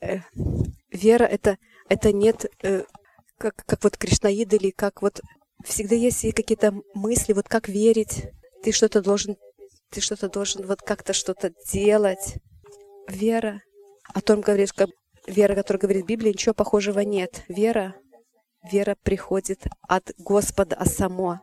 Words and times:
э, 0.00 0.20
вера 0.90 1.24
это, 1.24 1.58
это 1.88 2.12
нет, 2.12 2.46
э, 2.62 2.84
как, 3.38 3.54
как 3.66 3.84
вот 3.84 3.96
кришнаиды 3.96 4.56
или 4.56 4.70
как 4.70 5.02
вот 5.02 5.20
всегда 5.64 5.94
есть 5.94 6.22
какие-то 6.34 6.74
мысли, 6.94 7.32
вот 7.32 7.48
как 7.48 7.68
верить, 7.68 8.26
ты 8.62 8.72
что-то 8.72 9.02
должен, 9.02 9.36
ты 9.90 10.00
что-то 10.00 10.28
должен 10.28 10.66
вот 10.66 10.82
как-то 10.82 11.12
что-то 11.12 11.52
делать. 11.72 12.36
Вера, 13.08 13.62
о 14.14 14.20
том 14.20 14.40
говорит, 14.40 14.72
как 14.72 14.90
вера, 15.26 15.54
которая 15.54 15.80
говорит 15.80 16.06
Библия, 16.06 16.32
ничего 16.32 16.54
похожего 16.54 17.00
нет. 17.00 17.42
Вера, 17.48 17.94
вера 18.70 18.96
приходит 19.02 19.66
от 19.82 20.12
Господа, 20.18 20.76
а 20.76 20.86
само. 20.86 21.40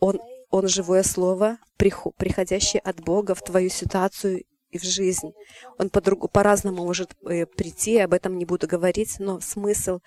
Он, 0.00 0.20
он 0.50 0.68
живое 0.68 1.02
слово, 1.02 1.58
приходящее 1.76 2.80
от 2.80 3.00
Бога 3.00 3.34
в 3.34 3.42
твою 3.42 3.68
ситуацию 3.68 4.44
и 4.70 4.78
в 4.78 4.82
жизнь. 4.82 5.32
Он 5.78 5.90
по-другому, 5.90 6.28
по-разному 6.28 6.84
может 6.84 7.16
э, 7.24 7.46
прийти, 7.46 7.98
об 7.98 8.12
этом 8.12 8.36
не 8.36 8.44
буду 8.44 8.66
говорить, 8.66 9.16
но 9.18 9.40
смысл, 9.40 10.00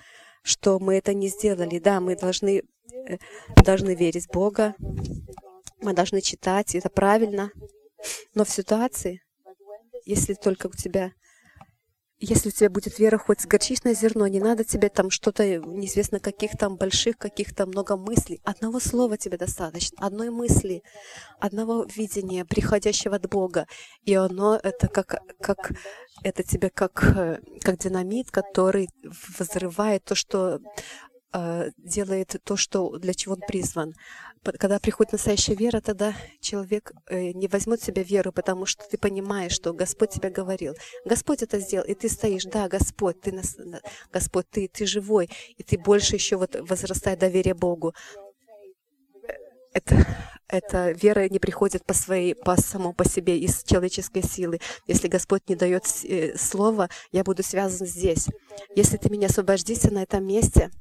что 0.44 0.80
мы 0.80 0.96
это 0.96 1.14
не 1.14 1.30
сделали. 1.30 1.80
Да, 1.80 2.00
мы 2.00 2.16
должны, 2.16 2.64
э, 3.08 3.18
должны 3.64 3.96
верить 3.96 4.28
в 4.28 4.32
Бога, 4.32 4.76
мы 5.82 5.94
должны 5.94 6.22
читать, 6.22 6.76
это 6.76 6.90
правильно. 6.90 7.52
Но 8.34 8.46
в 8.46 8.50
ситуации, 8.50 9.22
если 10.06 10.34
только 10.34 10.68
у 10.68 10.72
тебя 10.72 11.12
если 12.22 12.50
у 12.50 12.52
тебя 12.52 12.70
будет 12.70 13.00
вера 13.00 13.18
хоть 13.18 13.42
с 13.42 13.48
горчичное 13.48 13.96
зерно, 13.96 14.28
не 14.28 14.40
надо 14.40 14.64
тебе 14.64 14.90
там 14.90 15.10
что-то, 15.10 15.44
неизвестно 15.58 16.20
каких 16.20 16.58
там 16.58 16.76
больших, 16.76 17.18
каких-то 17.18 17.66
много 17.66 17.98
мыслей. 17.98 18.40
Одного 18.44 18.80
слова 18.80 19.18
тебе 19.18 19.38
достаточно, 19.38 19.98
одной 20.06 20.30
мысли, 20.30 20.84
одного 21.40 21.86
видения, 21.96 22.46
приходящего 22.46 23.16
от 23.16 23.28
Бога. 23.28 23.66
И 24.06 24.14
оно 24.14 24.60
это 24.62 24.88
как, 24.88 25.22
как 25.42 25.72
это 26.24 26.44
тебе 26.44 26.70
как, 26.70 27.04
э, 27.18 27.40
как 27.62 27.80
динамит, 27.80 28.30
который 28.30 28.90
взрывает 29.40 30.04
то, 30.04 30.14
что 30.14 30.56
э, 30.56 30.60
делает 31.78 32.36
то, 32.44 32.58
что, 32.58 32.98
для 32.98 33.14
чего 33.14 33.36
он 33.36 33.42
призван 33.48 33.94
когда 34.44 34.80
приходит 34.80 35.14
настоящая 35.14 35.56
вера, 35.56 35.82
тогда 35.82 36.16
человек 36.40 36.94
э, 37.08 37.32
не 37.32 37.48
возьмет 37.48 37.82
себя 37.82 38.02
веру, 38.02 38.32
потому 38.32 38.66
что 38.66 38.84
ты 38.90 38.98
понимаешь, 38.98 39.52
что 39.52 39.74
Господь 39.74 40.10
тебе 40.10 40.30
говорил. 40.30 40.74
Господь 41.06 41.44
это 41.44 41.60
сделал, 41.60 41.86
и 41.86 41.94
ты 41.94 42.10
стоишь, 42.10 42.46
да, 42.46 42.68
Господь, 42.68 43.22
ты, 43.22 43.32
нас, 43.32 43.56
Господь, 44.12 44.50
ты, 44.50 44.68
ты 44.68 44.86
живой, 44.86 45.30
и 45.58 45.64
ты 45.64 45.78
больше 45.78 46.16
еще 46.16 46.38
вот 46.38 46.56
возрастает 46.56 47.20
доверие 47.20 47.54
Богу. 47.54 47.94
Это, 49.74 50.06
это 50.48 50.92
вера 50.92 51.30
не 51.30 51.40
приходит 51.40 51.86
по 51.86 51.94
своей, 51.94 52.34
по 52.34 52.58
самому 52.60 52.94
по 52.94 53.08
себе, 53.08 53.38
из 53.38 53.64
человеческой 53.64 54.24
силы. 54.24 54.60
Если 54.88 55.08
Господь 55.08 55.48
не 55.50 55.56
дает 55.56 55.84
э, 56.04 56.36
слова, 56.36 56.90
я 57.12 57.24
буду 57.24 57.44
связан 57.44 57.86
здесь. 57.86 58.28
Если 58.76 58.98
ты 58.98 59.12
меня 59.12 59.28
освободишься 59.28 59.94
на 59.94 60.02
этом 60.02 60.26
месте, 60.26 60.72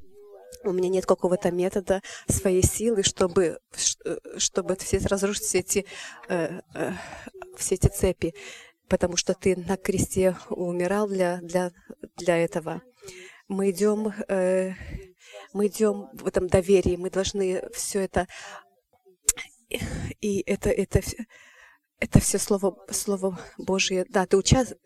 у 0.65 0.73
меня 0.73 0.89
нет 0.89 1.07
какого-то 1.07 1.51
метода 1.51 2.03
своей 2.29 2.63
силы, 2.63 3.03
чтобы, 3.03 3.59
э, 4.05 4.17
чтобы 4.39 4.77
все 4.77 4.99
разрушить 4.99 5.45
все 5.45 5.59
эти, 5.61 5.87
э, 6.29 6.61
э, 6.75 6.93
все 7.57 7.75
эти 7.77 7.89
цепи, 7.89 8.35
потому 8.89 9.17
что 9.17 9.35
ты 9.35 9.57
на 9.57 9.77
кресте 9.77 10.37
умирал 10.49 11.09
для, 11.09 11.39
для, 11.39 11.73
для 12.17 12.37
этого. 12.37 12.83
Мы 13.49 13.71
идем, 13.71 14.13
э, 14.29 14.73
мы 15.53 15.67
идем 15.67 16.09
в 16.13 16.27
этом 16.27 16.49
доверии, 16.49 16.97
мы 16.97 17.11
должны 17.11 17.63
все 17.73 18.01
это, 18.01 18.27
и 20.21 20.43
это, 20.47 20.71
это, 20.71 21.01
это 21.99 22.21
все 22.21 22.39
слово, 22.39 22.77
слово 22.91 23.39
Божье. 23.59 24.05
Да, 24.09 24.27
ты 24.27 24.37
участвуешь 24.37 24.79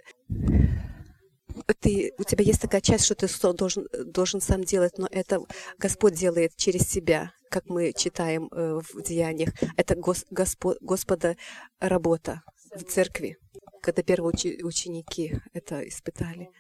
ты, 1.80 2.12
у 2.18 2.24
тебя 2.24 2.44
есть 2.44 2.60
такая 2.60 2.80
часть, 2.80 3.04
что 3.04 3.14
ты 3.14 3.28
должен, 3.52 3.86
должен 4.06 4.40
сам 4.40 4.64
делать, 4.64 4.98
но 4.98 5.08
это 5.10 5.40
Господь 5.78 6.14
делает 6.14 6.56
через 6.56 6.88
себя, 6.88 7.32
как 7.50 7.66
мы 7.66 7.92
читаем 7.92 8.48
э, 8.50 8.80
в 8.92 9.02
Деяниях. 9.02 9.50
Это 9.76 9.94
гос, 9.94 10.24
Госпо, 10.30 10.76
Господа 10.80 11.36
работа 11.80 12.42
в 12.74 12.82
церкви, 12.84 13.38
когда 13.82 14.02
первые 14.02 14.32
учи, 14.32 14.62
ученики 14.62 15.36
это 15.52 15.86
испытали. 15.86 16.50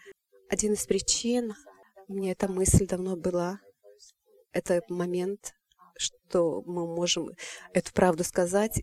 Один 0.48 0.74
из 0.74 0.86
причин, 0.86 1.54
мне 2.08 2.32
эта 2.32 2.48
мысль 2.48 2.86
давно 2.86 3.16
была, 3.16 3.58
это 4.52 4.82
момент, 4.88 5.54
что 5.96 6.62
мы 6.66 6.86
можем 6.86 7.30
эту 7.72 7.92
правду 7.92 8.24
сказать, 8.24 8.82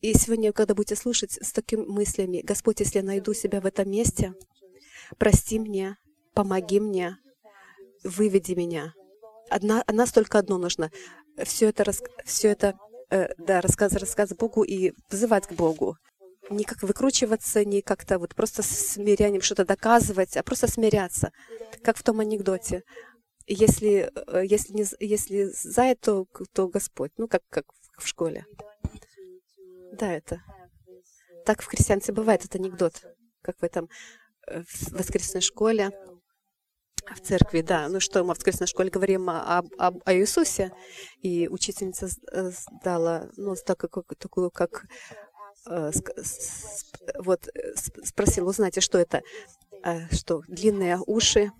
и 0.00 0.12
сегодня, 0.14 0.52
когда 0.52 0.74
будете 0.74 0.94
слушать 0.94 1.32
с 1.32 1.50
такими 1.52 1.84
мыслями, 1.84 2.40
Господь, 2.44 2.78
если 2.78 2.98
я 2.98 3.04
найду 3.04 3.34
себя 3.34 3.60
в 3.60 3.66
этом 3.66 3.90
месте, 3.90 4.32
прости 5.16 5.58
мне, 5.58 5.96
помоги 6.34 6.80
мне, 6.80 7.18
выведи 8.04 8.52
меня. 8.52 8.94
Одна, 9.50 9.82
от 9.82 9.94
нас 9.94 10.12
только 10.12 10.38
одно 10.38 10.58
нужно. 10.58 10.90
Все 11.44 11.68
это, 11.68 11.90
все 12.24 12.48
это 12.48 12.78
э, 13.10 13.28
да, 13.38 13.60
рассказ, 13.60 13.92
рассказ 13.94 14.30
Богу 14.30 14.62
и 14.62 14.92
вызывать 15.10 15.46
к 15.46 15.52
Богу. 15.52 15.96
Не 16.50 16.64
как 16.64 16.82
выкручиваться, 16.82 17.64
не 17.64 17.82
как-то 17.82 18.18
вот 18.18 18.34
просто 18.34 18.62
смирянием 18.62 19.42
что-то 19.42 19.64
доказывать, 19.64 20.36
а 20.36 20.42
просто 20.42 20.66
смиряться, 20.66 21.30
как 21.82 21.96
в 21.96 22.02
том 22.02 22.20
анекдоте. 22.20 22.82
Если, 23.46 24.10
э, 24.26 24.44
если, 24.44 24.72
не, 24.74 24.86
если 25.00 25.44
за 25.44 25.82
это, 25.82 26.24
то 26.52 26.68
Господь, 26.68 27.12
ну, 27.16 27.28
как, 27.28 27.42
как 27.48 27.64
в 27.98 28.06
школе. 28.06 28.46
Да, 29.92 30.12
это. 30.12 30.42
Так 31.44 31.62
в 31.62 31.66
христианстве 31.66 32.14
бывает, 32.14 32.44
этот 32.44 32.56
анекдот, 32.56 33.02
как 33.42 33.58
в 33.58 33.64
этом 33.64 33.88
в 34.50 34.92
воскресной 34.92 35.40
школе, 35.40 35.90
в 37.14 37.20
церкви, 37.20 37.62
да. 37.62 37.88
Ну 37.88 38.00
что, 38.00 38.22
мы 38.24 38.34
в 38.34 38.36
воскресной 38.36 38.66
школе 38.66 38.90
говорим 38.90 39.30
о, 39.30 39.62
о, 39.78 39.92
о 40.04 40.14
Иисусе, 40.14 40.72
и 41.22 41.48
учительница 41.48 42.08
дала, 42.82 43.28
ну, 43.36 43.54
такую, 43.64 44.04
такую 44.18 44.50
как 44.50 44.86
э, 45.68 45.90
вот 47.18 47.48
спросила, 48.04 48.48
узнаете, 48.48 48.80
что 48.80 48.98
это, 48.98 49.22
э, 49.84 50.14
что 50.14 50.42
длинные 50.48 50.98
уши, 51.06 51.52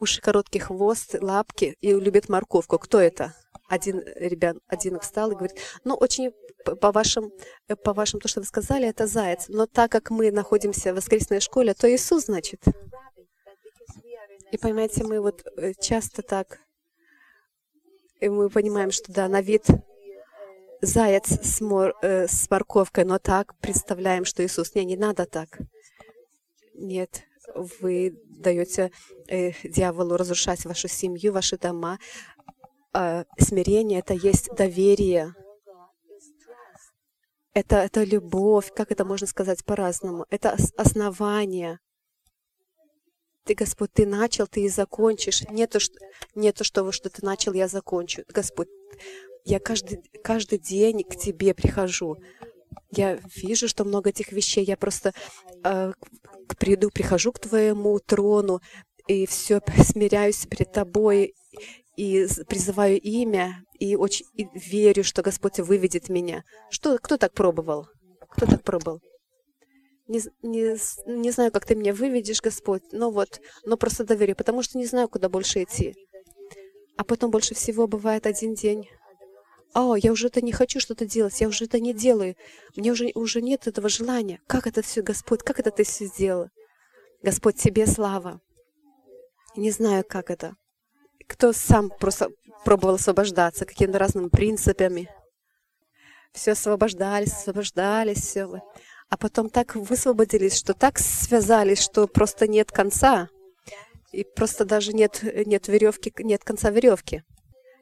уши 0.00 0.20
короткий 0.20 0.58
хвост, 0.58 1.16
лапки 1.20 1.76
и 1.80 1.92
любит 1.92 2.28
морковку. 2.28 2.78
Кто 2.78 3.00
это? 3.00 3.34
Один 3.68 4.02
ребят, 4.16 4.56
один 4.66 5.00
встал 5.00 5.32
и 5.32 5.34
говорит, 5.34 5.58
ну, 5.84 5.94
очень 5.94 6.32
по 6.80 6.92
вашим, 6.92 7.32
по 7.84 7.92
вашим, 7.92 8.20
то, 8.20 8.28
что 8.28 8.40
вы 8.40 8.46
сказали, 8.46 8.88
это 8.88 9.06
заяц. 9.06 9.46
Но 9.48 9.66
так 9.66 9.90
как 9.90 10.10
мы 10.10 10.30
находимся 10.30 10.92
в 10.92 10.96
воскресной 10.96 11.40
школе, 11.40 11.74
то 11.74 11.92
Иисус, 11.92 12.26
значит. 12.26 12.62
И 14.52 14.58
понимаете, 14.58 15.04
мы 15.04 15.20
вот 15.20 15.44
э, 15.56 15.72
часто 15.80 16.22
так, 16.22 16.60
и 18.20 18.28
мы 18.28 18.48
понимаем, 18.48 18.90
что 18.90 19.12
да, 19.12 19.28
на 19.28 19.42
вид 19.42 19.66
заяц 20.80 21.28
с, 21.28 21.60
мор, 21.60 21.94
э, 22.02 22.26
с 22.28 22.48
морковкой, 22.50 23.04
но 23.04 23.18
так 23.18 23.54
представляем, 23.58 24.24
что 24.24 24.44
Иисус. 24.44 24.74
Не, 24.74 24.84
не 24.84 24.96
надо 24.96 25.26
так. 25.26 25.58
Нет, 26.74 27.22
вы 27.80 28.16
даете 28.24 28.90
э, 29.28 29.52
дьяволу 29.64 30.16
разрушать 30.16 30.64
вашу 30.64 30.88
семью, 30.88 31.32
ваши 31.32 31.58
дома. 31.58 31.98
Э, 32.96 33.24
смирение— 33.38 33.98
это 34.00 34.14
есть 34.14 34.48
доверие 34.56 35.34
это, 37.56 37.76
это 37.76 38.04
любовь, 38.04 38.70
как 38.76 38.92
это 38.92 39.06
можно 39.06 39.26
сказать 39.26 39.64
по-разному? 39.64 40.26
Это 40.28 40.58
основание. 40.76 41.78
Ты, 43.44 43.54
Господь, 43.54 43.94
ты 43.94 44.04
начал, 44.04 44.46
ты 44.46 44.64
и 44.64 44.68
закончишь. 44.68 45.40
Нету, 45.48 45.78
нету 46.34 46.64
что, 46.64 46.92
что 46.92 47.08
ты 47.08 47.24
начал, 47.24 47.54
я 47.54 47.66
закончу. 47.66 48.24
Господь, 48.28 48.68
я 49.46 49.58
каждый, 49.58 50.02
каждый 50.22 50.58
день 50.58 51.02
к 51.02 51.16
Тебе 51.16 51.54
прихожу. 51.54 52.18
Я 52.90 53.18
вижу, 53.34 53.68
что 53.68 53.86
много 53.86 54.10
этих 54.10 54.32
вещей. 54.32 54.62
Я 54.62 54.76
просто 54.76 55.14
э, 55.64 55.92
приду, 56.58 56.90
прихожу 56.90 57.32
к 57.32 57.38
Твоему 57.38 57.98
трону 58.00 58.60
и 59.06 59.24
все 59.24 59.62
смиряюсь 59.82 60.44
перед 60.44 60.72
Тобой 60.72 61.32
и 61.96 62.26
призываю 62.46 63.00
имя, 63.00 63.64
и 63.78 63.96
очень 63.96 64.26
и 64.34 64.46
верю, 64.54 65.02
что 65.02 65.22
Господь 65.22 65.58
выведет 65.58 66.08
меня. 66.08 66.44
Что, 66.70 66.98
кто 66.98 67.16
так 67.16 67.32
пробовал? 67.32 67.88
Кто 68.30 68.46
так 68.46 68.62
пробовал? 68.62 69.00
Не, 70.06 70.20
не, 70.42 70.76
не 71.06 71.30
знаю, 71.30 71.50
как 71.50 71.66
ты 71.66 71.74
меня 71.74 71.92
выведешь, 71.92 72.42
Господь, 72.42 72.82
но 72.92 73.10
вот, 73.10 73.40
но 73.64 73.76
просто 73.76 74.04
доверю, 74.04 74.36
потому 74.36 74.62
что 74.62 74.78
не 74.78 74.86
знаю, 74.86 75.08
куда 75.08 75.28
больше 75.28 75.64
идти. 75.64 75.94
А 76.96 77.04
потом 77.04 77.30
больше 77.30 77.54
всего 77.54 77.88
бывает 77.88 78.26
один 78.26 78.54
день. 78.54 78.88
О, 79.74 79.96
я 79.96 80.12
уже 80.12 80.28
это 80.28 80.42
не 80.42 80.52
хочу 80.52 80.80
что-то 80.80 81.06
делать, 81.06 81.40
я 81.40 81.48
уже 81.48 81.64
это 81.64 81.80
не 81.80 81.92
делаю. 81.92 82.36
Мне 82.76 82.92
уже, 82.92 83.10
уже 83.14 83.42
нет 83.42 83.66
этого 83.66 83.88
желания. 83.88 84.40
Как 84.46 84.66
это 84.66 84.82
все, 84.82 85.02
Господь, 85.02 85.42
как 85.42 85.58
это 85.60 85.70
ты 85.70 85.84
все 85.84 86.06
сделал? 86.06 86.48
Господь, 87.22 87.56
тебе 87.56 87.86
слава. 87.86 88.40
Не 89.56 89.70
знаю, 89.70 90.04
как 90.06 90.30
это 90.30 90.56
кто 91.26 91.52
сам 91.52 91.90
просто 91.90 92.30
пробовал 92.64 92.94
освобождаться 92.96 93.64
какими-то 93.64 93.98
разными 93.98 94.28
принципами. 94.28 95.08
Все 96.32 96.52
освобождались, 96.52 97.32
освобождались, 97.32 98.20
все. 98.20 98.60
а 99.08 99.16
потом 99.16 99.48
так 99.48 99.74
высвободились, 99.74 100.56
что 100.56 100.74
так 100.74 100.98
связались, 100.98 101.80
что 101.80 102.06
просто 102.06 102.48
нет 102.48 102.70
конца, 102.72 103.28
и 104.12 104.24
просто 104.24 104.64
даже 104.64 104.92
нет, 104.92 105.22
нет 105.22 105.68
веревки, 105.68 106.12
нет 106.18 106.44
конца 106.44 106.70
веревки. 106.70 107.22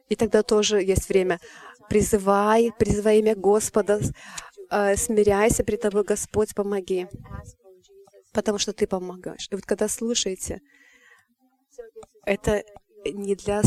И 0.09 0.15
тогда 0.15 0.43
тоже 0.43 0.81
есть 0.81 1.09
время. 1.09 1.39
Призывай, 1.89 2.71
призывай 2.77 3.19
имя 3.19 3.35
Господа, 3.35 3.99
э, 4.69 4.95
смиряйся 4.95 5.63
при 5.63 5.77
тобой, 5.77 6.03
Господь, 6.03 6.53
помоги. 6.53 7.07
Потому 8.33 8.57
что 8.57 8.73
ты 8.73 8.85
помогаешь. 8.85 9.47
И 9.49 9.55
вот 9.55 9.65
когда 9.65 9.87
слушаете, 9.87 10.61
это 12.25 12.63
не 13.11 13.35
для... 13.35 13.61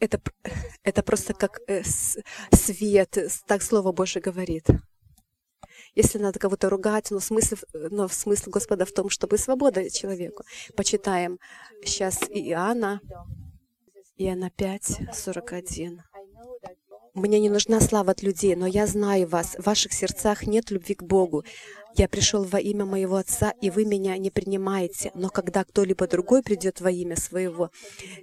Это, 0.00 0.20
это 0.82 1.02
просто 1.02 1.34
как 1.34 1.60
э, 1.66 1.82
свет, 2.52 3.16
так 3.46 3.62
Слово 3.62 3.92
Божье 3.92 4.20
говорит. 4.20 4.66
Если 5.94 6.18
надо 6.18 6.38
кого-то 6.38 6.68
ругать, 6.68 7.10
но 7.10 7.20
смысл, 7.20 7.56
но 7.72 8.08
смысл 8.08 8.50
Господа 8.50 8.84
в 8.84 8.92
том, 8.92 9.08
чтобы 9.08 9.38
свобода 9.38 9.88
человеку. 9.90 10.44
Почитаем 10.76 11.38
сейчас 11.84 12.22
Иоанна, 12.28 13.00
Иоанна 14.16 14.50
5, 14.50 15.14
41. 15.14 16.02
«Мне 17.14 17.38
не 17.38 17.48
нужна 17.48 17.80
слава 17.80 18.10
от 18.10 18.22
людей, 18.22 18.56
но 18.56 18.66
я 18.66 18.88
знаю 18.88 19.28
вас. 19.28 19.54
В 19.56 19.66
ваших 19.66 19.92
сердцах 19.92 20.48
нет 20.48 20.72
любви 20.72 20.96
к 20.96 21.02
Богу. 21.04 21.44
Я 21.96 22.08
пришел 22.08 22.42
во 22.42 22.58
имя 22.58 22.84
моего 22.84 23.14
Отца, 23.14 23.52
и 23.60 23.70
вы 23.70 23.84
меня 23.84 24.18
не 24.18 24.30
принимаете. 24.30 25.12
Но 25.14 25.28
когда 25.28 25.62
кто-либо 25.62 26.08
другой 26.08 26.42
придет 26.42 26.80
во 26.80 26.90
имя 26.90 27.16
своего 27.16 27.70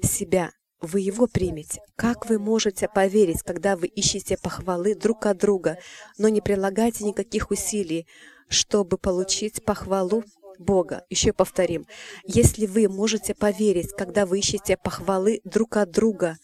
себя, 0.04 0.52
вы 0.82 1.00
его 1.00 1.28
примете. 1.28 1.80
Как 1.96 2.28
вы 2.28 2.38
можете 2.38 2.90
поверить, 2.90 3.44
когда 3.44 3.78
вы 3.78 3.88
ищете 3.88 4.36
похвалы 4.36 4.94
друг 4.96 5.26
от 5.26 5.38
друга, 5.38 5.78
но 6.18 6.28
не 6.28 6.42
прилагаете 6.42 7.06
никаких 7.06 7.50
усилий, 7.50 8.08
чтобы 8.50 8.98
получить 8.98 9.64
похвалу 9.64 10.26
Бога? 10.60 11.06
Еще 11.10 11.32
повторим. 11.32 11.86
Если 12.26 12.66
вы 12.66 12.90
можете 12.90 13.36
поверить, 13.36 13.94
когда 13.94 14.26
вы 14.26 14.40
ищете 14.40 14.76
похвалы 14.76 15.40
друг 15.46 15.78
от 15.78 15.92
друга, 15.92 16.38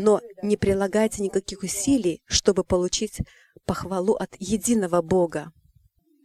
но 0.00 0.22
не 0.42 0.56
прилагаете 0.56 1.22
никаких 1.22 1.62
усилий, 1.62 2.22
чтобы 2.24 2.64
получить 2.64 3.20
похвалу 3.66 4.14
от 4.14 4.34
единого 4.38 5.02
Бога, 5.02 5.52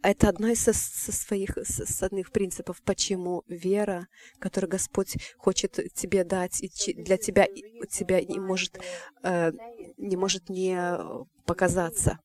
это 0.02 0.28
одна 0.28 0.52
из 0.52 0.62
со, 0.62 0.72
со 0.72 1.12
своих 1.12 1.58
основных 1.58 2.30
принципов, 2.30 2.80
почему 2.82 3.42
вера, 3.48 4.06
которую 4.38 4.70
Господь 4.70 5.16
хочет 5.36 5.78
тебе 5.94 6.24
дать, 6.24 6.62
и 6.62 6.94
для 6.94 7.18
тебя, 7.18 7.46
тебя 7.90 8.22
не 8.22 8.38
может, 8.38 8.78
э, 9.22 9.52
не 9.96 10.16
может 10.16 10.48
не 10.48 10.78
показаться, 11.44 12.20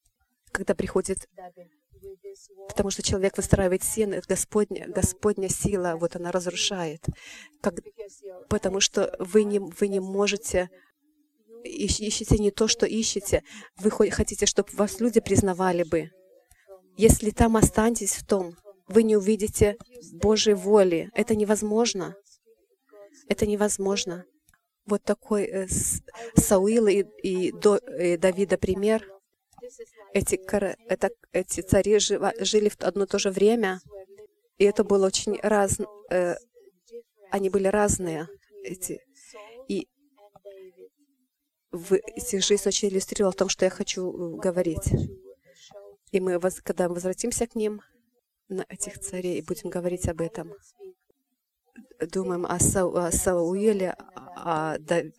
когда 0.52 0.74
приходит 0.74 1.28
Потому 2.68 2.90
что 2.90 3.04
человек 3.04 3.36
выстраивает 3.38 3.84
стены, 3.84 4.22
Господня, 4.28 4.88
Господня 4.88 5.50
сила, 5.50 5.98
вот 6.00 6.16
она 6.16 6.32
разрушает. 6.32 7.06
Как, 7.62 7.76
потому 8.48 8.80
что 8.80 9.14
вы 9.20 9.44
не, 9.44 9.60
вы 9.60 9.88
не 9.88 10.00
можете 10.00 10.70
ищите 11.64 12.38
не 12.38 12.52
то, 12.52 12.68
что 12.68 12.86
ищете. 12.86 13.44
Вы 13.78 13.92
хотите, 14.12 14.46
чтобы 14.46 14.70
вас 14.74 15.00
люди 15.00 15.20
признавали 15.20 15.84
бы. 15.84 16.10
Если 16.98 17.32
там 17.32 17.58
останетесь 17.58 18.16
в 18.16 18.26
том, 18.26 18.56
вы 18.88 19.04
не 19.04 19.16
увидите 19.16 19.78
Божьей 20.14 20.54
воли. 20.54 21.10
Это 21.14 21.36
невозможно. 21.36 22.16
Это 23.28 23.46
невозможно. 23.46 24.26
Вот 24.86 25.04
такой 25.04 25.46
э, 25.46 25.68
Сауила 26.36 26.88
и, 26.88 27.06
и, 27.24 27.52
до, 27.52 27.78
и 27.78 28.18
Давида 28.18 28.58
пример. 28.58 29.08
Эти, 30.14 30.40
это, 30.88 31.10
эти 31.32 31.62
цари 31.62 32.00
жива, 32.00 32.34
жили 32.40 32.70
в 32.70 32.82
одно 32.82 33.04
и 33.04 33.08
то 33.08 33.20
же 33.20 33.30
время, 33.30 33.80
и 34.58 34.66
это 34.66 34.84
было 34.84 35.08
очень 35.08 35.40
раз, 35.42 35.80
э, 36.10 36.36
они 37.30 37.50
были 37.50 37.68
разные. 37.68 38.28
Эти, 38.64 39.00
и 39.68 39.88
жизнь 41.72 42.68
очень 42.68 42.90
иллюстрировала 42.90 43.32
в 43.32 43.36
том, 43.36 43.50
что 43.50 43.66
я 43.66 43.72
хочу 43.72 44.12
э, 44.12 44.40
говорить. 44.40 44.94
И 46.12 46.20
мы, 46.20 46.40
когда 46.64 46.90
возвратимся 46.90 47.48
к 47.48 47.56
ним, 47.56 47.82
на 48.50 48.66
этих 48.68 49.00
царей, 49.00 49.40
и 49.40 49.42
будем 49.42 49.70
говорить 49.70 50.10
об 50.10 50.20
этом, 50.20 50.54
думаем 52.00 52.46
о, 52.46 52.60
Сау, 52.60 52.96
о 52.96 53.12
Сауиле, 53.12 53.96
о, 54.36 54.76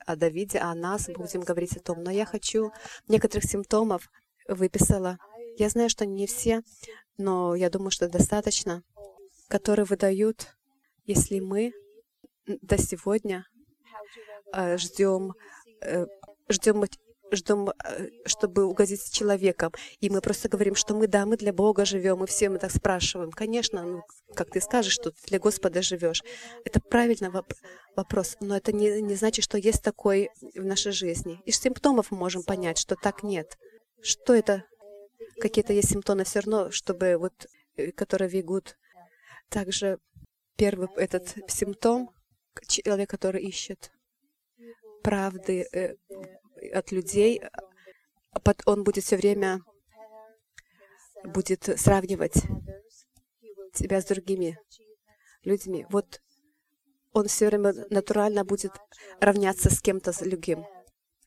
о 0.06 0.16
Давиде, 0.16 0.58
о 0.58 0.74
нас, 0.74 1.08
будем 1.08 1.40
говорить 1.40 1.76
о 1.76 1.80
том. 1.80 2.02
Но 2.02 2.10
я 2.10 2.26
хочу 2.26 2.72
некоторых 3.08 3.44
симптомов 3.44 4.10
выписала. 4.48 5.18
Я 5.56 5.68
знаю, 5.70 5.88
что 5.88 6.04
не 6.04 6.26
все, 6.26 6.62
но 7.16 7.54
я 7.54 7.70
думаю, 7.70 7.90
что 7.90 8.08
достаточно, 8.08 8.82
которые 9.48 9.86
выдают, 9.86 10.56
если 11.04 11.40
мы 11.40 11.72
до 12.46 12.76
сегодня 12.76 13.46
э, 14.52 14.76
ждем, 14.76 15.34
э, 15.80 16.06
ждем 16.48 16.84
ждем, 17.36 17.70
э, 17.70 18.08
чтобы 18.26 18.64
угодить 18.64 19.10
человеком. 19.12 19.72
И 20.00 20.10
мы 20.10 20.20
просто 20.20 20.48
говорим, 20.48 20.74
что 20.74 20.94
мы, 20.94 21.06
да, 21.06 21.26
мы 21.26 21.36
для 21.36 21.52
Бога 21.52 21.84
живем, 21.84 22.22
и 22.22 22.26
все 22.26 22.48
мы 22.48 22.58
так 22.58 22.70
спрашиваем. 22.70 23.30
Конечно, 23.30 23.82
ну, 23.82 24.02
как 24.34 24.50
ты 24.50 24.60
скажешь, 24.60 24.92
что 24.92 25.10
ты 25.10 25.16
для 25.26 25.38
Господа 25.38 25.82
живешь. 25.82 26.22
Это 26.64 26.80
правильный 26.80 27.30
воп- 27.30 27.56
вопрос, 27.96 28.36
но 28.40 28.56
это 28.56 28.72
не, 28.72 29.00
не 29.02 29.14
значит, 29.14 29.44
что 29.44 29.58
есть 29.58 29.82
такой 29.82 30.30
в 30.54 30.64
нашей 30.64 30.92
жизни. 30.92 31.40
Из 31.44 31.58
симптомов 31.58 32.10
мы 32.10 32.18
можем 32.18 32.42
понять, 32.42 32.78
что 32.78 32.96
так 32.96 33.22
нет. 33.22 33.56
Что 34.02 34.34
это? 34.34 34.64
Какие-то 35.40 35.72
есть 35.72 35.90
симптомы 35.90 36.24
все 36.24 36.40
равно, 36.40 36.70
чтобы 36.70 37.16
вот, 37.18 37.46
э, 37.76 37.92
которые 37.92 38.28
ведут. 38.28 38.76
Также 39.48 39.98
первый 40.56 40.88
этот 40.96 41.34
симптом, 41.48 42.10
человек, 42.68 43.08
который 43.08 43.42
ищет 43.42 43.90
правды 45.02 45.66
э, 45.72 45.96
от 46.72 46.92
людей, 46.92 47.40
а 48.32 48.40
он 48.66 48.84
будет 48.84 49.04
все 49.04 49.16
время 49.16 49.60
будет 51.24 51.68
сравнивать 51.78 52.42
тебя 53.74 54.00
с 54.00 54.06
другими 54.06 54.58
людьми. 55.44 55.86
Вот 55.90 56.20
он 57.12 57.28
все 57.28 57.46
время 57.46 57.74
натурально 57.90 58.44
будет 58.44 58.72
равняться 59.20 59.70
с 59.70 59.80
кем-то 59.80 60.12
с 60.12 60.18
другим. 60.18 60.64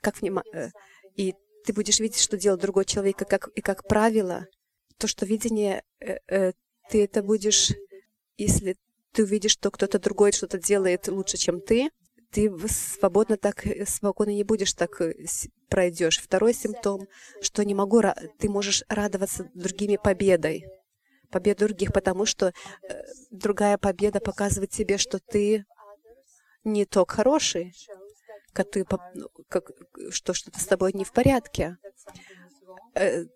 Как 0.02 0.20
внима... 0.22 0.44
Э, 0.54 0.70
и 1.16 1.34
ты 1.66 1.74
будешь 1.74 2.00
видеть, 2.00 2.20
что 2.20 2.38
делает 2.38 2.62
другой 2.62 2.86
человек, 2.86 3.18
как, 3.18 3.48
и 3.56 3.62
как 3.62 3.88
правило, 3.88 4.48
то, 4.98 5.08
что 5.08 5.26
видение, 5.26 5.84
э, 6.00 6.18
э, 6.28 6.54
ты 6.90 7.04
это 7.04 7.24
будешь, 7.24 7.72
если 8.38 8.76
ты 9.12 9.24
увидишь, 9.24 9.52
что 9.52 9.72
кто-то 9.72 10.00
другой 10.00 10.32
что-то 10.32 10.60
делает 10.60 11.08
лучше, 11.08 11.38
чем 11.38 11.62
ты, 11.62 11.90
ты 12.36 12.52
свободно 12.68 13.38
так, 13.38 13.66
э, 13.66 13.86
спокойно 13.86 14.32
не 14.32 14.44
будешь 14.44 14.74
так 14.74 15.00
э, 15.00 15.14
пройдешь. 15.70 16.20
Второй 16.20 16.54
симптом, 16.54 17.08
что 17.42 17.64
не 17.64 17.74
могу, 17.74 18.02
ты 18.38 18.50
можешь 18.50 18.84
радоваться 18.90 19.50
другими 19.54 19.96
победой, 19.96 20.66
побед 21.32 21.60
других, 21.60 21.94
потому 21.94 22.26
что 22.26 22.48
э, 22.48 23.04
другая 23.32 23.78
победа 23.78 24.20
показывает 24.20 24.72
тебе, 24.72 24.98
что 24.98 25.20
ты 25.20 25.64
не 26.66 26.86
только 26.86 27.16
хороший, 27.16 27.74
как 28.52 28.70
ты, 28.70 28.86
ну, 29.14 29.30
как, 29.48 29.72
что 30.10 30.34
что-то 30.34 30.60
с 30.60 30.66
тобой 30.66 30.92
не 30.94 31.06
в 31.06 31.14
порядке. 31.14 31.78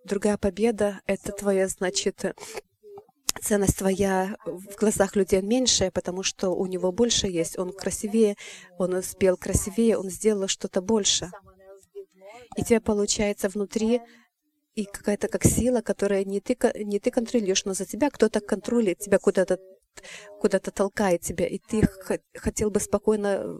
Другая 0.03 0.37
победа— 0.37 1.01
это 1.05 1.31
твоя, 1.31 1.67
значит, 1.67 2.23
ценность 3.39 3.77
твоя 3.77 4.35
в 4.45 4.75
глазах 4.75 5.15
людей 5.15 5.41
меньшая, 5.41 5.91
потому 5.91 6.23
что 6.23 6.49
у 6.49 6.65
него 6.65 6.91
больше 6.91 7.27
есть. 7.27 7.57
Он 7.57 7.71
красивее, 7.71 8.35
он 8.77 9.01
спел 9.03 9.37
красивее, 9.37 9.97
он 9.97 10.09
сделал 10.09 10.47
что-то 10.47 10.81
больше. 10.81 11.31
И 12.57 12.63
тебя 12.63 12.81
получается 12.81 13.49
внутри 13.49 14.01
и 14.75 14.85
какая-то 14.85 15.27
как 15.27 15.43
сила, 15.43 15.81
которая 15.81 16.23
не 16.23 16.39
ты, 16.39 16.57
не 16.83 16.99
ты 16.99 17.11
контролируешь, 17.11 17.65
но 17.65 17.73
за 17.73 17.85
тебя 17.85 18.09
кто-то 18.09 18.39
контролирует, 18.39 18.99
тебя 18.99 19.19
куда-то 19.19 19.59
куда-то 20.39 20.71
толкает 20.71 21.21
тебя, 21.21 21.45
и 21.45 21.57
ты 21.57 21.81
хотел 22.33 22.69
бы 22.69 22.79
спокойно 22.79 23.59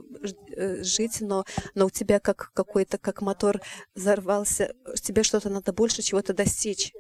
э, 0.56 0.84
жить, 0.84 1.18
но, 1.20 1.44
но 1.76 1.88
у 1.88 1.90
тебя 1.90 2.20
как 2.20 2.52
какой-то, 2.54 2.98
как 2.98 3.22
мотор 3.22 3.62
взорвался, 3.94 4.74
тебе 5.02 5.24
что-то 5.24 5.50
надо 5.50 5.74
больше 5.74 6.02
чего-то 6.02 6.34
достичь. 6.34 6.94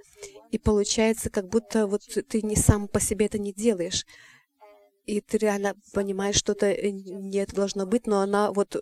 И 0.52 0.58
получается, 0.58 1.30
как 1.30 1.48
будто 1.48 1.86
вот 1.86 2.02
ты 2.28 2.42
не 2.42 2.56
сам 2.56 2.88
по 2.88 3.00
себе 3.00 3.28
это 3.28 3.38
не 3.38 3.54
делаешь. 3.54 4.06
И 5.06 5.22
ты 5.22 5.38
реально 5.40 5.76
понимаешь, 5.94 6.36
что 6.36 6.52
это 6.52 6.68
э, 6.68 6.92
не 6.92 7.38
это 7.40 7.56
должно 7.56 7.88
быть, 7.88 8.06
но 8.06 8.22
она 8.22 8.52
вот 8.52 8.76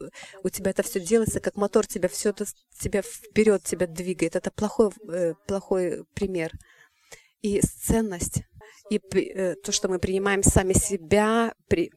у 0.44 0.50
тебя 0.50 0.72
это 0.72 0.84
все 0.84 1.00
делается, 1.00 1.40
как 1.40 1.56
мотор 1.56 1.88
тебя 1.88 2.10
все 2.10 2.30
это 2.30 2.46
тебя 2.78 3.02
вперед 3.02 3.64
тебя 3.64 3.88
двигает. 3.88 4.36
Это 4.36 4.52
плохой, 4.52 4.92
э, 5.10 5.34
плохой 5.48 6.04
пример. 6.14 6.52
И 7.42 7.62
ценность, 7.62 8.42
и 8.90 8.98
э, 8.98 9.56
то, 9.56 9.72
что 9.72 9.88
мы 9.88 10.00
принимаем 10.00 10.44
сами 10.44 10.74
себя 10.74 11.54
при, 11.70 11.92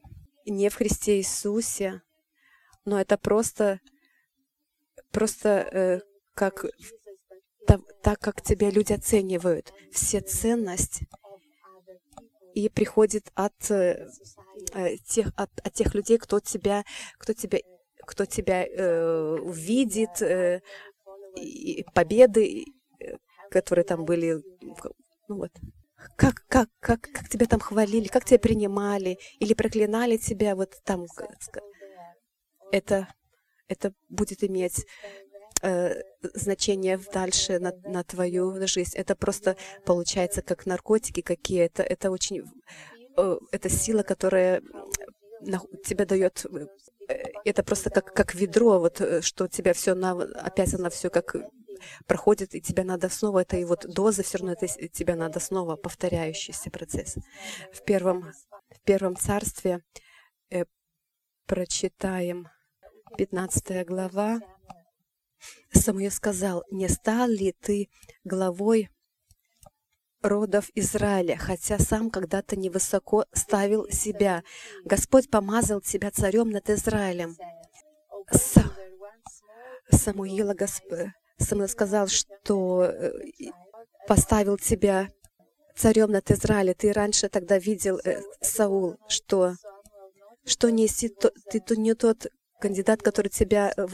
не 0.45 0.69
в 0.69 0.75
Христе 0.75 1.17
Иисусе, 1.17 2.01
но 2.85 3.01
это 3.01 3.17
просто, 3.17 3.79
просто 5.11 6.03
как 6.35 6.65
так, 7.67 8.19
как 8.19 8.41
тебя 8.41 8.69
люди 8.69 8.93
оценивают. 8.93 9.73
Все 9.91 10.21
ценность 10.21 11.01
и 12.53 12.69
приходит 12.69 13.31
от 13.35 13.71
э, 13.71 14.09
э, 14.73 14.97
тех 14.97 15.27
от, 15.35 15.49
от 15.63 15.73
тех 15.73 15.93
людей, 15.95 16.17
кто 16.17 16.39
тебя, 16.39 16.83
кто 17.17 17.33
тебя, 17.33 17.59
кто 18.05 18.25
тебя 18.25 18.65
э, 18.65 19.37
э, 20.21 20.59
и 21.37 21.85
победы, 21.93 22.65
э, 22.99 23.15
которые 23.49 23.85
там 23.85 24.05
были, 24.05 24.41
ну 25.27 25.37
вот. 25.37 25.51
Как, 26.17 26.43
как, 26.47 26.67
как, 26.79 27.01
как 27.01 27.29
тебя 27.29 27.45
там 27.45 27.59
хвалили, 27.59 28.07
как 28.07 28.25
тебя 28.25 28.39
принимали 28.39 29.19
или 29.39 29.53
проклинали 29.53 30.17
тебя 30.17 30.55
вот 30.55 30.73
там. 30.83 31.05
Это, 32.71 33.07
это 33.67 33.93
будет 34.09 34.43
иметь 34.43 34.85
э, 35.61 36.01
значение 36.33 36.99
дальше 37.13 37.59
на, 37.59 37.73
на 37.83 38.03
твою 38.03 38.67
жизнь. 38.67 38.95
Это 38.95 39.15
просто 39.15 39.55
получается 39.85 40.41
как 40.41 40.65
наркотики 40.65 41.21
какие-то. 41.21 41.83
Это 41.83 42.11
очень 42.11 42.43
э, 43.17 43.37
это 43.51 43.69
сила, 43.69 44.03
которая 44.03 44.61
тебе 45.83 46.05
дает 46.05 46.45
э, 46.45 46.67
это 47.45 47.63
просто 47.63 47.89
как, 47.89 48.13
как 48.13 48.35
ведро, 48.35 48.79
вот, 48.79 49.01
э, 49.01 49.21
что 49.21 49.47
тебя 49.47 49.73
все 49.73 49.95
на, 49.95 50.11
опять 50.11 50.73
она 50.73 50.89
все 50.89 51.09
как 51.09 51.35
проходит, 52.05 52.53
и 52.55 52.61
тебе 52.61 52.83
надо 52.83 53.09
снова, 53.09 53.39
это 53.39 53.57
и 53.57 53.65
вот 53.65 53.85
доза, 53.87 54.23
все 54.23 54.37
равно 54.37 54.53
это 54.53 54.67
тебе 54.67 55.15
надо 55.15 55.39
снова 55.39 55.75
повторяющийся 55.75 56.69
процесс. 56.69 57.17
В 57.71 57.83
первом, 57.83 58.31
в 58.69 58.81
первом 58.83 59.15
царстве 59.15 59.83
э, 60.49 60.65
прочитаем 61.47 62.47
15 63.17 63.85
глава, 63.87 64.39
Самуил 65.73 66.11
сказал, 66.11 66.63
«Не 66.71 66.89
стал 66.89 67.27
ли 67.27 67.53
ты 67.59 67.89
главой 68.23 68.89
родов 70.21 70.69
Израиля, 70.75 71.37
хотя 71.37 71.79
сам 71.79 72.09
когда-то 72.09 72.55
невысоко 72.55 73.25
ставил 73.33 73.89
себя. 73.89 74.43
Господь 74.85 75.29
помазал 75.29 75.81
тебя 75.81 76.11
царем 76.11 76.49
над 76.49 76.69
Израилем». 76.69 77.35
С... 78.29 78.55
Самуила 79.89 80.53
Госп... 80.53 80.85
Самуил 81.37 81.67
сказал, 81.67 82.07
что 82.07 82.83
э, 82.83 83.11
поставил 84.07 84.57
тебя 84.57 85.09
царем 85.75 86.11
над 86.11 86.29
Израилем. 86.31 86.75
Ты 86.75 86.93
раньше 86.93 87.29
тогда 87.29 87.57
видел, 87.57 87.99
э, 88.03 88.21
Саул, 88.41 88.97
что, 89.07 89.55
что 90.45 90.69
не, 90.69 90.87
ты, 90.87 91.59
ты 91.59 91.75
не 91.77 91.93
тот 91.95 92.27
кандидат, 92.61 93.01
который 93.01 93.27
тебя, 93.27 93.73
э, 93.75 93.87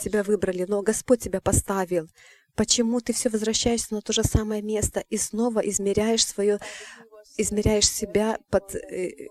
тебя 0.00 0.22
выбрали, 0.22 0.64
но 0.68 0.82
Господь 0.82 1.20
тебя 1.22 1.40
поставил. 1.40 2.06
Почему 2.54 3.00
ты 3.00 3.12
все 3.12 3.28
возвращаешься 3.28 3.94
на 3.94 4.02
то 4.02 4.12
же 4.12 4.22
самое 4.22 4.62
место 4.62 5.00
и 5.08 5.16
снова 5.16 5.60
измеряешь 5.60 6.26
свое, 6.26 6.58
измеряешь 7.36 7.90
себя 7.90 8.38
под, 8.50 8.74
э, 8.74 9.28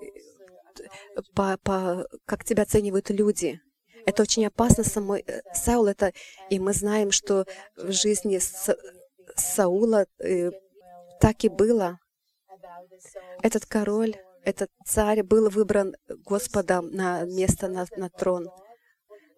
по, 1.35 1.57
по, 1.63 2.07
как 2.25 2.43
тебя 2.43 2.63
оценивают 2.63 3.09
люди? 3.09 3.61
Это 4.05 4.23
очень 4.23 4.45
опасно 4.45 4.83
самой 4.83 5.23
э, 5.27 5.41
Саул. 5.53 5.87
Это, 5.87 6.13
и 6.49 6.59
мы 6.59 6.73
знаем, 6.73 7.11
что 7.11 7.45
в 7.77 7.91
жизни 7.91 8.39
Са, 8.39 8.75
Саула 9.35 10.05
э, 10.19 10.51
так 11.19 11.43
и 11.43 11.49
было. 11.49 11.99
Этот 13.41 13.65
король, 13.65 14.15
этот 14.43 14.69
царь 14.85 15.23
был 15.23 15.49
выбран 15.49 15.95
Господом 16.25 16.91
на 16.91 17.23
место, 17.25 17.67
на, 17.67 17.85
на 17.97 18.09
трон. 18.09 18.49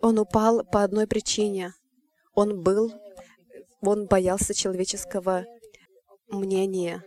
Он 0.01 0.17
упал 0.19 0.63
по 0.63 0.83
одной 0.83 1.07
причине. 1.07 1.73
Он 2.33 2.61
был, 2.61 2.91
он 3.81 4.07
боялся 4.07 4.53
человеческого 4.53 5.45
мнения, 6.27 7.03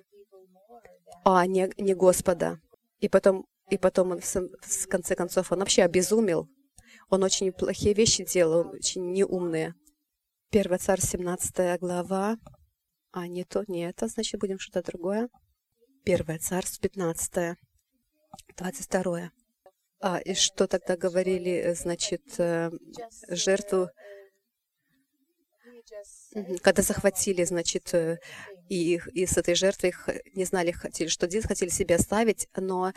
а 1.24 1.46
не, 1.46 1.70
не 1.78 1.94
Господа. 1.94 2.60
И 3.00 3.08
потом, 3.08 3.46
и 3.70 3.78
потом 3.78 4.12
он, 4.12 4.20
в 4.20 4.88
конце 4.88 5.16
концов, 5.16 5.50
он 5.50 5.60
вообще 5.60 5.82
обезумел. 5.82 6.48
Он 7.10 7.22
очень 7.22 7.52
плохие 7.52 7.94
вещи 7.94 8.24
делал, 8.24 8.68
очень 8.70 9.12
неумные. 9.12 9.74
Первый 10.50 10.78
царь, 10.78 11.00
17 11.00 11.80
глава. 11.80 12.38
А, 13.12 13.26
не 13.26 13.44
то, 13.44 13.64
не 13.66 13.88
это, 13.88 14.08
значит, 14.08 14.40
будем 14.40 14.58
что-то 14.58 14.90
другое. 14.92 15.28
Первое 16.04 16.38
царство, 16.38 16.80
15, 16.80 17.56
22. 18.56 19.30
А, 20.06 20.18
и 20.18 20.34
что 20.34 20.66
тогда 20.66 20.98
говорили, 20.98 21.50
э, 21.50 21.74
значит, 21.74 22.38
э, 22.38 22.70
жертву, 23.28 23.88
когда 26.62 26.82
захватили, 26.82 27.42
значит, 27.44 27.94
э, 27.94 28.18
и, 28.68 29.00
и 29.14 29.24
с 29.24 29.38
этой 29.38 29.54
жертвой 29.54 29.94
не 30.34 30.44
знали, 30.44 30.72
хотели, 30.72 31.08
что 31.08 31.26
делать, 31.26 31.46
хотели 31.46 31.70
себе 31.70 31.94
оставить, 31.94 32.48
но 32.54 32.92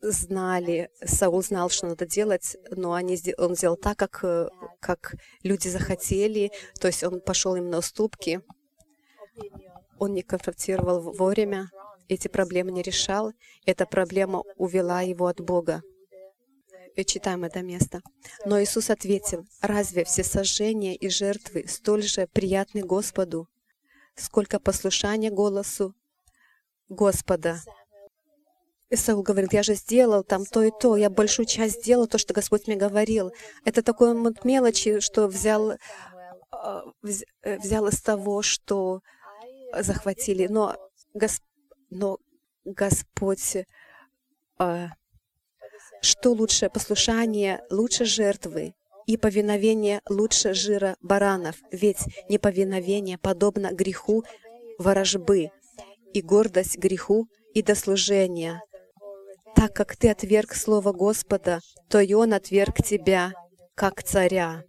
знали, 0.00 0.88
Саул 1.04 1.42
знал, 1.42 1.68
что 1.68 1.88
надо 1.88 2.06
делать, 2.06 2.56
но 2.70 2.94
они, 2.94 3.18
он 3.36 3.54
сделал 3.54 3.76
так, 3.76 3.98
как, 3.98 4.50
как 4.80 5.16
люди 5.42 5.68
захотели, 5.68 6.50
то 6.80 6.86
есть 6.86 7.04
он 7.04 7.20
пошел 7.20 7.56
им 7.56 7.68
на 7.68 7.78
уступки, 7.78 8.40
он 9.98 10.14
не 10.14 10.22
конфронтировал 10.22 11.12
вовремя, 11.12 11.68
эти 12.08 12.28
проблемы 12.28 12.72
не 12.72 12.82
решал, 12.82 13.32
эта 13.66 13.86
проблема 13.86 14.42
увела 14.56 15.02
его 15.02 15.26
от 15.26 15.40
Бога. 15.40 15.82
И 16.96 17.04
читаем 17.04 17.44
это 17.44 17.62
место. 17.62 18.02
Но 18.44 18.62
Иисус 18.62 18.88
ответил, 18.90 19.46
«Разве 19.60 20.04
все 20.04 20.22
сожжения 20.22 20.94
и 20.94 21.08
жертвы 21.08 21.66
столь 21.66 22.04
же 22.04 22.28
приятны 22.28 22.82
Господу, 22.82 23.48
сколько 24.14 24.60
послушания 24.60 25.30
голосу 25.30 25.94
Господа?» 26.88 27.60
Исаул 28.90 29.22
говорит, 29.22 29.52
я 29.52 29.62
же 29.62 29.74
сделал 29.74 30.22
там 30.22 30.44
то 30.44 30.62
и 30.62 30.70
то, 30.70 30.96
я 30.96 31.10
большую 31.10 31.46
часть 31.46 31.80
сделал, 31.80 32.06
то, 32.06 32.18
что 32.18 32.32
Господь 32.32 32.68
мне 32.68 32.76
говорил. 32.76 33.32
Это 33.64 33.82
такой 33.82 34.14
вот 34.14 34.44
мелочи, 34.44 35.00
что 35.00 35.26
взял, 35.26 35.72
а, 36.52 36.84
э, 37.42 37.58
взял 37.58 37.88
из 37.88 38.00
того, 38.00 38.42
что 38.42 39.00
захватили. 39.72 40.46
Но 40.46 40.76
Господь 41.12 41.53
но 41.94 42.18
Господь, 42.64 43.64
а, 44.58 44.88
что 46.02 46.32
лучше 46.32 46.68
послушание, 46.68 47.62
лучше 47.70 48.04
жертвы, 48.04 48.74
и 49.06 49.16
повиновение 49.16 50.00
лучше 50.08 50.54
жира 50.54 50.96
баранов, 51.02 51.56
ведь 51.70 52.00
неповиновение 52.28 53.18
подобно 53.18 53.72
греху 53.72 54.24
ворожбы, 54.78 55.50
и 56.12 56.22
гордость 56.22 56.78
греху 56.78 57.28
и 57.52 57.62
дослужения. 57.62 58.60
Так 59.54 59.74
как 59.74 59.96
ты 59.96 60.10
отверг 60.10 60.54
Слово 60.54 60.92
Господа, 60.92 61.60
то 61.88 62.00
и 62.00 62.12
Он 62.14 62.32
отверг 62.32 62.82
тебя, 62.82 63.32
как 63.74 64.02
царя. 64.02 64.64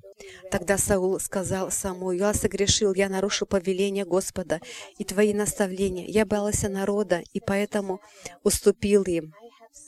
Тогда 0.49 0.77
Саул 0.77 1.19
сказал 1.19 1.71
Самуил, 1.71 2.27
«Я 2.27 2.33
согрешил, 2.33 2.93
я 2.93 3.09
нарушил 3.09 3.47
повеление 3.47 4.05
Господа 4.05 4.61
и 4.97 5.03
твои 5.03 5.33
наставления. 5.33 6.05
Я 6.07 6.25
боялся 6.25 6.69
народа, 6.69 7.21
и 7.33 7.39
поэтому 7.39 7.99
уступил 8.43 9.03
им. 9.03 9.33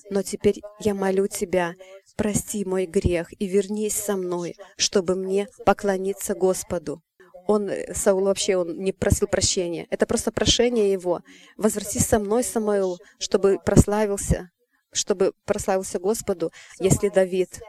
Но 0.10 0.22
теперь 0.24 0.62
я 0.80 0.94
молю 0.94 1.28
тебя, 1.28 1.76
прости 2.16 2.66
мой 2.66 2.86
грех 2.86 3.30
и 3.40 3.48
вернись 3.48 3.96
со 3.96 4.18
мной, 4.18 4.56
чтобы 4.78 5.16
мне 5.16 5.48
поклониться 5.66 6.36
Господу». 6.36 7.02
Он, 7.48 7.70
Саул 7.96 8.26
вообще 8.26 8.58
он 8.58 8.78
не 8.78 8.92
просил 8.92 9.28
прощения. 9.28 9.88
Это 9.90 10.06
просто 10.06 10.34
прошение 10.34 10.92
его. 10.92 11.22
«Возвратись 11.56 12.06
со 12.06 12.20
мной, 12.20 12.44
Самуил, 12.44 12.98
чтобы 13.20 13.60
прославился, 13.64 14.52
чтобы 14.92 15.32
прославился 15.46 16.00
Господу, 16.00 16.52
если 16.80 17.08
Давид 17.08 17.62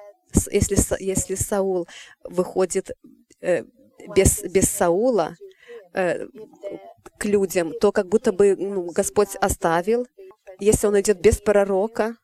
если, 0.51 0.77
если 1.03 1.35
Саул 1.35 1.87
выходит 2.25 2.91
э, 3.41 3.65
без, 4.15 4.43
без 4.43 4.69
Саула 4.69 5.35
э, 5.95 6.27
к 7.19 7.25
людям, 7.25 7.73
то 7.81 7.93
как 7.93 8.09
будто 8.09 8.33
бы 8.33 8.57
ну, 8.57 8.91
Господь 8.91 9.35
оставил. 9.41 10.07
Если 10.61 10.87
он 10.87 11.01
идет 11.01 11.21
без 11.21 11.39
пророка, 11.39 12.17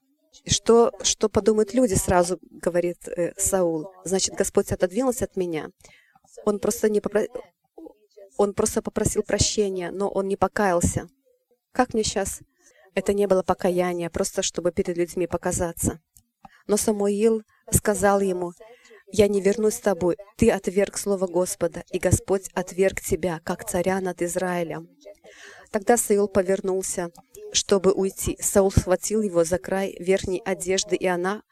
что, 0.46 0.92
что 1.02 1.28
подумают 1.28 1.74
люди, 1.74 1.94
сразу 1.94 2.38
говорит 2.50 3.08
э, 3.08 3.32
Саул. 3.36 3.88
Значит, 4.04 4.34
Господь 4.34 4.72
отодвинулся 4.72 5.24
от 5.24 5.36
меня. 5.36 5.70
Он 6.44 6.58
просто, 6.58 6.88
не 6.90 7.00
попро... 7.00 7.22
он 8.36 8.54
просто 8.54 8.82
попросил 8.82 9.22
прощения, 9.22 9.90
но 9.90 10.08
он 10.08 10.28
не 10.28 10.36
покаялся. 10.36 11.08
Как 11.72 11.94
мне 11.94 12.02
сейчас? 12.02 12.40
Это 12.94 13.12
не 13.12 13.26
было 13.26 13.42
покаяния, 13.42 14.10
просто 14.10 14.42
чтобы 14.42 14.72
перед 14.72 14.96
людьми 14.96 15.26
показаться. 15.26 16.00
Но 16.66 16.76
Самуил 16.76 17.42
сказал 17.70 18.20
ему, 18.20 18.52
«Я 19.12 19.28
не 19.28 19.40
вернусь 19.40 19.74
с 19.74 19.80
тобой, 19.80 20.16
ты 20.36 20.50
отверг 20.50 20.96
слово 20.96 21.26
Господа, 21.26 21.84
и 21.92 21.98
Господь 21.98 22.48
отверг 22.54 23.00
тебя, 23.00 23.40
как 23.44 23.68
царя 23.68 24.00
над 24.00 24.22
Израилем». 24.22 24.88
Тогда 25.70 25.96
Саул 25.96 26.28
повернулся, 26.28 27.10
чтобы 27.52 27.92
уйти. 27.92 28.36
Саул 28.40 28.70
схватил 28.70 29.22
его 29.22 29.44
за 29.44 29.58
край 29.58 29.96
верхней 29.98 30.40
одежды, 30.44 30.96
и 30.96 31.06
она 31.06 31.42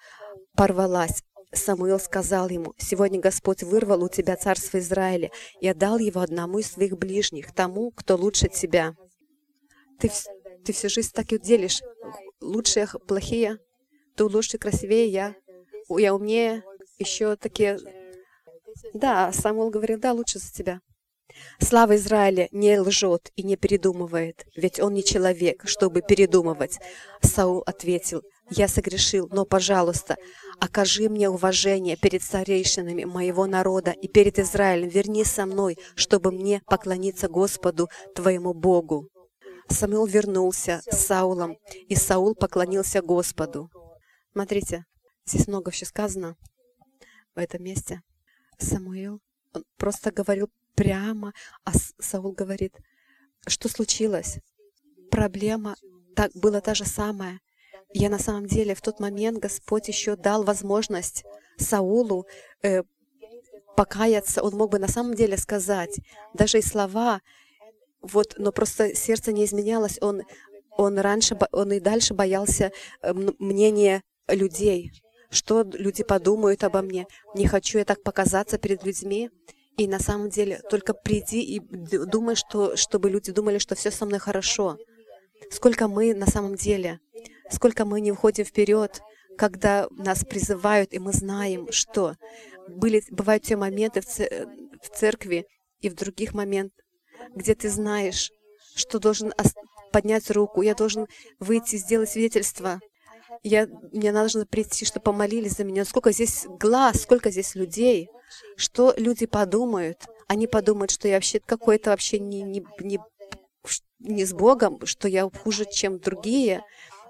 порвалась. 0.56 1.22
Самуил 1.52 1.98
сказал 1.98 2.48
ему, 2.48 2.72
«Сегодня 2.78 3.20
Господь 3.20 3.62
вырвал 3.62 4.04
у 4.04 4.08
тебя 4.08 4.36
царство 4.36 4.78
Израиля 4.78 5.30
и 5.60 5.68
отдал 5.68 5.98
его 5.98 6.20
одному 6.20 6.58
из 6.60 6.72
своих 6.72 6.96
ближних, 6.96 7.52
тому, 7.54 7.90
кто 7.90 8.16
лучше 8.16 8.48
тебя». 8.48 8.94
Ты, 10.02 10.10
ты 10.64 10.72
всю 10.72 10.88
жизнь 10.88 11.10
так 11.14 11.32
и 11.32 11.38
делишь. 11.38 11.80
Лучшие, 12.40 12.88
плохие, 13.06 13.58
ты 14.16 14.24
лучше, 14.24 14.58
красивее, 14.58 15.08
я, 15.08 15.34
я 15.88 16.14
умнее, 16.14 16.62
еще 16.98 17.36
такие... 17.36 17.78
Да, 18.94 19.32
Самуил 19.32 19.70
говорил, 19.70 19.98
да, 19.98 20.12
лучше 20.12 20.38
за 20.38 20.52
тебя. 20.52 20.80
Слава 21.60 21.96
Израиля 21.96 22.48
не 22.52 22.78
лжет 22.78 23.30
и 23.36 23.42
не 23.42 23.56
передумывает, 23.56 24.44
ведь 24.56 24.80
он 24.80 24.94
не 24.94 25.04
человек, 25.04 25.62
чтобы 25.66 26.02
передумывать. 26.02 26.78
Саул 27.22 27.62
ответил, 27.66 28.22
я 28.50 28.68
согрешил, 28.68 29.28
но, 29.30 29.44
пожалуйста, 29.44 30.16
окажи 30.60 31.08
мне 31.08 31.30
уважение 31.30 31.96
перед 31.96 32.22
старейшинами 32.22 33.04
моего 33.04 33.46
народа 33.46 33.92
и 33.92 34.08
перед 34.08 34.38
Израилем. 34.38 34.88
Верни 34.88 35.24
со 35.24 35.46
мной, 35.46 35.78
чтобы 35.94 36.32
мне 36.32 36.60
поклониться 36.66 37.28
Господу, 37.28 37.88
твоему 38.14 38.52
Богу. 38.52 39.08
Самуил 39.68 40.06
вернулся 40.06 40.82
с 40.90 41.06
Саулом, 41.06 41.56
и 41.88 41.94
Саул 41.94 42.34
поклонился 42.34 43.00
Господу. 43.00 43.70
Смотрите, 44.32 44.86
здесь 45.24 45.46
много 45.46 45.70
все 45.70 45.86
сказано 45.86 46.36
в 47.34 47.38
этом 47.38 47.62
месте. 47.62 48.02
Самуил 48.58 49.20
он 49.54 49.64
просто 49.76 50.10
говорил 50.10 50.50
прямо, 50.74 51.32
а 51.64 51.72
Саул 51.98 52.32
говорит, 52.32 52.74
что 53.46 53.68
случилось? 53.68 54.38
Проблема 55.10 55.76
так, 56.16 56.30
была 56.34 56.60
та 56.60 56.74
же 56.74 56.84
самая. 56.84 57.40
Я 57.92 58.08
на 58.08 58.18
самом 58.18 58.46
деле 58.46 58.74
в 58.74 58.80
тот 58.80 59.00
момент 59.00 59.38
Господь 59.38 59.88
еще 59.88 60.16
дал 60.16 60.44
возможность 60.44 61.24
Саулу 61.58 62.26
э, 62.62 62.82
покаяться. 63.76 64.42
Он 64.42 64.54
мог 64.54 64.70
бы 64.70 64.78
на 64.78 64.88
самом 64.88 65.14
деле 65.14 65.36
сказать, 65.36 66.00
даже 66.32 66.58
и 66.58 66.62
слова, 66.62 67.20
вот, 68.00 68.34
но 68.38 68.52
просто 68.52 68.94
сердце 68.94 69.32
не 69.32 69.44
изменялось. 69.44 69.98
Он, 70.00 70.22
он 70.78 70.98
раньше, 70.98 71.36
он 71.52 71.72
и 71.72 71.80
дальше 71.80 72.14
боялся 72.14 72.72
э, 73.02 73.12
мнения 73.38 74.02
людей. 74.28 74.92
Что 75.30 75.62
люди 75.62 76.04
подумают 76.04 76.62
обо 76.64 76.82
мне? 76.82 77.06
Не 77.34 77.46
хочу 77.46 77.78
я 77.78 77.84
так 77.84 78.02
показаться 78.02 78.58
перед 78.58 78.84
людьми. 78.84 79.30
И 79.78 79.88
на 79.88 79.98
самом 79.98 80.28
деле 80.28 80.60
только 80.68 80.92
приди 80.92 81.42
и 81.42 81.58
думай, 81.58 82.34
что, 82.36 82.76
чтобы 82.76 83.08
люди 83.08 83.32
думали, 83.32 83.56
что 83.56 83.74
все 83.74 83.90
со 83.90 84.04
мной 84.04 84.18
хорошо. 84.18 84.76
Сколько 85.50 85.88
мы 85.88 86.14
на 86.14 86.26
самом 86.26 86.56
деле, 86.56 87.00
сколько 87.50 87.86
мы 87.86 88.02
не 88.02 88.12
уходим 88.12 88.44
вперед, 88.44 89.00
когда 89.38 89.88
нас 89.90 90.24
призывают, 90.24 90.92
и 90.92 90.98
мы 90.98 91.12
знаем, 91.12 91.72
что 91.72 92.16
были, 92.68 93.02
бывают 93.10 93.44
те 93.44 93.56
моменты 93.56 94.02
в 94.02 94.88
церкви 94.94 95.46
и 95.80 95.88
в 95.88 95.94
других 95.94 96.34
моментах, 96.34 96.84
где 97.34 97.54
ты 97.54 97.70
знаешь, 97.70 98.30
что 98.74 98.98
должен 98.98 99.32
поднять 99.90 100.30
руку, 100.30 100.60
я 100.60 100.74
должен 100.74 101.06
выйти, 101.40 101.76
сделать 101.76 102.10
свидетельство. 102.10 102.80
Я, 103.42 103.66
мне 103.92 104.12
нужно 104.12 104.46
прийти, 104.46 104.84
чтобы 104.84 105.04
помолились 105.04 105.56
за 105.56 105.64
меня. 105.64 105.84
Сколько 105.84 106.12
здесь 106.12 106.46
глаз, 106.60 107.02
сколько 107.02 107.30
здесь 107.30 107.54
людей. 107.54 108.08
Что 108.56 108.94
люди 108.96 109.26
подумают? 109.26 110.04
Они 110.28 110.46
подумают, 110.46 110.90
что 110.90 111.08
я 111.08 111.14
вообще 111.14 111.40
какой-то 111.40 111.90
вообще 111.90 112.18
не, 112.18 112.42
не, 112.42 112.64
не, 112.80 112.98
не 114.00 114.24
с 114.24 114.32
Богом, 114.32 114.84
что 114.86 115.08
я 115.08 115.28
хуже, 115.28 115.66
чем 115.70 115.98
другие. 115.98 116.62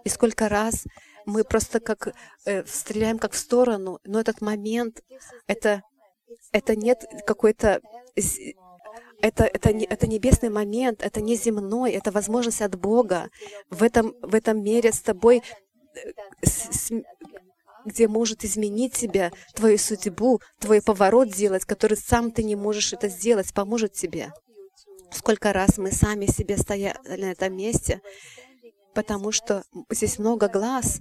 И 0.05 0.09
сколько 0.09 0.49
раз 0.49 0.85
мы 1.27 1.45
просто 1.45 1.81
как 1.81 2.15
э, 2.45 2.65
стреляем 2.67 3.19
как 3.19 3.33
в 3.33 3.39
сторону, 3.39 4.01
но 4.05 4.21
этот 4.21 4.41
момент, 4.41 5.03
это, 5.47 5.83
это 6.53 6.75
нет 6.75 7.05
какой-то 7.27 7.81
это, 9.23 9.45
это, 9.45 9.71
это 9.71 10.07
небесный 10.09 10.51
момент, 10.51 11.01
это 11.01 11.21
не 11.21 11.37
земной, 11.37 11.93
это 11.93 12.11
возможность 12.11 12.61
от 12.61 12.75
Бога 12.75 13.31
в 13.71 13.83
этом, 13.83 14.15
в 14.21 14.35
этом 14.35 14.63
мире 14.63 14.93
с 14.93 15.01
тобой, 15.01 15.43
где 17.85 18.09
может 18.09 18.45
изменить 18.45 18.95
тебя, 18.95 19.33
твою 19.55 19.79
судьбу, 19.79 20.41
твой 20.61 20.81
поворот 20.83 21.33
сделать, 21.33 21.65
который 21.65 21.97
сам 21.97 22.31
ты 22.31 22.43
не 22.45 22.57
можешь 22.57 22.93
это 22.93 23.09
сделать, 23.09 23.53
поможет 23.53 23.93
тебе. 23.93 24.33
Сколько 25.11 25.53
раз 25.53 25.79
мы 25.79 25.93
сами 25.93 26.27
себе 26.27 26.57
стояли 26.57 26.97
на 27.05 27.33
этом 27.33 27.57
месте, 27.57 28.01
потому 28.95 29.33
что 29.33 29.65
здесь 29.91 30.19
много 30.19 30.49
глаз, 30.49 31.01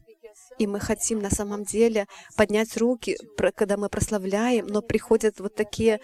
и 0.57 0.67
мы 0.67 0.79
хотим 0.79 1.19
на 1.19 1.29
самом 1.29 1.63
деле 1.63 2.07
поднять 2.35 2.77
руки, 2.77 3.17
когда 3.55 3.77
мы 3.77 3.89
прославляем, 3.89 4.67
но 4.67 4.81
приходят 4.81 5.39
вот 5.39 5.55
такие 5.55 6.01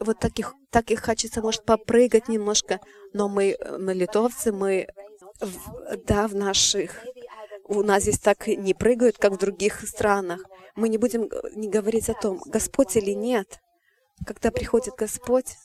вот 0.00 0.18
таких, 0.18 0.54
так 0.70 0.90
и 0.90 0.96
хочется, 0.96 1.40
может, 1.40 1.64
попрыгать 1.64 2.28
немножко, 2.28 2.80
но 3.12 3.28
мы, 3.28 3.56
мы 3.78 3.94
литовцы, 3.94 4.52
мы, 4.52 4.88
в, 5.40 5.96
да, 6.04 6.26
в 6.26 6.34
наших, 6.34 7.04
у 7.66 7.82
нас 7.82 8.02
здесь 8.02 8.18
так 8.18 8.46
не 8.46 8.74
прыгают, 8.74 9.18
как 9.18 9.32
в 9.32 9.38
других 9.38 9.80
странах. 9.86 10.42
Мы 10.76 10.88
не 10.88 10.98
будем 10.98 11.28
не 11.54 11.68
говорить 11.68 12.08
о 12.08 12.14
том, 12.14 12.40
Господь 12.46 12.96
или 12.96 13.12
нет. 13.12 13.60
Когда 14.26 14.50
приходит 14.50 14.94
Господь, 14.94 15.56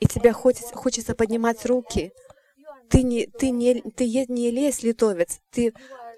и 0.00 0.06
тебя 0.06 0.32
хочется, 0.32 0.74
хочется 0.74 1.14
поднимать 1.14 1.64
руки, 1.66 2.12
ты 2.88 3.02
не, 3.02 3.26
ты 3.26 3.50
не, 3.50 3.80
ты 3.80 4.04
не 4.28 4.50
лезь, 4.50 4.82
литовец, 4.82 5.40
ты, 5.50 5.72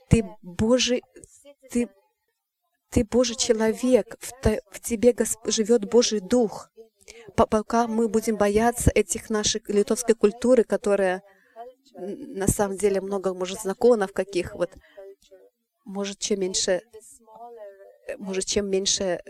ты 0.09 0.25
Божий, 0.43 1.03
ты, 1.71 1.89
ты 2.91 3.05
Божий 3.05 3.37
человек, 3.37 4.17
в, 4.21 4.33
в 4.71 4.81
тебе 4.81 5.13
Госп, 5.13 5.39
живет 5.47 5.89
Божий 5.91 6.21
Дух 6.21 6.71
пока 7.35 7.87
мы 7.87 8.09
будем 8.09 8.37
бояться 8.37 8.91
этих 8.95 9.31
наших 9.31 9.69
литовской 9.69 10.15
культуры, 10.15 10.65
которая 10.65 11.23
на 11.97 12.49
самом 12.49 12.77
деле 12.77 13.01
много, 13.01 13.35
может, 13.35 13.61
законов 13.63 14.13
каких, 14.13 14.55
вот, 14.55 14.71
может, 15.85 16.19
чем 16.19 16.41
меньше, 16.41 16.83
может, 18.19 18.45
чем 18.47 18.69
меньше, 18.69 19.21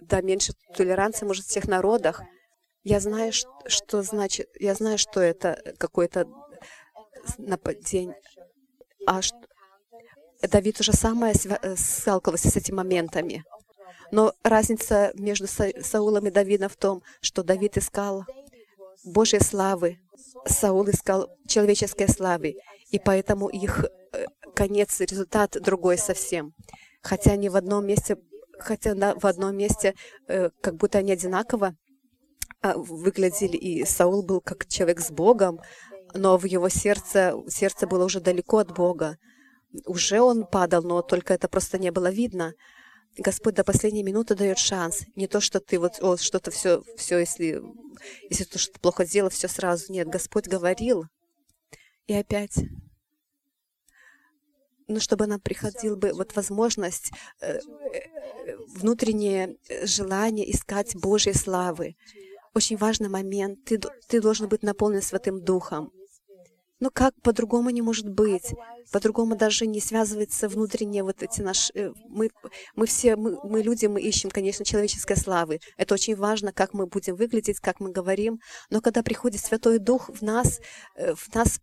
да, 0.00 0.20
меньше 0.20 0.52
толеранции, 0.74 1.26
может, 1.26 1.44
в 1.44 1.48
всех 1.48 1.66
народах. 1.66 2.22
Я 2.84 3.00
знаю, 3.00 3.32
что, 3.32 3.50
что 3.66 4.02
значит, 4.02 4.48
я 4.58 4.74
знаю, 4.74 4.98
что 4.98 5.20
это 5.20 5.62
какое-то 5.78 6.26
нападение. 7.36 8.16
А 9.06 9.22
что, 9.22 9.38
Давид 10.42 10.80
уже 10.80 10.92
самое 10.92 11.34
сталкивался 11.76 12.50
с 12.50 12.56
этими 12.56 12.76
моментами. 12.76 13.44
Но 14.10 14.32
разница 14.42 15.10
между 15.14 15.46
Саулом 15.46 16.26
и 16.26 16.30
Давидом 16.30 16.68
в 16.68 16.76
том, 16.76 17.02
что 17.20 17.42
Давид 17.42 17.76
искал 17.76 18.24
Божьей 19.04 19.40
славы, 19.40 19.98
Саул 20.46 20.88
искал 20.88 21.28
человеческой 21.46 22.08
славы, 22.08 22.56
и 22.90 22.98
поэтому 22.98 23.48
их 23.48 23.84
э, 23.84 23.88
конец, 24.58 25.00
результат 25.00 25.56
другой 25.62 25.98
совсем. 25.98 26.52
Хотя 27.00 27.30
они 27.32 27.48
в 27.48 27.54
одном 27.54 27.86
месте, 27.86 28.16
хотя 28.58 28.94
в 29.14 29.24
одном 29.24 29.56
месте 29.56 29.94
э, 30.26 30.50
как 30.60 30.74
будто 30.74 30.98
они 30.98 31.12
одинаково 31.12 31.76
а, 32.60 32.76
выглядели, 32.76 33.56
и 33.56 33.84
Саул 33.84 34.24
был 34.24 34.40
как 34.40 34.66
человек 34.66 34.98
с 35.00 35.12
Богом, 35.12 35.60
но 36.12 36.36
в 36.36 36.44
его 36.44 36.68
сердце, 36.68 37.34
сердце 37.46 37.86
было 37.86 38.04
уже 38.04 38.20
далеко 38.20 38.58
от 38.58 38.74
Бога. 38.74 39.16
Уже 39.86 40.20
он 40.20 40.44
падал, 40.44 40.82
но 40.82 41.02
только 41.02 41.34
это 41.34 41.46
просто 41.46 41.78
не 41.78 41.92
было 41.92 42.10
видно. 42.10 42.54
Господь 43.16 43.54
до 43.54 43.62
последней 43.62 44.02
минуты 44.02 44.34
дает 44.34 44.58
шанс. 44.58 45.02
Не 45.14 45.28
то, 45.28 45.40
что 45.40 45.60
ты 45.60 45.78
вот 45.78 46.02
о, 46.02 46.16
что-то 46.16 46.50
все, 46.50 46.82
все, 46.96 47.18
если, 47.18 47.62
если 48.28 48.44
ты 48.44 48.58
что-то 48.58 48.80
плохо 48.80 49.04
сделал, 49.04 49.30
все 49.30 49.46
сразу. 49.46 49.92
Нет, 49.92 50.08
Господь 50.08 50.48
говорил. 50.48 51.04
И 52.08 52.14
опять 52.14 52.56
ну, 54.88 55.00
чтобы 55.00 55.26
нам 55.26 55.40
приходил 55.40 55.96
бы 55.96 56.12
вот 56.12 56.34
возможность, 56.34 57.12
э, 57.40 57.58
э, 57.58 58.56
внутреннее 58.68 59.56
желание 59.84 60.50
искать 60.50 60.96
Божьей 60.96 61.34
славы. 61.34 61.96
Очень 62.54 62.78
важный 62.78 63.08
момент. 63.08 63.64
Ты, 63.64 63.80
ты 64.08 64.20
должен 64.20 64.48
быть 64.48 64.62
наполнен 64.62 65.02
Святым 65.02 65.44
Духом. 65.44 65.92
Но 66.80 66.90
как 66.90 67.14
по-другому 67.22 67.70
не 67.70 67.82
может 67.82 68.08
быть? 68.08 68.54
По-другому 68.92 69.36
даже 69.36 69.66
не 69.66 69.80
связывается 69.80 70.48
внутренние 70.48 71.02
вот 71.02 71.22
эти 71.22 71.40
наши... 71.40 71.72
Э, 71.74 71.92
мы, 72.08 72.30
мы 72.76 72.86
все, 72.86 73.16
мы, 73.16 73.38
мы 73.42 73.62
люди, 73.62 73.86
мы 73.86 74.00
ищем, 74.00 74.30
конечно, 74.30 74.64
человеческой 74.64 75.16
славы. 75.16 75.60
Это 75.76 75.94
очень 75.94 76.14
важно, 76.14 76.52
как 76.52 76.74
мы 76.74 76.86
будем 76.86 77.16
выглядеть, 77.16 77.58
как 77.58 77.80
мы 77.80 77.90
говорим. 77.90 78.38
Но 78.70 78.80
когда 78.80 79.02
приходит 79.02 79.40
Святой 79.40 79.78
Дух 79.78 80.08
в 80.08 80.22
нас, 80.22 80.60
э, 80.94 81.14
в 81.14 81.34
нас 81.34 81.60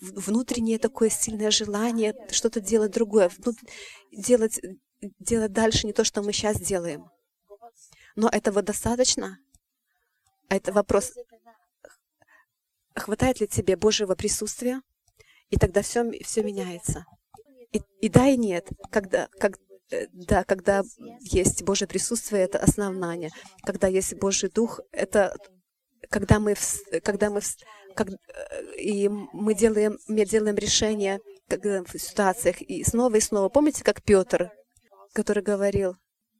внутреннее 0.00 0.78
такое 0.78 1.08
сильное 1.08 1.50
желание 1.50 2.14
что-то 2.30 2.60
делать 2.60 2.92
другое, 2.92 3.30
делать, 4.12 4.60
делать 5.00 5.52
дальше 5.52 5.86
не 5.86 5.94
то, 5.94 6.04
что 6.04 6.22
мы 6.22 6.32
сейчас 6.32 6.60
делаем. 6.60 7.06
Но 8.14 8.28
этого 8.28 8.60
достаточно? 8.62 9.38
Это 10.50 10.72
вопрос 10.72 11.12
хватает 12.98 13.40
ли 13.40 13.46
тебе 13.46 13.76
Божьего 13.76 14.14
присутствия, 14.14 14.80
и 15.50 15.56
тогда 15.56 15.82
все, 15.82 16.10
все 16.22 16.42
меняется. 16.42 17.06
И, 17.72 17.80
и 18.00 18.08
да, 18.08 18.26
и 18.28 18.36
нет. 18.36 18.68
Когда, 18.90 19.28
как, 19.38 19.58
э, 19.90 20.06
да, 20.12 20.44
когда 20.44 20.82
есть 21.20 21.62
Божье 21.64 21.86
присутствие, 21.86 22.42
это 22.42 22.58
основание. 22.58 23.30
Когда 23.62 23.88
есть 23.88 24.14
Божий 24.14 24.50
Дух, 24.50 24.80
это 24.92 25.34
когда 26.10 26.38
мы, 26.38 26.54
когда 27.02 27.30
мы, 27.30 27.40
как, 27.94 28.08
и 28.78 29.08
мы 29.08 29.54
делаем, 29.54 29.98
мы 30.06 30.24
делаем 30.24 30.56
решения 30.56 31.20
в 31.48 31.98
ситуациях 31.98 32.60
и 32.60 32.84
снова 32.84 33.16
и 33.16 33.20
снова. 33.20 33.48
Помните, 33.48 33.84
как 33.84 34.02
Петр, 34.02 34.50
который 35.12 35.42
говорил, 35.42 35.96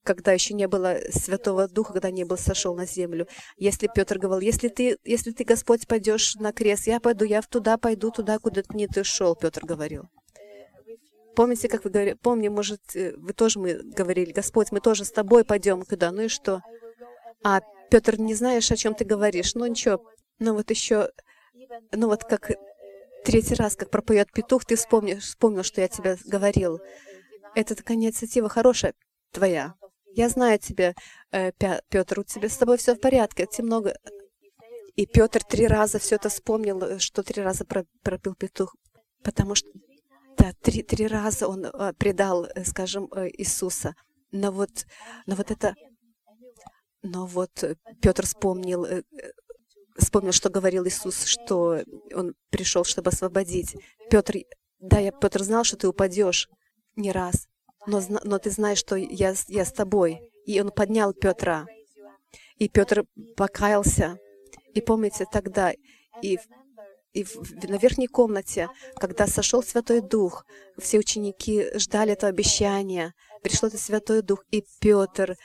когда 0.08 0.32
еще 0.32 0.54
не 0.54 0.66
было 0.66 0.96
Святого 1.10 1.68
Духа, 1.68 1.92
когда 1.92 2.10
не 2.10 2.24
был 2.24 2.38
сошел 2.38 2.74
на 2.74 2.86
землю. 2.86 3.28
Если 3.58 3.90
Петр 3.94 4.18
говорил, 4.18 4.40
если 4.40 4.68
ты, 4.68 4.96
если 5.04 5.32
ты, 5.32 5.44
Господь, 5.44 5.86
пойдешь 5.86 6.34
на 6.36 6.54
крест, 6.54 6.86
я 6.86 6.98
пойду, 6.98 7.26
я 7.26 7.42
туда 7.42 7.76
пойду, 7.76 8.10
туда, 8.10 8.38
куда 8.38 8.62
ты 8.62 8.74
не 8.74 8.88
ты 8.88 9.04
шел, 9.04 9.36
Петр 9.36 9.66
говорил. 9.66 10.04
Помните, 11.36 11.68
как 11.68 11.84
вы 11.84 11.90
говорили, 11.90 12.14
помню, 12.14 12.50
может, 12.50 12.80
э, 12.96 13.14
вы 13.18 13.34
тоже 13.34 13.58
мы 13.60 13.74
говорили, 13.82 14.32
Господь, 14.32 14.72
мы 14.72 14.80
тоже 14.80 15.04
с 15.04 15.12
тобой 15.12 15.44
пойдем 15.44 15.82
куда, 15.82 16.10
ну 16.10 16.22
и 16.22 16.28
что? 16.28 16.62
А 17.44 17.60
Петр, 17.90 18.18
не 18.18 18.34
знаешь, 18.34 18.72
о 18.72 18.76
чем 18.76 18.94
ты 18.94 19.04
говоришь, 19.04 19.54
ну 19.54 19.66
ничего, 19.66 20.02
ну 20.38 20.54
вот 20.54 20.70
еще, 20.70 21.10
ну 21.92 22.08
вот 22.08 22.24
как 22.24 22.52
третий 23.26 23.56
раз, 23.56 23.76
как 23.76 23.90
пропоет 23.90 24.32
петух, 24.32 24.64
ты 24.64 24.76
вспомнишь, 24.76 25.24
вспомнил, 25.24 25.64
что 25.64 25.82
я 25.82 25.88
тебе 25.88 26.16
говорил. 26.24 26.80
Это 27.54 27.74
такая 27.74 27.98
инициатива 27.98 28.48
хорошая 28.48 28.94
твоя. 29.32 29.74
Я 30.14 30.28
знаю 30.28 30.58
тебя, 30.58 30.94
э, 31.30 31.52
Петр, 31.88 32.20
у 32.20 32.24
тебя 32.24 32.48
с 32.48 32.56
тобой 32.56 32.78
все 32.78 32.94
в 32.94 33.00
порядке, 33.00 33.46
ты 33.46 33.62
много... 33.62 33.94
И 34.96 35.06
Петр 35.06 35.44
три 35.44 35.66
раза 35.68 35.98
все 35.98 36.16
это 36.16 36.28
вспомнил, 36.28 36.82
э, 36.82 36.98
что 36.98 37.22
три 37.22 37.42
раза 37.42 37.64
пропил 38.02 38.34
петух, 38.34 38.74
потому 39.22 39.54
что 39.54 39.68
да, 40.36 40.52
три, 40.60 40.82
три 40.82 41.06
раза 41.06 41.48
он 41.48 41.66
э, 41.66 41.92
предал, 41.94 42.46
скажем, 42.64 43.06
Иисуса. 43.06 43.94
Но 44.30 44.52
вот, 44.52 44.86
но 45.26 45.34
вот 45.34 45.50
это... 45.50 45.74
Но 47.02 47.26
вот 47.26 47.64
Петр 48.02 48.26
вспомнил, 48.26 48.84
вспомнил, 49.96 50.32
что 50.32 50.50
говорил 50.50 50.84
Иисус, 50.86 51.24
что 51.24 51.80
он 52.12 52.34
пришел, 52.50 52.82
чтобы 52.82 53.10
освободить. 53.10 53.76
Петр, 54.10 54.38
да, 54.80 54.98
я, 54.98 55.12
Петр 55.12 55.44
знал, 55.44 55.62
что 55.62 55.76
ты 55.76 55.86
упадешь 55.88 56.48
не 56.96 57.12
раз 57.12 57.46
но, 57.88 58.02
но 58.22 58.38
ты 58.38 58.50
знаешь, 58.50 58.78
что 58.78 58.96
я, 58.96 59.34
я 59.48 59.64
с 59.64 59.72
тобой. 59.72 60.20
И 60.46 60.60
он 60.60 60.70
поднял 60.70 61.12
Петра. 61.12 61.66
И 62.56 62.68
Петр 62.68 63.04
покаялся. 63.36 64.18
И 64.74 64.80
помните, 64.80 65.24
тогда 65.30 65.72
и, 66.22 66.38
и 67.12 67.24
в, 67.24 67.64
на 67.68 67.76
верхней 67.76 68.06
комнате, 68.06 68.68
когда 68.96 69.26
сошел 69.26 69.62
Святой 69.62 70.00
Дух, 70.00 70.44
все 70.78 70.98
ученики 70.98 71.66
ждали 71.78 72.12
этого 72.12 72.30
обещания. 72.30 73.14
Пришел 73.42 73.68
этот 73.68 73.80
Святой 73.80 74.22
Дух, 74.22 74.44
и 74.50 74.64
Петр, 74.80 75.36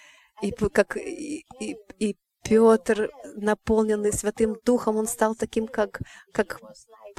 и, 0.41 0.51
как, 0.51 0.97
и, 0.97 1.45
и, 1.59 1.77
и 1.99 2.17
Петр, 2.43 3.09
наполненный 3.35 4.11
Святым 4.11 4.57
Духом, 4.65 4.97
он 4.97 5.07
стал 5.07 5.35
таким, 5.35 5.67
как, 5.67 6.01
как, 6.33 6.59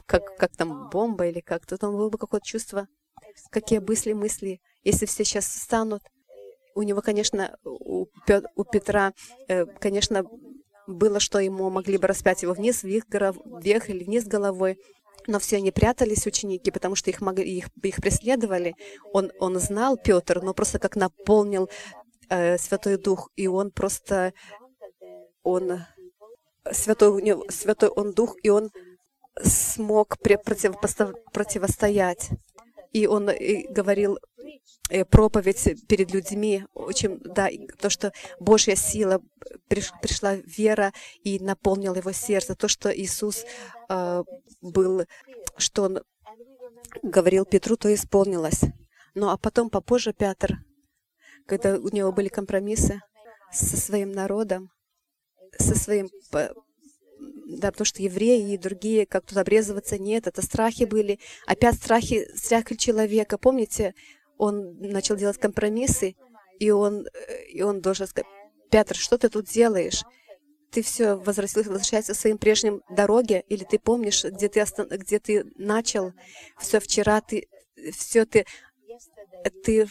как, 0.07 0.37
как 0.37 0.57
там 0.57 0.91
бомба 0.91 1.27
или 1.27 1.41
как. 1.41 1.67
Тут 1.67 1.83
он 1.83 1.97
было 1.97 2.11
бы 2.11 2.19
какое-то 2.19 2.47
чувство, 2.47 2.87
какие 3.51 3.79
мысли, 3.79 4.13
мысли. 4.13 4.61
Если 4.85 5.07
все 5.07 5.25
сейчас 5.25 5.47
встанут, 5.47 6.03
у 6.75 6.83
него, 6.83 7.01
конечно, 7.01 7.57
у, 7.65 8.07
Петра, 8.65 9.13
э, 9.49 9.65
конечно, 9.67 10.25
было, 10.87 11.21
что 11.21 11.39
ему 11.39 11.71
могли 11.71 11.97
бы 11.97 12.07
распять 12.07 12.43
его 12.43 12.53
вниз, 12.53 12.83
вверх, 12.83 13.89
или 13.89 14.05
вниз 14.05 14.27
головой. 14.27 14.79
Но 15.27 15.39
все 15.39 15.57
они 15.57 15.71
прятались, 15.71 16.27
ученики, 16.27 16.71
потому 16.71 16.97
что 16.97 17.11
их, 17.11 17.23
могли, 17.23 17.45
их, 17.45 17.69
их 17.83 17.97
преследовали. 17.97 18.75
Он, 19.13 19.33
он 19.39 19.59
знал, 19.59 19.97
Петр, 19.97 20.43
но 20.43 20.53
просто 20.53 20.79
как 20.79 20.97
наполнил 20.97 21.71
э, 22.29 22.59
Святой 22.59 22.99
Дух, 22.99 23.31
и 23.37 23.47
он 23.47 23.71
просто, 23.71 24.35
он, 25.43 25.81
Святой, 26.71 27.23
Святой 27.49 27.89
он 27.89 28.13
Дух, 28.13 28.37
и 28.43 28.51
он 28.51 28.71
смог 29.43 30.19
противостоять. 30.19 32.31
И 32.95 33.07
он 33.07 33.29
и 33.31 33.67
говорил 33.71 34.19
Э, 34.91 35.05
проповедь 35.07 35.87
перед 35.89 36.13
людьми, 36.13 36.67
очень, 36.75 37.19
да, 37.21 37.49
то, 37.79 37.89
что 37.89 38.13
Божья 38.39 38.77
сила, 38.77 39.23
приш, 39.67 39.91
пришла 40.03 40.35
вера 40.35 40.93
и 41.23 41.39
наполнила 41.39 41.97
его 41.97 42.13
сердце, 42.13 42.55
то, 42.55 42.69
что 42.69 42.95
Иисус 42.95 43.47
э, 43.89 44.23
был, 44.61 45.07
что 45.57 45.85
он 45.85 46.03
говорил 47.03 47.47
Петру, 47.47 47.77
то 47.77 47.93
исполнилось. 47.95 48.61
Ну 49.15 49.31
а 49.31 49.39
потом, 49.39 49.71
попозже, 49.71 50.13
Петр, 50.13 50.59
когда 51.47 51.77
у 51.77 51.89
него 51.89 52.13
были 52.13 52.29
компромиссы 52.29 53.01
со 53.51 53.79
своим 53.79 54.13
народом, 54.13 54.71
со 55.59 55.75
своим 55.75 56.11
да, 57.47 57.71
потому 57.71 57.85
что 57.85 58.03
евреи 58.03 58.55
и 58.55 58.59
другие, 58.59 59.07
как 59.07 59.27
тут 59.27 59.39
обрезываться, 59.39 59.99
нет, 59.99 60.27
это 60.27 60.43
страхи 60.43 60.85
были. 60.85 61.19
Опять 61.47 61.77
страхи, 61.77 62.29
страхи 62.35 62.77
человека. 62.77 63.39
Помните, 63.39 63.95
он 64.39 64.79
начал 64.79 65.17
делать 65.17 65.39
компромиссы, 65.39 66.17
и 66.59 66.71
он, 66.71 67.07
и 67.53 67.63
он 67.63 67.81
должен 67.81 68.07
сказать, 68.07 68.29
Петр, 68.71 68.97
что 68.97 69.19
ты 69.19 69.29
тут 69.29 69.47
делаешь? 69.47 70.03
Ты 70.71 70.83
все 70.83 71.15
возвратился, 71.15 71.71
возвращаешься 71.71 72.15
к 72.15 72.17
своим 72.17 72.39
прежним 72.39 72.83
дороге, 72.91 73.45
или 73.49 73.65
ты 73.65 73.79
помнишь, 73.79 74.25
где 74.25 74.49
ты, 74.49 74.61
остан... 74.61 74.89
где 74.89 75.21
ты 75.21 75.45
начал, 75.57 76.13
все 76.59 76.81
вчера 76.81 77.21
ты, 77.21 77.47
все 77.93 78.25
ты, 78.25 78.45
ты 79.63 79.87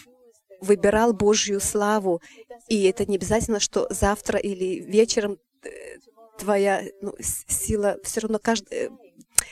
выбирал 0.60 1.14
Божью 1.14 1.60
славу, 1.60 2.22
и 2.68 2.84
это 2.84 3.06
не 3.06 3.16
обязательно, 3.16 3.60
что 3.60 3.88
завтра 3.90 4.40
или 4.40 4.82
вечером 4.82 5.38
твоя 6.44 6.84
ну, 7.02 7.16
сила, 7.20 7.98
все 8.04 8.22
равно 8.22 8.40
каждый, 8.40 8.74
э, 8.74 8.90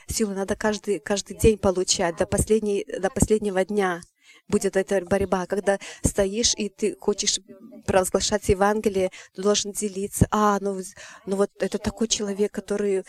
силу 0.08 0.34
надо 0.34 0.56
каждый, 0.56 0.99
каждый 0.99 1.38
день 1.38 1.58
получать, 1.58 2.17
до, 2.17 2.25
последней, 2.25 2.86
до 2.99 3.10
последнего 3.10 3.63
дня 3.63 4.01
будет 4.47 4.75
эта 4.75 5.01
борьба, 5.06 5.45
когда 5.45 5.80
стоишь 6.04 6.54
и 6.58 6.67
ты 6.67 6.95
хочешь 6.99 7.39
провозглашать 7.86 8.49
Евангелие, 8.49 9.12
ты 9.34 9.41
должен 9.41 9.71
делиться. 9.71 10.27
А, 10.30 10.58
ну, 10.60 10.80
ну 11.25 11.36
вот 11.38 11.49
это 11.60 11.77
такой 11.77 12.08
человек, 12.08 12.51
который 12.51 13.04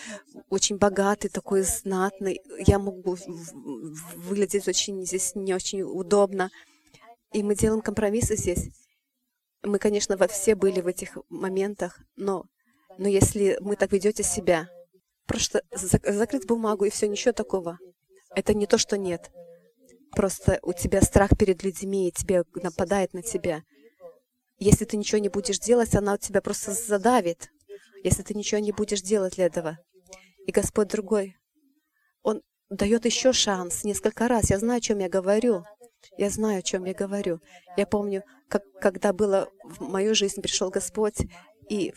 очень 0.49 0.79
богатый, 0.79 1.29
такой 1.29 1.63
знатный. 1.63 2.41
Я 2.59 2.79
могу 2.79 3.17
выглядеть 4.15 4.69
очень 4.69 5.05
здесь 5.05 5.33
не 5.35 5.55
очень 5.55 5.83
удобно. 5.83 6.51
И 7.33 7.43
мы 7.43 7.57
делаем 7.57 7.83
компромиссы 7.83 8.37
здесь. 8.37 8.69
Мы, 9.63 9.79
конечно, 9.79 10.17
во 10.17 10.29
все 10.29 10.55
были 10.55 10.81
в 10.81 10.87
этих 10.87 11.19
моментах, 11.29 12.01
но, 12.17 12.45
но 12.99 13.09
если 13.09 13.57
мы 13.61 13.77
так 13.77 13.93
ведете 13.93 14.23
себя, 14.23 14.69
просто 15.27 15.63
закрыть 15.71 16.47
бумагу 16.47 16.85
и 16.85 16.91
все, 16.91 17.09
ничего 17.09 17.33
такого. 17.33 17.79
Это 18.35 18.55
не 18.55 18.67
то, 18.67 18.79
что 18.79 18.97
нет. 18.99 19.31
Просто 20.15 20.59
у 20.63 20.73
тебя 20.73 21.01
страх 21.01 21.31
перед 21.39 21.63
людьми, 21.63 22.09
и 22.09 22.13
тебе 22.13 22.45
нападает 22.55 23.15
на 23.15 23.23
тебя. 23.23 23.63
Если 24.59 24.85
ты 24.85 24.97
ничего 24.97 25.19
не 25.19 25.29
будешь 25.29 25.59
делать, 25.59 25.95
она 25.95 26.15
у 26.15 26.19
тебя 26.19 26.41
просто 26.41 26.73
задавит, 26.73 27.49
если 28.05 28.23
ты 28.23 28.35
ничего 28.35 28.61
не 28.61 28.73
будешь 28.73 29.03
делать 29.03 29.37
для 29.37 29.47
этого. 29.47 29.79
И 30.47 30.53
Господь 30.53 30.89
другой, 30.89 31.37
Он 32.23 32.43
дает 32.69 33.05
еще 33.05 33.33
шанс 33.33 33.85
несколько 33.85 34.29
раз. 34.29 34.51
Я 34.51 34.59
знаю, 34.59 34.79
о 34.79 34.81
чем 34.81 34.99
я 34.99 35.09
говорю. 35.09 35.65
Я 36.19 36.31
знаю, 36.31 36.59
о 36.59 36.63
чем 36.63 36.85
я 36.85 36.95
говорю. 36.95 37.41
Я 37.77 37.87
помню, 37.87 38.23
как, 38.49 38.63
когда 38.81 39.13
было 39.13 39.49
в 39.65 39.81
мою 39.81 40.15
жизнь 40.15 40.43
пришел 40.43 40.71
Господь, 40.71 41.19
и, 41.69 41.95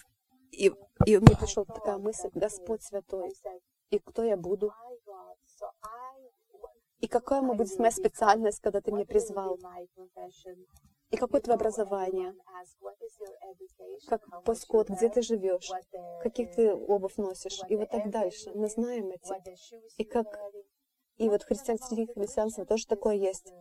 и, 0.56 0.72
и 1.06 1.18
мне 1.18 1.36
пришла 1.36 1.66
такая 1.66 1.98
мысль, 1.98 2.30
Господь 2.34 2.84
Святой, 2.84 3.32
и 3.90 4.00
кто 4.00 4.24
я 4.24 4.38
буду? 4.38 4.72
И 7.00 7.08
какая 7.08 7.42
мы 7.42 7.56
будет 7.56 7.78
моя 7.78 7.92
специальность, 7.92 8.62
когда 8.62 8.82
ты 8.82 8.92
меня 8.92 9.06
призвал? 9.06 9.60
И 11.12 11.18
какое 11.18 11.42
твое 11.42 11.56
образование? 11.56 12.34
Как 14.08 14.22
поскот, 14.44 14.90
где 14.90 15.10
ты 15.10 15.22
живешь? 15.22 15.70
Каких 16.24 16.56
ты 16.56 16.74
обувь 16.74 17.18
носишь? 17.18 17.62
И 17.70 17.76
вот 17.76 17.90
так 17.90 18.10
дальше. 18.10 18.52
Мы 18.56 18.68
знаем 18.70 19.12
эти. 19.12 19.34
И 19.98 20.04
как... 20.04 20.28
И 21.18 21.30
вот 21.30 21.44
христиан, 21.44 21.78
среди 21.78 22.12
христианства 22.12 22.66
тоже 22.66 22.88
такое 22.88 23.16
есть. 23.16 23.54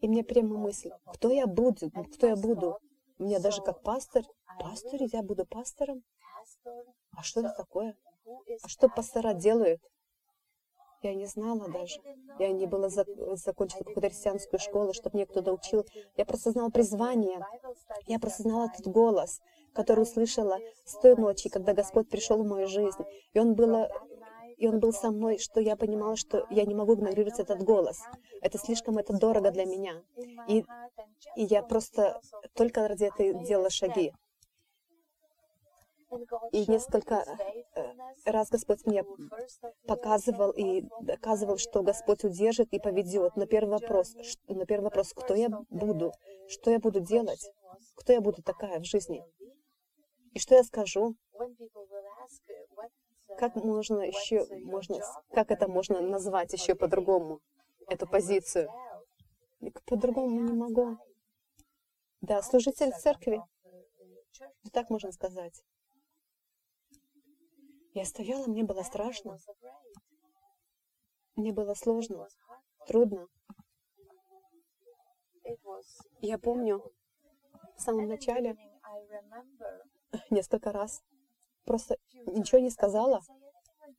И 0.00 0.08
мне 0.08 0.24
прямо 0.24 0.56
мысль, 0.56 0.90
кто 1.06 1.30
я 1.30 1.46
буду? 1.46 1.90
Кто 2.14 2.26
я 2.26 2.36
буду? 2.36 2.78
Мне 3.20 3.38
даже 3.38 3.60
как 3.60 3.82
пастор. 3.82 4.22
Пастор? 4.58 4.98
Я 5.12 5.22
буду 5.22 5.44
пастором? 5.44 6.02
А 7.14 7.22
что 7.22 7.40
это 7.40 7.52
такое? 7.54 7.94
А 8.62 8.66
что 8.68 8.88
пастора 8.88 9.34
делают? 9.34 9.82
Я 11.02 11.14
не 11.14 11.26
знала 11.26 11.68
даже. 11.68 12.00
Я 12.38 12.50
не 12.50 12.66
была 12.66 12.88
за, 12.88 13.04
закончила 13.34 13.80
какую-то 13.80 14.08
христианскую 14.08 14.58
школу, 14.58 14.94
чтобы 14.94 15.18
мне 15.18 15.26
кто-то 15.26 15.52
учил. 15.52 15.84
Я 16.16 16.24
просто 16.24 16.50
знала 16.52 16.70
призвание. 16.70 17.44
Я 18.06 18.18
просто 18.18 18.42
знала 18.42 18.70
этот 18.72 18.86
голос, 18.86 19.40
который 19.74 20.00
услышала 20.00 20.58
с 20.86 20.98
той 21.00 21.14
ночи, 21.14 21.50
когда 21.50 21.74
Господь 21.74 22.08
пришел 22.08 22.42
в 22.42 22.46
мою 22.46 22.68
жизнь. 22.68 23.04
И 23.34 23.38
он 23.38 23.54
был 23.54 23.86
и 24.60 24.68
Он 24.68 24.78
был 24.78 24.92
со 24.92 25.10
мной, 25.10 25.38
что 25.38 25.58
я 25.58 25.74
понимала, 25.74 26.16
что 26.16 26.46
я 26.50 26.66
не 26.66 26.74
могу 26.74 26.94
игнорировать 26.94 27.40
этот 27.40 27.62
голос. 27.62 27.98
Это 28.42 28.58
слишком 28.58 28.98
это 28.98 29.14
дорого 29.14 29.50
для 29.50 29.64
меня. 29.64 30.02
И, 30.48 30.64
и 31.34 31.44
я 31.44 31.62
просто 31.62 32.20
только 32.54 32.86
ради 32.86 33.04
этого 33.04 33.42
делала 33.42 33.70
шаги. 33.70 34.12
И 36.52 36.70
несколько 36.70 37.24
э, 37.74 37.82
раз 38.26 38.50
Господь 38.50 38.84
мне 38.84 39.04
показывал 39.86 40.50
и 40.50 40.82
доказывал, 41.00 41.56
что 41.56 41.82
Господь 41.82 42.24
удержит 42.24 42.68
и 42.72 42.80
поведет. 42.80 43.36
На 43.36 43.46
первый 43.46 43.70
вопрос, 43.70 44.14
на 44.48 44.66
первый 44.66 44.84
вопрос, 44.84 45.12
кто 45.14 45.34
я 45.34 45.48
буду, 45.70 46.12
что 46.48 46.70
я 46.70 46.80
буду 46.80 47.00
делать, 47.00 47.50
кто 47.94 48.12
я 48.12 48.20
буду 48.20 48.42
такая 48.42 48.80
в 48.80 48.84
жизни, 48.84 49.22
и 50.34 50.38
что 50.38 50.56
я 50.56 50.64
скажу, 50.64 51.14
как 53.38 53.56
можно 53.56 54.00
еще, 54.00 54.46
можно, 54.64 55.00
как 55.32 55.50
это 55.50 55.68
можно 55.68 56.00
назвать 56.00 56.52
еще 56.52 56.74
по-другому, 56.74 57.40
эту 57.86 58.06
позицию? 58.06 58.68
По-другому 59.86 60.40
не 60.40 60.52
могу. 60.52 60.98
Да, 62.20 62.42
служитель 62.42 62.92
церкви. 62.92 63.42
Так 64.72 64.90
можно 64.90 65.12
сказать. 65.12 65.62
Я 67.92 68.04
стояла, 68.04 68.46
мне 68.46 68.62
было 68.62 68.82
страшно. 68.82 69.38
Мне 71.36 71.52
было 71.52 71.74
сложно, 71.74 72.28
трудно. 72.86 73.26
Я 76.20 76.38
помню, 76.38 76.82
в 77.76 77.80
самом 77.80 78.06
начале 78.06 78.56
несколько 80.30 80.70
раз 80.70 81.02
просто 81.70 81.98
ничего 82.26 82.60
не 82.60 82.70
сказала. 82.70 83.20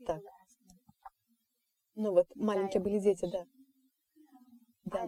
Так. 0.06 0.20
Ну 1.96 2.12
вот, 2.12 2.28
маленькие 2.36 2.84
были 2.84 3.00
дети, 3.00 3.26
да. 3.32 3.46
Да, 4.84 5.08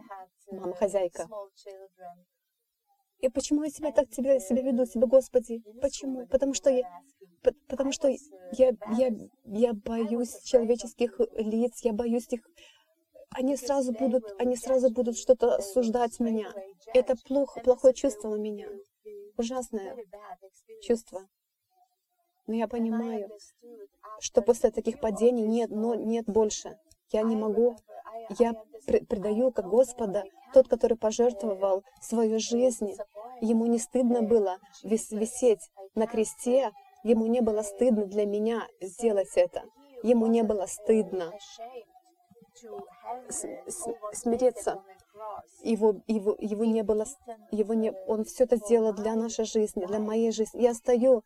мама 0.50 0.74
хозяйка. 0.74 1.28
И 3.18 3.28
почему 3.28 3.64
я 3.64 3.70
себя 3.70 3.92
так 3.92 4.10
тебя, 4.10 4.40
себя 4.40 4.62
веду, 4.62 4.86
себя, 4.86 5.08
Господи? 5.08 5.62
Почему? 5.82 6.26
Потому 6.28 6.54
что 6.54 6.70
я, 6.70 6.84
потому 7.68 7.92
что 7.92 8.08
я, 8.54 8.72
я, 8.98 9.10
я 9.44 9.74
боюсь 9.74 10.42
человеческих 10.44 11.20
лиц, 11.36 11.82
я 11.84 11.92
боюсь 11.92 12.32
их. 12.32 12.48
Они 13.32 13.58
сразу 13.58 13.92
будут, 13.92 14.24
они 14.40 14.56
сразу 14.56 14.90
будут 14.90 15.18
что-то 15.18 15.56
осуждать 15.56 16.18
меня. 16.22 16.54
Это 16.94 17.18
плохо, 17.28 17.60
плохое 17.60 17.94
чувство 17.94 18.30
у 18.30 18.38
меня. 18.38 18.70
Ужасное 19.36 19.98
чувство. 20.82 21.28
Но 22.48 22.56
я 22.56 22.68
понимаю, 22.68 23.30
что 24.20 24.42
после 24.42 24.72
таких 24.72 25.00
падений 25.00 25.46
нет, 25.46 25.70
но 25.70 25.96
нет 25.96 26.26
больше. 26.26 26.78
Я 27.12 27.24
не 27.24 27.36
могу. 27.36 27.76
Я 28.40 28.54
предаю 28.88 29.52
как 29.52 29.68
Господа, 29.68 30.24
тот, 30.54 30.68
который 30.68 30.98
пожертвовал 30.98 31.84
свою 32.02 32.40
жизнь, 32.40 32.94
ему 33.42 33.66
не 33.66 33.80
стыдно 33.80 34.22
было 34.22 34.58
висеть 34.84 35.70
на 35.96 36.08
кресте, 36.08 36.72
ему 37.04 37.26
не 37.28 37.42
было 37.42 37.62
стыдно 37.62 38.06
для 38.06 38.26
меня 38.26 38.68
сделать 38.82 39.36
это. 39.36 39.64
Ему 40.04 40.28
не 40.28 40.44
было 40.44 40.66
стыдно 40.66 41.32
смириться. 44.12 44.84
Его, 45.62 46.02
его, 46.08 46.36
его 46.40 46.66
не 46.66 46.84
было, 46.84 47.06
его 47.52 47.74
не, 47.74 47.92
он 48.08 48.26
все 48.26 48.44
это 48.44 48.58
сделал 48.58 48.94
для 48.94 49.16
нашей 49.16 49.46
жизни, 49.46 49.86
для 49.86 50.00
моей 50.00 50.32
жизни. 50.32 50.62
Я 50.62 50.74
стою, 50.74 51.24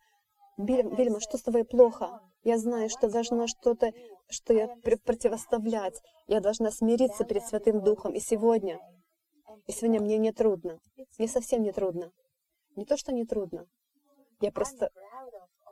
Вильма, 0.58 1.20
что 1.20 1.38
с 1.38 1.44
тобой 1.44 1.64
плохо? 1.64 2.22
Я 2.44 2.58
знаю, 2.58 2.90
что 2.90 3.10
должна 3.10 3.48
что-то, 3.48 3.92
что 4.30 4.54
я 4.54 4.68
противоставлять. 4.84 6.02
Я 6.28 6.40
должна 6.40 6.72
смириться 6.72 7.26
перед 7.26 7.46
Святым 7.46 7.84
Духом. 7.84 8.14
И 8.14 8.20
сегодня 8.20 8.80
и 9.68 9.74
сегодня 9.74 10.00
мне 10.00 10.18
не 10.18 10.32
трудно. 10.32 10.80
Мне 11.18 11.28
совсем 11.28 11.62
не 11.62 11.72
трудно. 11.74 12.12
Не 12.76 12.86
то, 12.86 12.96
что 12.96 13.12
не 13.12 13.26
трудно. 13.26 13.68
Я 14.40 14.52
просто, 14.52 14.92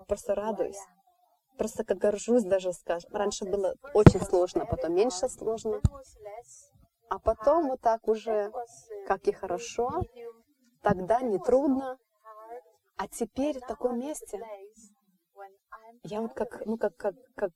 просто 0.07 0.35
радуюсь. 0.35 0.79
Просто 1.57 1.85
как 1.85 1.97
горжусь 1.97 2.43
даже, 2.43 2.73
скажем. 2.73 3.09
Раньше 3.13 3.45
было 3.45 3.75
очень 3.93 4.19
сложно, 4.19 4.65
потом 4.65 4.93
меньше 4.93 5.29
сложно. 5.29 5.79
А 7.09 7.19
потом 7.19 7.67
вот 7.67 7.79
так 7.81 8.07
уже, 8.07 8.51
как 9.07 9.27
и 9.27 9.31
хорошо, 9.31 10.01
тогда 10.81 11.21
не 11.21 11.39
трудно. 11.39 11.97
А 12.97 13.07
теперь 13.07 13.59
в 13.59 13.67
таком 13.67 13.99
месте, 13.99 14.41
я 16.03 16.21
вот 16.21 16.33
как, 16.33 16.65
ну 16.65 16.77
как, 16.77 16.95
как, 16.97 17.15
как, 17.35 17.51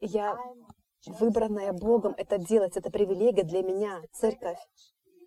я 0.00 0.36
выбранная 1.06 1.72
Богом 1.72 2.14
это 2.16 2.38
делать, 2.38 2.76
это 2.76 2.90
привилегия 2.90 3.44
для 3.44 3.62
меня, 3.62 4.02
церковь. 4.12 4.58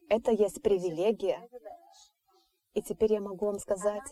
Это 0.09 0.31
есть 0.31 0.61
привилегия. 0.61 1.47
И 2.73 2.81
теперь 2.81 3.13
я 3.13 3.21
могу 3.21 3.47
вам 3.47 3.59
сказать, 3.59 4.03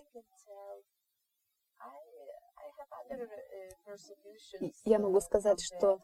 я 4.83 4.99
могу 4.99 5.21
сказать, 5.21 5.61
что 5.63 5.99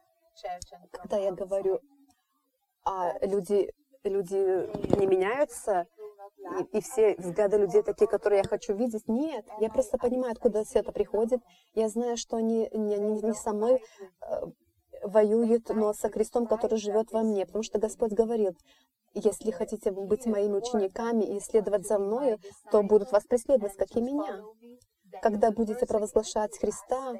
когда 0.91 1.17
я 1.17 1.31
говорю, 1.31 1.79
а 2.83 3.17
люди, 3.25 3.73
люди 4.03 4.95
не 4.97 5.07
меняются, 5.07 5.87
и, 6.59 6.77
и 6.77 6.81
все 6.81 7.15
взгляды 7.17 7.57
людей 7.57 7.83
такие, 7.83 8.07
которые 8.07 8.39
я 8.39 8.47
хочу 8.47 8.73
видеть. 8.73 9.07
Нет, 9.07 9.45
я 9.59 9.69
просто 9.69 9.97
понимаю, 9.97 10.33
откуда 10.33 10.63
все 10.63 10.79
это 10.79 10.91
приходит. 10.91 11.41
Я 11.73 11.89
знаю, 11.89 12.17
что 12.17 12.37
они 12.37 12.69
не, 12.73 12.97
не, 12.97 13.21
не 13.21 13.33
со 13.33 13.53
мной 13.53 13.81
э, 14.21 14.41
воюет, 15.03 15.69
но 15.69 15.93
со 15.93 16.09
крестом, 16.09 16.47
который 16.47 16.77
живет 16.77 17.11
во 17.11 17.21
мне. 17.21 17.45
Потому 17.45 17.63
что 17.63 17.79
Господь 17.79 18.11
говорил, 18.11 18.55
если 19.13 19.51
хотите 19.51 19.91
быть 19.91 20.25
моими 20.25 20.57
учениками 20.57 21.23
и 21.23 21.39
следовать 21.39 21.85
за 21.85 21.99
мною, 21.99 22.39
то 22.71 22.81
будут 22.83 23.11
вас 23.11 23.23
преследовать, 23.25 23.75
как 23.75 23.95
и 23.95 24.01
меня. 24.01 24.43
Когда 25.21 25.51
будете 25.51 25.85
провозглашать 25.85 26.57
Христа, 26.57 27.13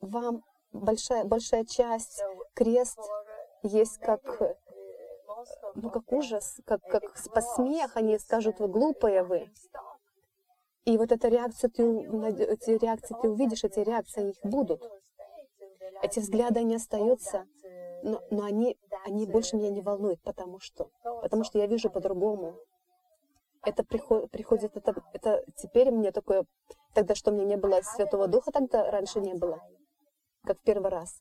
вам 0.00 0.42
большая, 0.72 1.24
большая 1.24 1.64
часть, 1.64 2.22
крест 2.54 2.98
есть 3.62 3.98
как 3.98 4.20
ну, 5.74 5.90
как 5.90 6.12
ужас, 6.12 6.60
как, 6.64 6.80
как 6.82 7.02
посмех, 7.32 7.96
они 7.96 8.18
скажут, 8.18 8.60
вы 8.60 8.68
глупые 8.68 9.22
вы. 9.22 9.50
И 10.84 10.96
вот 10.98 11.10
эта 11.10 11.28
реакция, 11.28 11.68
ты, 11.68 11.82
эти 11.82 12.70
реакции 12.70 13.16
ты 13.20 13.28
увидишь, 13.28 13.64
эти 13.64 13.80
реакции 13.80 14.30
их 14.30 14.36
будут. 14.44 14.82
Эти 16.02 16.20
взгляды, 16.20 16.60
они 16.60 16.76
остаются, 16.76 17.46
но, 18.02 18.22
но 18.30 18.44
они, 18.44 18.78
они 19.04 19.26
больше 19.26 19.56
меня 19.56 19.70
не 19.70 19.80
волнуют, 19.80 20.22
потому 20.22 20.60
что, 20.60 20.90
потому 21.22 21.42
что 21.42 21.58
я 21.58 21.66
вижу 21.66 21.90
по-другому. 21.90 22.56
Это 23.62 23.82
приход, 23.82 24.30
приходит, 24.30 24.76
это, 24.76 24.94
это 25.12 25.44
теперь 25.56 25.90
мне 25.90 26.12
такое, 26.12 26.44
тогда 26.94 27.16
что 27.16 27.32
меня 27.32 27.44
не 27.44 27.56
было 27.56 27.80
Святого 27.82 28.28
Духа, 28.28 28.52
тогда 28.52 28.88
раньше 28.90 29.20
не 29.20 29.34
было, 29.34 29.60
как 30.44 30.58
в 30.58 30.62
первый 30.62 30.90
раз. 30.90 31.20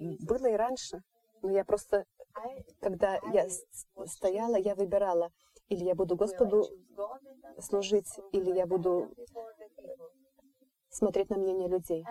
Было 0.00 0.46
и 0.46 0.56
раньше, 0.56 1.02
но 1.42 1.50
я 1.50 1.64
просто, 1.64 2.04
когда 2.80 3.18
я 3.32 3.46
стояла, 4.06 4.56
я 4.56 4.74
выбирала, 4.74 5.30
или 5.68 5.84
я 5.84 5.94
буду 5.94 6.16
Господу 6.16 6.64
служить, 7.58 8.08
или 8.32 8.50
я 8.52 8.66
буду 8.66 9.10
смотреть 10.90 11.30
на 11.30 11.36
мнение 11.36 11.68
людей. 11.68 12.04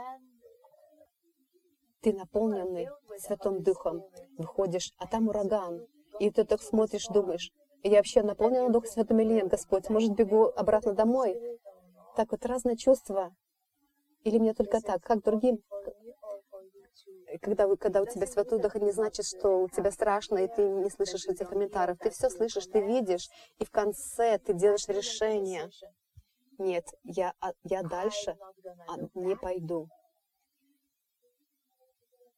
Ты 2.01 2.13
наполненный 2.13 2.87
Святым 3.17 3.63
Духом, 3.63 4.03
выходишь, 4.37 4.93
а 4.97 5.07
там 5.07 5.27
ураган. 5.27 5.87
И 6.19 6.29
ты 6.29 6.43
так 6.43 6.61
смотришь, 6.61 7.07
думаешь, 7.07 7.51
я 7.83 7.97
вообще 7.97 8.21
наполнена 8.21 8.69
Духом 8.69 8.89
Святым 8.89 9.19
или 9.19 9.33
нет, 9.33 9.47
Господь? 9.47 9.89
Может, 9.89 10.13
бегу 10.13 10.45
обратно 10.55 10.93
домой? 10.93 11.59
Так 12.15 12.31
вот 12.31 12.45
разные 12.45 12.77
чувства. 12.77 13.35
Или 14.23 14.39
мне 14.39 14.53
только 14.53 14.81
так, 14.81 15.01
как 15.03 15.23
другим? 15.23 15.59
Когда, 17.41 17.67
вы, 17.67 17.77
когда 17.77 18.01
у 18.01 18.05
тебя 18.05 18.25
Святой 18.27 18.59
Дух, 18.59 18.75
не 18.75 18.91
значит, 18.91 19.25
что 19.25 19.63
у 19.63 19.69
тебя 19.69 19.91
страшно, 19.91 20.37
и 20.37 20.47
ты 20.47 20.63
не 20.63 20.89
слышишь 20.89 21.25
этих 21.27 21.49
комментариев. 21.49 21.97
Ты 21.99 22.09
все 22.09 22.29
слышишь, 22.29 22.67
ты 22.67 22.81
видишь, 22.81 23.29
и 23.59 23.65
в 23.65 23.71
конце 23.71 24.37
ты 24.39 24.53
делаешь 24.53 24.87
решение 24.87 25.69
нет, 26.57 26.85
я, 27.03 27.33
а, 27.41 27.51
я 27.63 27.83
дальше 27.83 28.37
а, 28.87 28.95
не 29.13 29.35
пойду. 29.35 29.89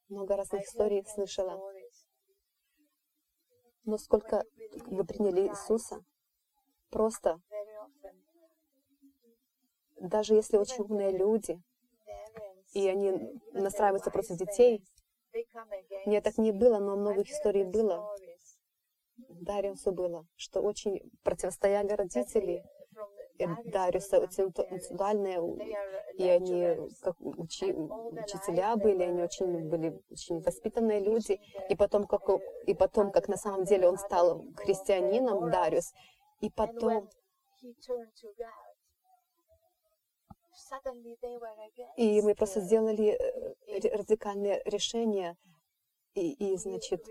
Много 0.10 0.36
разных 0.36 0.64
историй 0.64 1.06
слышала. 1.06 1.62
Но 3.84 3.98
сколько 3.98 4.44
вы 4.88 5.06
приняли 5.06 5.48
Иисуса, 5.48 6.04
просто, 6.90 7.40
даже 10.00 10.34
если 10.34 10.58
очень 10.58 10.84
умные 10.84 11.16
люди, 11.16 11.62
и 12.74 12.88
они 12.88 13.14
настраиваются 13.54 14.12
против 14.12 14.38
детей, 14.38 14.84
мне 16.06 16.22
так 16.22 16.38
не 16.38 16.52
было, 16.52 16.80
но 16.80 16.96
многих 16.96 17.30
историй 17.30 17.64
было. 17.64 18.16
Дариусу 19.18 19.92
было, 19.92 20.26
что 20.36 20.62
очень 20.62 21.12
противостояли 21.24 21.90
родители, 21.90 22.64
Дариуса 23.66 24.20
очень 24.20 24.46
интеллектуальные, 24.46 25.40
и 26.16 26.28
они 26.28 26.90
как 27.02 27.16
учи, 27.20 27.72
учителя 27.72 28.76
были, 28.76 29.04
они 29.04 29.22
очень 29.22 29.70
были 29.70 30.02
очень 30.10 30.40
воспитанные 30.42 31.00
люди. 31.00 31.40
И 31.70 31.76
потом, 31.76 32.06
как, 32.06 32.28
и 32.66 32.74
потом, 32.74 33.12
как 33.12 33.28
на 33.28 33.38
самом 33.38 33.66
деле 33.66 33.88
он 33.88 33.98
стал 33.98 34.44
христианином, 34.56 35.52
Дариус, 35.52 35.94
и 36.42 36.50
потом 36.50 37.10
и 41.96 42.22
мы 42.22 42.36
просто 42.36 42.62
сделали 42.62 43.10
э, 43.10 43.96
радикальное 43.96 44.62
решение, 44.66 45.38
и, 46.18 46.32
и 46.32 46.58
значит, 46.58 47.08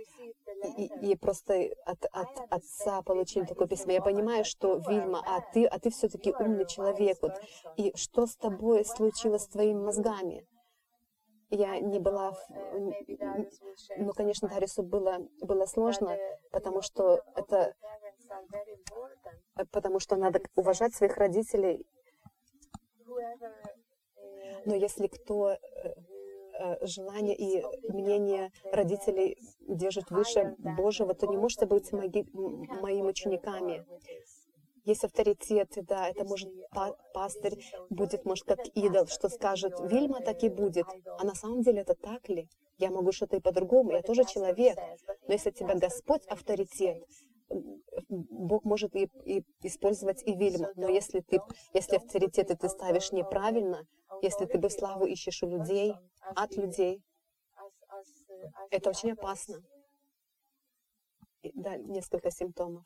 и, 0.76 0.90
и 1.00 1.16
просто 1.16 1.68
от, 1.84 2.04
от 2.10 2.28
отца 2.50 3.02
получили 3.02 3.44
такое 3.44 3.68
письмо. 3.68 3.92
Я 3.92 4.02
понимаю, 4.02 4.44
что, 4.44 4.76
Вильма, 4.88 5.22
а 5.24 5.40
ты, 5.52 5.64
а 5.64 5.78
ты 5.78 5.90
все-таки 5.90 6.32
умный 6.32 6.66
человек. 6.66 7.18
Вот, 7.22 7.32
и 7.76 7.92
что 7.96 8.26
с 8.26 8.36
тобой 8.36 8.84
случилось 8.84 9.42
с 9.42 9.48
твоими 9.48 9.78
мозгами? 9.78 10.46
Я 11.50 11.78
не 11.78 12.00
была... 12.00 12.32
В... 12.32 12.38
Ну, 13.96 14.12
конечно, 14.12 14.48
Дарису 14.48 14.82
было, 14.82 15.18
было 15.40 15.66
сложно, 15.66 16.16
потому 16.50 16.82
что 16.82 17.22
это... 17.36 17.74
Потому 19.70 20.00
что 20.00 20.16
надо 20.16 20.40
уважать 20.56 20.94
своих 20.94 21.16
родителей. 21.16 21.86
Но 24.64 24.74
если 24.74 25.06
кто 25.06 25.50
э, 25.50 25.56
Э, 26.58 26.76
желание 26.86 27.36
и 27.36 27.62
мнение 27.88 28.50
родителей 28.72 29.36
держит 29.60 30.10
выше 30.10 30.54
Божьего, 30.58 31.12
то 31.14 31.26
не 31.26 31.36
можете 31.36 31.66
быть 31.66 31.92
мои, 31.92 32.24
моими 32.80 33.08
учениками. 33.08 33.84
Есть 34.84 35.04
авторитеты, 35.04 35.82
да, 35.82 36.08
это 36.08 36.24
может 36.24 36.48
пастырь 37.12 37.58
будет, 37.90 38.24
может, 38.24 38.44
как 38.44 38.60
идол, 38.74 39.06
что 39.06 39.28
скажет 39.28 39.74
Вильма, 39.80 40.20
так 40.20 40.44
и 40.44 40.48
будет. 40.48 40.86
А 41.18 41.24
на 41.24 41.34
самом 41.34 41.62
деле 41.62 41.80
это 41.80 41.94
так 41.94 42.28
ли? 42.28 42.48
Я 42.78 42.90
могу 42.90 43.10
что-то 43.10 43.36
и 43.36 43.40
по-другому, 43.40 43.92
я 43.92 44.02
тоже 44.02 44.24
человек. 44.24 44.78
Но 45.26 45.32
если 45.32 45.50
тебя 45.50 45.74
Господь 45.74 46.24
авторитет, 46.26 47.02
Бог 48.08 48.64
может 48.64 48.94
и, 48.96 49.08
и 49.24 49.44
использовать 49.62 50.22
и 50.26 50.34
Вильму. 50.34 50.68
Но 50.74 50.88
если 50.88 51.20
ты, 51.20 51.40
если 51.72 51.96
авторитеты 51.96 52.56
ты 52.56 52.68
ставишь 52.68 53.12
неправильно, 53.12 53.86
если 54.22 54.46
ты 54.46 54.58
бы 54.58 54.70
славу 54.70 55.06
ищешь 55.06 55.42
у 55.42 55.48
людей, 55.48 55.94
от 56.34 56.56
людей. 56.56 57.02
Это 58.70 58.90
очень 58.90 59.12
опасно. 59.12 59.62
И, 61.42 61.52
да, 61.54 61.76
несколько 61.76 62.30
симптомов. 62.30 62.84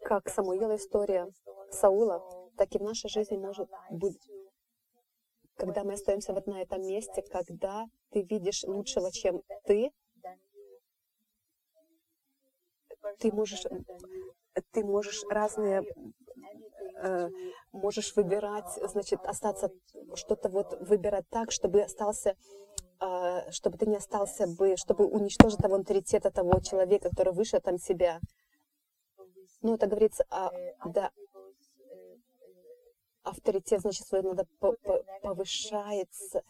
Как 0.00 0.28
Самуила 0.28 0.74
история 0.76 1.30
Саула, 1.70 2.50
так 2.56 2.74
и 2.74 2.78
в 2.78 2.82
нашей 2.82 3.08
жизни 3.08 3.36
может 3.36 3.68
быть, 3.90 4.28
когда 5.54 5.84
мы 5.84 5.92
остаемся 5.92 6.32
вот 6.32 6.46
на 6.46 6.60
этом 6.60 6.82
месте, 6.82 7.22
когда 7.22 7.86
ты 8.10 8.22
видишь 8.22 8.64
лучшего, 8.64 9.12
чем 9.12 9.42
ты, 9.64 9.92
ты 13.18 13.32
можешь, 13.32 13.64
ты 14.72 14.84
можешь 14.84 15.24
разные 15.30 15.82
Э, 16.98 17.28
можешь 17.72 18.16
выбирать, 18.16 18.70
значит, 18.82 19.20
остаться, 19.26 19.70
что-то 20.14 20.48
вот 20.48 20.78
выбирать 20.80 21.28
так, 21.28 21.50
чтобы 21.50 21.82
остался 21.82 22.36
э, 23.00 23.50
чтобы 23.50 23.76
ты 23.76 23.86
не 23.86 23.96
остался 23.96 24.46
бы, 24.46 24.76
чтобы 24.78 25.04
уничтожить 25.06 25.58
того 25.58 25.76
авторитета 25.76 26.30
того 26.30 26.58
человека, 26.60 27.10
который 27.10 27.34
выше 27.34 27.60
там 27.60 27.78
себя. 27.78 28.20
Ну, 29.60 29.74
это 29.74 29.86
говорится 29.86 30.24
о, 30.30 30.50
да, 30.86 31.10
авторитет, 33.22 33.80
значит, 33.80 34.06
свой 34.06 34.22
надо 34.22 34.46
повышается, 35.22 36.42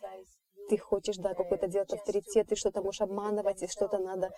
ты 0.69 0.79
хочешь, 0.79 1.17
да, 1.17 1.35
какой-то 1.35 1.69
делать 1.69 1.93
авторитет, 1.93 2.49
ты 2.49 2.57
что-то 2.57 2.83
можешь 2.83 3.01
обманывать, 3.01 3.63
и 3.63 3.69
что-то 3.69 3.99
надо, 3.99 4.31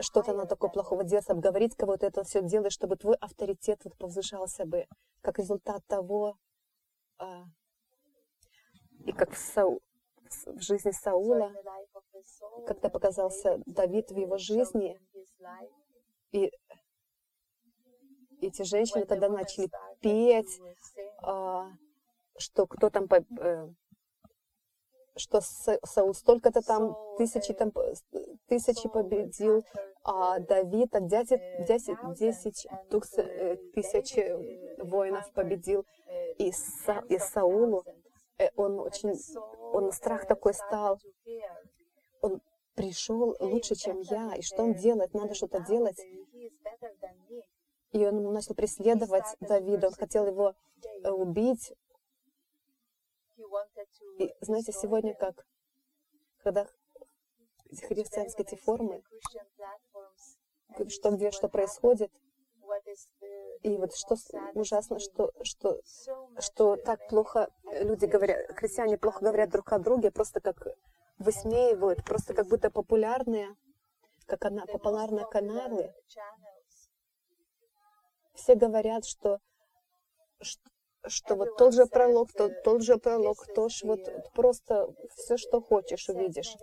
что-то 0.00 0.32
надо 0.32 0.48
такое 0.48 0.70
плохого 0.70 1.04
делать, 1.04 1.28
обговорить 1.28 1.76
кого-то, 1.76 2.06
это 2.06 2.24
все 2.24 2.42
делаешь, 2.42 2.72
чтобы 2.72 2.96
твой 2.96 3.16
авторитет 3.16 3.80
вот 3.84 3.96
повышался 3.96 4.64
бы, 4.64 4.86
как 5.22 5.38
результат 5.38 5.84
того, 5.86 6.36
а, 7.18 7.44
и 9.04 9.12
как 9.12 9.32
в, 9.32 9.38
Сау, 9.38 9.80
в 10.46 10.60
жизни 10.60 10.90
Саула, 10.90 11.52
когда 12.66 12.88
показался 12.88 13.60
Давид 13.66 14.10
в 14.10 14.16
его 14.16 14.38
жизни, 14.38 14.98
и 16.32 16.50
эти 18.40 18.62
женщины 18.62 19.06
тогда 19.06 19.28
начали 19.28 19.70
петь, 20.00 20.60
а, 21.22 21.70
что 22.38 22.66
кто 22.66 22.90
там 22.90 23.06
э, 23.40 23.68
что 25.16 25.40
Саул 25.40 26.14
столько-то 26.14 26.62
там, 26.62 26.96
тысячи, 27.16 27.52
там, 27.54 27.72
тысячи 28.48 28.88
победил, 28.88 29.64
а 30.04 30.38
Давид 30.38 30.90
так 30.90 31.06
10, 31.06 31.66
10, 31.66 31.96
10 32.18 32.66
тысяч 33.72 34.16
воинов 34.78 35.32
победил. 35.32 35.84
И, 36.38 36.52
Са, 36.52 37.02
и 37.08 37.18
Саулу 37.18 37.84
э, 38.38 38.50
он 38.56 38.78
очень, 38.78 39.14
он 39.72 39.90
страх 39.92 40.26
такой 40.26 40.54
стал. 40.54 41.00
Он 42.20 42.40
пришел 42.74 43.34
лучше, 43.40 43.74
чем 43.74 44.00
я. 44.00 44.34
И 44.36 44.42
что 44.42 44.62
он 44.62 44.74
делает? 44.74 45.14
Надо 45.14 45.34
что-то 45.34 45.60
делать. 45.60 45.98
И 47.92 48.06
он 48.06 48.22
начал 48.32 48.54
преследовать 48.54 49.24
Давида. 49.40 49.88
Он 49.88 49.94
хотел 49.94 50.26
его 50.26 50.54
э, 51.02 51.10
убить. 51.10 51.72
И 54.18 54.34
знаете, 54.40 54.72
сегодня 54.72 55.14
как, 55.14 55.46
когда 56.42 56.66
христианские 57.88 58.46
эти 58.46 58.56
формы, 58.56 59.02
что 60.88 61.10
где 61.10 61.30
что 61.30 61.48
происходит, 61.48 62.10
и 63.62 63.76
вот 63.76 63.94
что 63.94 64.16
ужасно, 64.54 64.98
что, 64.98 65.32
что, 65.42 65.80
что 66.38 66.76
так 66.76 67.08
плохо 67.08 67.48
люди 67.64 68.06
говорят, 68.06 68.56
христиане 68.56 68.98
плохо 68.98 69.24
говорят 69.24 69.50
друг 69.50 69.72
о 69.72 69.78
друге, 69.78 70.10
просто 70.10 70.40
как 70.40 70.66
высмеивают, 71.18 72.04
просто 72.04 72.34
как 72.34 72.46
будто 72.46 72.70
популярные, 72.70 73.56
как 74.26 74.44
она, 74.44 74.66
популярные 74.66 75.26
каналы. 75.26 75.94
Все 78.34 78.54
говорят, 78.54 79.06
что, 79.06 79.40
что 80.40 80.68
что 81.08 81.34
вот 81.36 81.56
тот 81.56 81.74
же 81.74 81.86
пролог, 81.86 82.32
тот, 82.32 82.62
тот 82.62 82.82
же 82.82 82.96
пролог, 82.96 83.46
тоже 83.54 83.86
вот 83.86 84.00
просто 84.34 84.88
все, 85.16 85.36
что 85.36 85.60
хочешь, 85.60 86.08
увидишь. 86.08 86.56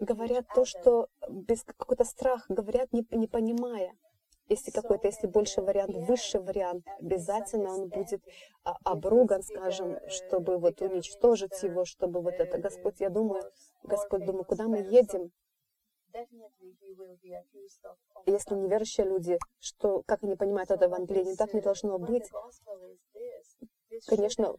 Говорят 0.00 0.46
то, 0.54 0.64
что 0.64 1.08
без 1.28 1.62
какой-то 1.64 2.04
страх, 2.04 2.44
говорят, 2.48 2.92
не, 2.92 3.06
не 3.10 3.26
понимая. 3.26 3.92
Если 4.48 4.70
какой-то, 4.70 5.08
если 5.08 5.26
больше 5.26 5.60
вариант, 5.60 5.96
высший 5.96 6.40
вариант, 6.40 6.84
обязательно 7.00 7.74
он 7.74 7.88
будет 7.88 8.22
а, 8.62 8.76
обруган, 8.84 9.42
скажем, 9.42 9.98
чтобы 10.08 10.58
вот 10.58 10.80
уничтожить 10.82 11.60
его, 11.62 11.84
чтобы 11.84 12.20
вот 12.20 12.34
это, 12.34 12.58
Господь, 12.58 13.00
я 13.00 13.10
думаю, 13.10 13.42
Господь, 13.82 14.24
думаю, 14.24 14.44
куда 14.44 14.68
мы 14.68 14.78
едем? 14.78 15.32
Если 18.26 18.54
неверующие 18.54 19.06
люди, 19.06 19.38
что, 19.58 20.02
как 20.06 20.22
они 20.22 20.36
понимают 20.36 20.70
это 20.70 20.84
Евангелие, 20.84 21.36
так 21.36 21.52
не 21.52 21.60
должно 21.60 21.98
быть. 21.98 22.30
Конечно, 24.06 24.54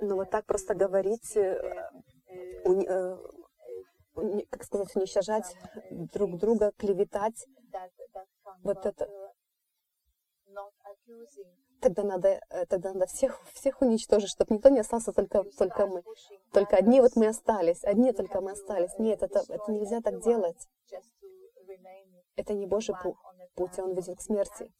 но 0.00 0.16
вот 0.16 0.30
так 0.30 0.46
просто 0.46 0.74
говорить, 0.74 1.36
э, 1.36 1.90
э, 2.64 3.16
как 4.50 4.64
сказать, 4.64 4.96
уничтожать 4.96 5.54
друг 5.90 6.38
друга, 6.38 6.72
клеветать, 6.76 7.46
вот 8.62 8.86
это 8.86 9.08
тогда 11.80 12.02
надо, 12.02 12.40
э, 12.50 12.66
тогда 12.66 12.92
надо 12.92 13.06
всех, 13.06 13.40
всех 13.52 13.80
уничтожить, 13.80 14.30
чтобы 14.30 14.54
никто 14.54 14.68
не 14.68 14.80
остался, 14.80 15.12
только, 15.12 15.44
только 15.56 15.86
мы. 15.86 16.02
Только 16.52 16.76
одни 16.76 17.00
вот 17.00 17.16
мы 17.16 17.28
остались, 17.28 17.82
одни 17.84 18.12
только 18.12 18.40
мы 18.40 18.52
остались. 18.52 18.98
Нет, 18.98 19.22
это, 19.22 19.40
это 19.48 19.72
нельзя 19.72 20.00
так 20.00 20.22
делать. 20.22 20.68
Это 22.36 22.54
не 22.54 22.66
Божий 22.66 22.94
путь, 23.54 23.78
он 23.78 23.94
ведет 23.94 24.18
к 24.18 24.22
смерти. 24.22 24.70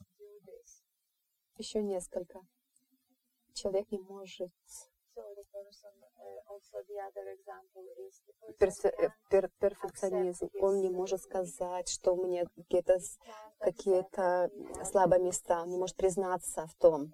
Еще 1.61 1.83
несколько. 1.83 2.41
Человек 3.53 3.91
не 3.91 3.99
может 3.99 4.51
Пер, 9.29 9.51
перфекционизм. 9.61 10.49
Он 10.59 10.81
не 10.81 10.89
может 10.89 11.21
сказать, 11.21 11.91
что 11.91 12.15
у 12.15 12.25
меня 12.25 12.47
какие-то 12.57 12.97
какие 13.59 14.07
слабые 14.87 15.23
места. 15.23 15.61
Он 15.61 15.69
не 15.69 15.77
может 15.77 15.97
признаться 15.97 16.67
в 16.67 16.75
том. 16.77 17.13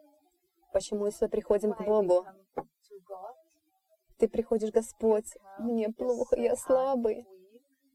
Почему, 0.72 1.06
если 1.06 1.26
приходим 1.26 1.72
к 1.72 1.82
Богу, 1.82 2.24
ты 4.16 4.28
приходишь, 4.28 4.70
Господь, 4.70 5.36
мне 5.58 5.88
плохо, 5.88 6.36
я 6.36 6.54
слабый. 6.54 7.26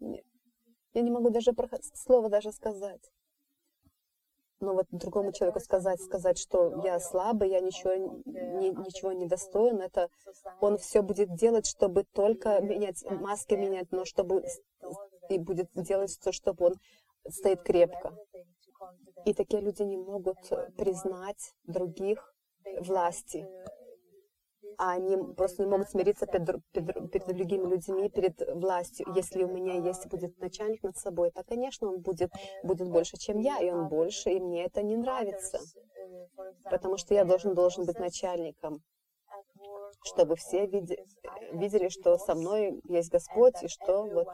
Я 0.01 1.01
не 1.01 1.11
могу 1.11 1.29
даже 1.29 1.53
слово 1.93 2.27
даже 2.27 2.51
сказать. 2.51 3.09
Но 4.61 4.73
вот 4.73 4.85
другому 4.91 5.31
человеку 5.33 5.59
сказать, 5.59 5.99
сказать, 6.01 6.37
что 6.37 6.81
я 6.83 6.99
слабый, 6.99 7.49
я 7.49 7.59
ничего, 7.59 7.95
ни, 7.95 8.69
ничего 8.69 9.11
не 9.11 9.25
достоин, 9.25 9.81
это 9.81 10.09
он 10.59 10.77
все 10.77 11.01
будет 11.01 11.33
делать, 11.35 11.65
чтобы 11.65 12.03
только 12.03 12.61
менять, 12.61 13.03
маски 13.09 13.55
менять, 13.55 13.91
но 13.91 14.05
чтобы 14.05 14.43
и 15.29 15.39
будет 15.39 15.69
делать 15.73 16.17
то, 16.23 16.31
чтобы 16.31 16.67
он 16.67 16.73
стоит 17.27 17.63
крепко. 17.63 18.15
И 19.25 19.33
такие 19.33 19.61
люди 19.61 19.83
не 19.83 19.97
могут 19.97 20.37
признать 20.77 21.53
других 21.65 22.33
власти 22.79 23.47
а 24.77 24.91
они 24.91 25.17
просто 25.35 25.63
не 25.63 25.69
могут 25.69 25.89
смириться 25.89 26.25
перед, 26.25 26.63
перед, 26.71 27.11
перед 27.11 27.27
другими 27.27 27.67
людьми, 27.67 28.09
перед 28.09 28.41
властью. 28.55 29.07
Если 29.15 29.43
у 29.43 29.47
меня 29.47 29.75
есть 29.75 30.07
будет 30.07 30.37
начальник 30.39 30.83
над 30.83 30.97
собой, 30.97 31.31
то, 31.31 31.43
конечно, 31.43 31.87
он 31.87 32.01
будет, 32.01 32.31
будет 32.63 32.89
больше, 32.89 33.17
чем 33.17 33.39
я, 33.39 33.59
и 33.59 33.69
он 33.69 33.87
больше, 33.87 34.31
и 34.31 34.39
мне 34.39 34.65
это 34.65 34.81
не 34.81 34.97
нравится. 34.97 35.59
Потому 36.63 36.97
что 36.97 37.13
я 37.13 37.25
должен, 37.25 37.53
должен 37.53 37.85
быть 37.85 37.99
начальником, 37.99 38.81
чтобы 40.03 40.35
все 40.35 40.65
види, 40.65 40.97
видели, 41.53 41.89
что 41.89 42.17
со 42.17 42.35
мной 42.35 42.81
есть 42.87 43.11
Господь, 43.11 43.61
и 43.61 43.67
что 43.67 44.03
вот 44.03 44.27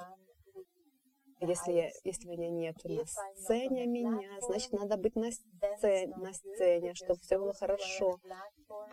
если, 1.40 1.94
если 2.04 2.28
меня 2.28 2.50
нет 2.50 2.78
на 2.84 3.06
сцене 3.06 3.86
меня, 3.86 4.40
значит, 4.42 4.72
надо 4.72 4.98
быть 4.98 5.16
на 5.16 5.32
сцене, 5.32 6.16
на 6.18 6.34
сцене, 6.34 6.94
чтобы 6.94 7.20
все 7.22 7.38
было 7.38 7.54
хорошо. 7.54 8.20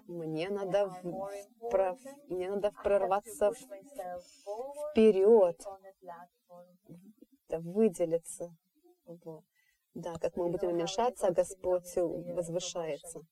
Мне 0.06 0.50
надо, 0.50 0.88
в, 1.02 1.68
про, 1.70 1.96
мне 2.28 2.50
надо 2.50 2.70
прорваться 2.82 3.52
вперед, 4.90 5.60
выделиться. 7.48 8.54
Вот. 9.06 9.44
Да, 9.94 10.14
как 10.20 10.36
мы 10.36 10.50
будем 10.50 10.70
уменьшаться, 10.70 11.28
а 11.28 11.32
Господь 11.32 11.90
возвышается 11.96 13.22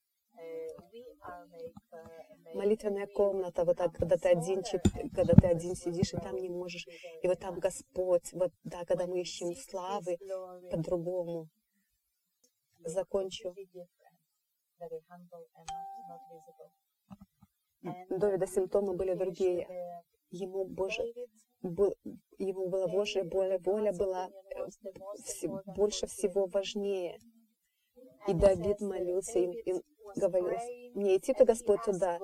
молитвенная 2.53 3.07
комната, 3.07 3.65
вот 3.65 3.77
так, 3.77 3.93
когда 3.93 4.17
ты 4.17 4.29
один, 4.29 4.61
когда 5.15 5.33
ты 5.33 5.47
один 5.47 5.75
сидишь, 5.75 6.13
и 6.13 6.17
там 6.17 6.35
не 6.35 6.49
можешь, 6.49 6.85
и 7.21 7.27
вот 7.27 7.39
там 7.39 7.59
Господь, 7.59 8.31
вот, 8.33 8.51
да, 8.63 8.85
когда 8.85 9.07
мы 9.07 9.21
ищем 9.21 9.53
славы 9.55 10.17
по-другому. 10.71 11.49
Закончу. 12.85 13.55
Довида 18.09 18.47
симптомы 18.47 18.95
были 18.95 19.13
другие. 19.13 19.67
Ему 20.31 20.65
Боже, 20.65 21.03
был, 21.61 21.93
ему 22.37 22.69
была 22.69 22.87
Божья 22.87 23.23
воля, 23.23 23.59
воля 23.59 23.93
была 23.93 24.29
э, 24.29 25.47
больше 25.75 26.07
всего 26.07 26.47
важнее. 26.47 27.19
И 28.27 28.33
Давид 28.33 28.79
молился 28.81 29.39
и, 29.39 29.51
и 29.69 29.73
говорил, 30.15 30.59
мне 30.93 31.17
идти-то, 31.17 31.45
Господь, 31.45 31.83
туда, 31.83 32.19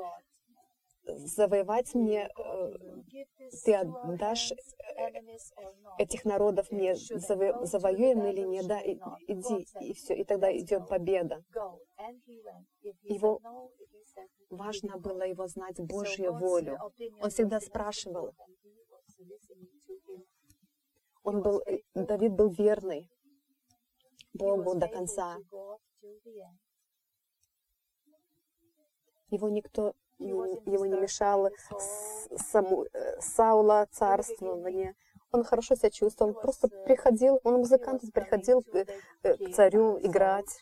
завоевать 1.05 1.93
мне, 1.95 2.29
э, 2.37 2.73
ты 3.63 3.75
отдашь 3.75 4.51
э, 4.51 4.55
этих 5.97 6.25
народов 6.25 6.71
мне, 6.71 6.95
заво, 6.95 7.65
завоюем 7.65 8.25
или 8.25 8.41
нет, 8.41 8.67
да, 8.67 8.81
иди, 8.83 9.65
и 9.81 9.93
все, 9.93 10.15
и 10.15 10.23
тогда 10.23 10.55
идет 10.55 10.87
победа. 10.87 11.43
Его 13.03 13.39
важно 14.49 14.97
было 14.97 15.23
его 15.23 15.47
знать 15.47 15.79
Божью 15.79 16.33
волю. 16.33 16.77
Он 17.21 17.29
всегда 17.29 17.59
спрашивал. 17.59 18.33
Он 21.23 21.41
был, 21.41 21.61
э, 21.65 21.79
Давид 21.93 22.33
был 22.33 22.49
верный 22.49 23.09
Богу 24.33 24.75
до 24.75 24.87
конца. 24.87 25.37
Его 29.29 29.49
никто 29.49 29.93
ему 30.19 30.85
не 30.85 30.97
мешало 30.99 31.51
саму, 32.35 32.85
э, 32.85 33.21
Саула 33.21 33.87
царствование. 33.91 34.95
Он 35.31 35.43
хорошо 35.43 35.75
себя 35.75 35.91
чувствовал, 35.91 36.31
он 36.31 36.41
просто 36.41 36.67
приходил, 36.67 37.39
он 37.43 37.57
музыкант, 37.57 38.01
приходил 38.13 38.61
к, 38.61 38.75
э, 39.23 39.37
к 39.37 39.53
царю 39.53 39.99
играть. 39.99 40.61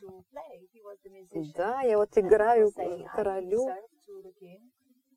Да, 1.56 1.82
я 1.82 1.98
вот 1.98 2.18
играю 2.18 2.72
королю, 3.16 3.70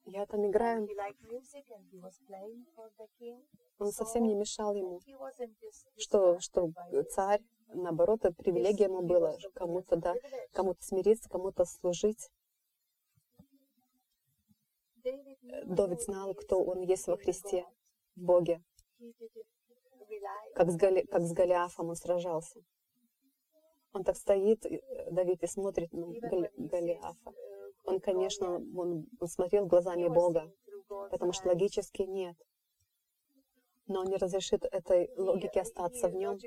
я 0.04 0.26
там 0.26 0.46
играю. 0.46 0.88
Он 3.78 3.92
совсем 3.92 4.24
не 4.24 4.34
мешал 4.34 4.74
ему, 4.74 5.00
что, 5.96 6.38
что 6.38 6.70
царь, 7.10 7.42
наоборот, 7.74 8.20
привилегия 8.38 8.84
ему 8.84 9.02
была 9.02 9.36
кому-то, 9.54 9.96
да, 9.96 10.14
кому-то 10.52 10.82
смириться, 10.82 11.28
кому-то 11.28 11.64
служить. 11.64 12.30
Давид 15.64 16.00
знал, 16.02 16.34
кто 16.34 16.62
он 16.62 16.80
есть 16.82 17.06
во 17.06 17.16
Христе, 17.16 17.64
в 18.16 18.22
Боге. 18.22 18.62
Как 20.54 20.70
с, 20.70 20.76
Гали, 20.76 21.02
как 21.02 21.22
с 21.22 21.32
Голиафом 21.32 21.88
он 21.88 21.96
сражался. 21.96 22.60
Он 23.92 24.04
так 24.04 24.16
стоит, 24.16 24.64
Давид, 25.10 25.42
и 25.42 25.46
смотрит 25.46 25.92
на 25.92 26.06
Гали, 26.06 26.50
Голиафа. 26.56 27.32
Он, 27.84 28.00
конечно, 28.00 28.56
он, 28.56 29.06
он 29.20 29.28
смотрел 29.28 29.66
глазами 29.66 30.08
Бога, 30.08 30.52
потому 31.10 31.32
что 31.32 31.48
логически 31.48 32.02
нет. 32.02 32.36
Но 33.86 34.00
он 34.00 34.06
не 34.06 34.16
разрешит 34.16 34.64
этой 34.64 35.10
логике 35.16 35.62
остаться 35.62 36.08
в 36.08 36.14
нем. 36.14 36.38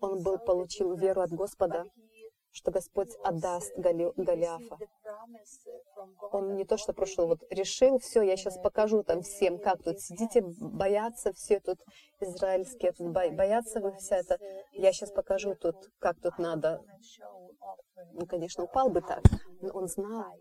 Он 0.00 0.22
был, 0.22 0.38
получил 0.38 0.94
веру 0.94 1.22
от 1.22 1.30
Господа, 1.30 1.86
что 2.50 2.70
Господь 2.70 3.14
отдаст 3.22 3.72
Гали, 3.76 4.12
Голиафа. 4.16 4.78
Он 6.32 6.56
не 6.56 6.64
то, 6.64 6.76
что 6.76 6.92
прошел, 6.92 7.26
вот 7.26 7.40
решил, 7.50 7.98
все, 7.98 8.22
я 8.22 8.36
сейчас 8.36 8.58
покажу 8.58 9.02
там 9.02 9.22
всем, 9.22 9.58
как 9.58 9.82
тут 9.82 10.00
сидите, 10.00 10.42
боятся 10.42 11.32
все 11.32 11.60
тут 11.60 11.78
израильские, 12.20 12.92
тут 12.92 13.10
боятся 13.10 13.80
вы 13.80 13.92
вся 13.96 14.16
это. 14.16 14.38
Я 14.72 14.92
сейчас 14.92 15.10
покажу 15.10 15.54
тут, 15.54 15.76
как 15.98 16.20
тут 16.20 16.38
надо. 16.38 16.82
Он, 18.14 18.26
конечно, 18.26 18.64
упал 18.64 18.88
бы 18.90 19.00
так, 19.00 19.22
но 19.60 19.70
он 19.70 19.88
знал. 19.88 20.40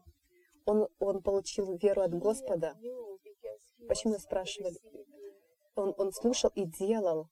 Он, 0.65 0.87
он 0.99 1.21
получил 1.21 1.75
веру 1.77 2.01
от 2.01 2.13
Господа. 2.13 2.75
Почему 3.87 4.17
спрашивали? 4.19 4.77
Он, 5.75 5.93
он 5.97 6.11
слушал 6.11 6.51
и 6.55 6.65
делал 6.65 7.27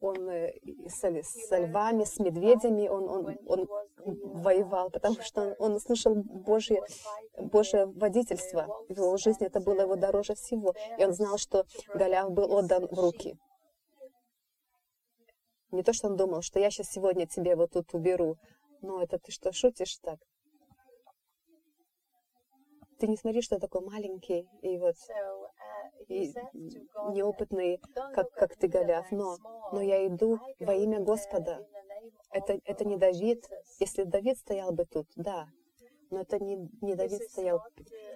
он 0.00 0.28
э, 0.28 0.52
с, 0.86 1.02
с 1.02 1.58
львами, 1.58 2.04
с 2.04 2.18
медведями 2.18 2.88
он, 2.88 3.08
он, 3.08 3.38
он 3.46 3.68
воевал, 4.04 4.90
потому 4.90 5.20
что 5.22 5.54
он 5.58 5.78
слышал 5.80 6.14
Божье, 6.14 6.82
Божье 7.38 7.86
водительство. 7.86 8.66
В 8.88 8.96
его 8.96 9.16
жизни 9.16 9.46
это 9.46 9.60
было 9.60 9.82
его 9.82 9.96
дороже 9.96 10.34
всего. 10.34 10.74
И 10.98 11.04
он 11.04 11.12
знал, 11.12 11.38
что 11.38 11.64
Голиаф 11.94 12.30
был 12.30 12.52
отдан 12.52 12.86
в 12.86 12.98
руки. 12.98 13.38
Не 15.72 15.82
то, 15.82 15.92
что 15.92 16.08
он 16.08 16.16
думал, 16.16 16.42
что 16.42 16.60
я 16.60 16.70
сейчас 16.70 16.90
сегодня 16.90 17.26
тебе 17.26 17.56
вот 17.56 17.72
тут 17.72 17.92
уберу. 17.94 18.36
Но 18.82 19.02
это 19.02 19.18
ты 19.18 19.32
что, 19.32 19.52
шутишь 19.52 19.98
так? 20.02 20.18
Ты 22.98 23.08
не 23.08 23.16
смотри, 23.16 23.42
что 23.42 23.58
такой 23.58 23.82
маленький, 23.82 24.48
и 24.62 24.78
вот 24.78 24.94
и 26.08 26.32
неопытный, 27.10 27.80
как, 28.14 28.30
как 28.32 28.56
ты, 28.56 28.68
Голиаф, 28.68 29.10
но, 29.10 29.36
но 29.72 29.80
я 29.80 30.06
иду 30.06 30.38
во 30.60 30.74
имя 30.74 31.00
Господа. 31.00 31.66
Это, 32.30 32.60
это 32.64 32.84
не 32.84 32.96
Давид. 32.96 33.48
Если 33.80 34.04
Давид 34.04 34.38
стоял 34.38 34.72
бы 34.72 34.84
тут, 34.84 35.06
да, 35.16 35.48
но 36.10 36.20
это 36.20 36.38
не, 36.38 36.68
не 36.80 36.94
Давид 36.94 37.22
стоял, 37.22 37.60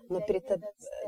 но, 0.09 0.21
перед, 0.21 0.49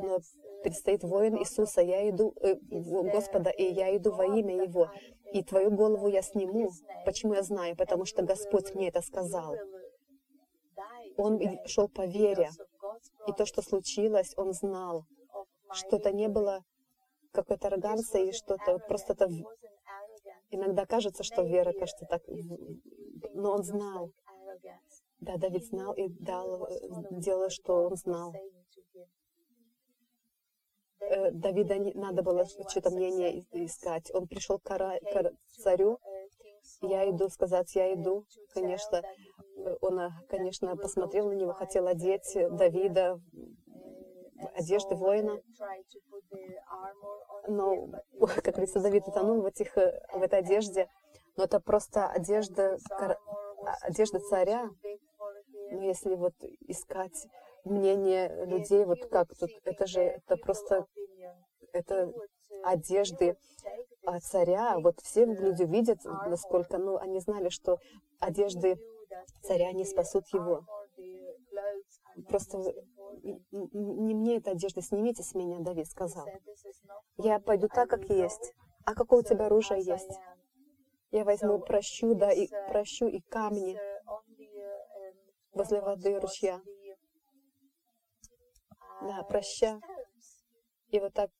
но 0.00 0.18
предстоит 0.62 1.02
воин 1.04 1.36
Иисуса. 1.38 1.80
Я 1.80 2.08
иду 2.08 2.34
э, 2.40 2.56
Господа, 2.70 3.50
и 3.50 3.64
я 3.64 3.96
иду 3.96 4.12
во 4.12 4.24
имя 4.24 4.62
Его. 4.62 4.90
И 5.32 5.42
твою 5.42 5.70
голову 5.70 6.08
я 6.08 6.22
сниму. 6.22 6.70
Почему 7.04 7.34
я 7.34 7.42
знаю? 7.42 7.76
Потому 7.76 8.04
что 8.04 8.22
Господь 8.22 8.74
мне 8.74 8.88
это 8.88 9.00
сказал. 9.00 9.56
Он 11.16 11.40
шел 11.66 11.88
по 11.88 12.06
вере. 12.06 12.50
И 13.26 13.32
то, 13.32 13.46
что 13.46 13.62
случилось, 13.62 14.34
он 14.36 14.52
знал. 14.52 15.06
Что-то 15.72 16.12
не 16.12 16.28
было 16.28 16.62
какой-то 17.32 17.68
ароганции 17.68 18.28
и 18.28 18.32
что-то 18.32 18.78
просто 18.78 19.14
это 19.14 19.28
иногда 20.50 20.86
кажется, 20.86 21.22
что 21.22 21.42
вера 21.42 21.72
кажется 21.72 22.06
так, 22.06 22.22
но 23.34 23.52
он 23.52 23.62
знал. 23.62 24.10
Да, 25.20 25.36
Давид 25.36 25.64
знал 25.64 25.94
и 25.94 26.08
дал, 26.08 26.66
э, 26.66 26.78
делал, 27.12 27.48
что 27.48 27.84
он 27.84 27.94
знал. 27.94 28.34
Э, 30.98 31.30
Давида 31.30 31.78
не, 31.78 31.92
надо 31.94 32.22
было 32.22 32.44
что-то 32.44 32.90
мнение 32.90 33.44
искать. 33.52 34.10
Он 34.12 34.26
пришел 34.26 34.58
к, 34.58 35.00
царю. 35.62 35.98
Я 36.80 37.08
иду 37.08 37.28
сказать, 37.28 37.72
я 37.76 37.94
иду. 37.94 38.24
Конечно, 38.52 39.02
он, 39.80 40.10
конечно, 40.28 40.76
посмотрел 40.76 41.28
на 41.28 41.34
него, 41.34 41.52
хотел 41.52 41.86
одеть 41.86 42.34
Давида 42.34 43.20
одежды 44.54 44.94
воина. 44.94 45.40
Но, 47.48 47.88
как 48.42 48.54
говорится, 48.54 48.80
Давид 48.80 49.06
утонул 49.06 49.42
в, 49.42 49.46
этих, 49.46 49.74
в 49.74 50.22
этой 50.22 50.38
одежде. 50.40 50.88
Но 51.36 51.44
это 51.44 51.60
просто 51.60 52.08
одежда 52.08 52.78
а, 52.90 53.16
одежда 53.82 54.20
царя, 54.20 54.70
но 55.70 55.82
если 55.82 56.14
вот 56.14 56.34
искать 56.66 57.26
мнение 57.64 58.44
людей, 58.44 58.84
вот 58.84 59.06
как 59.06 59.28
тут, 59.38 59.50
это 59.64 59.86
же, 59.86 60.00
это 60.00 60.36
просто, 60.36 60.86
это 61.72 62.12
одежды 62.64 63.36
а 64.04 64.18
царя, 64.20 64.78
вот 64.78 65.00
все 65.00 65.24
люди 65.24 65.62
видят, 65.62 66.00
насколько, 66.04 66.78
ну, 66.78 66.96
они 66.96 67.20
знали, 67.20 67.50
что 67.50 67.78
одежды 68.18 68.76
царя 69.42 69.72
не 69.72 69.84
спасут 69.84 70.26
его. 70.32 70.66
Просто 72.28 72.58
не 73.22 74.14
мне 74.14 74.36
эта 74.36 74.50
одежда, 74.50 74.82
снимите 74.82 75.22
с 75.22 75.34
меня, 75.34 75.58
Давид 75.60 75.86
сказал. 75.88 76.26
Я 77.16 77.38
пойду 77.40 77.68
так, 77.68 77.88
как 77.88 78.08
есть. 78.10 78.54
А 78.84 78.94
какое 78.94 79.20
у 79.20 79.24
тебя 79.24 79.46
оружие 79.46 79.80
есть? 79.82 80.10
Я 81.10 81.24
возьму, 81.24 81.60
прощу, 81.60 82.14
да, 82.14 82.32
и 82.32 82.48
прощу 82.68 83.06
и 83.06 83.20
камни 83.20 83.78
возле 85.52 85.80
воды 85.80 86.18
ручья. 86.18 86.60
Да, 89.02 89.22
проща. 89.24 89.80
И 90.88 91.00
вот 91.00 91.12
так, 91.12 91.30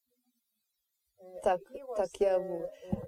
так, 1.42 1.60
так 1.96 2.08
я 2.18 2.38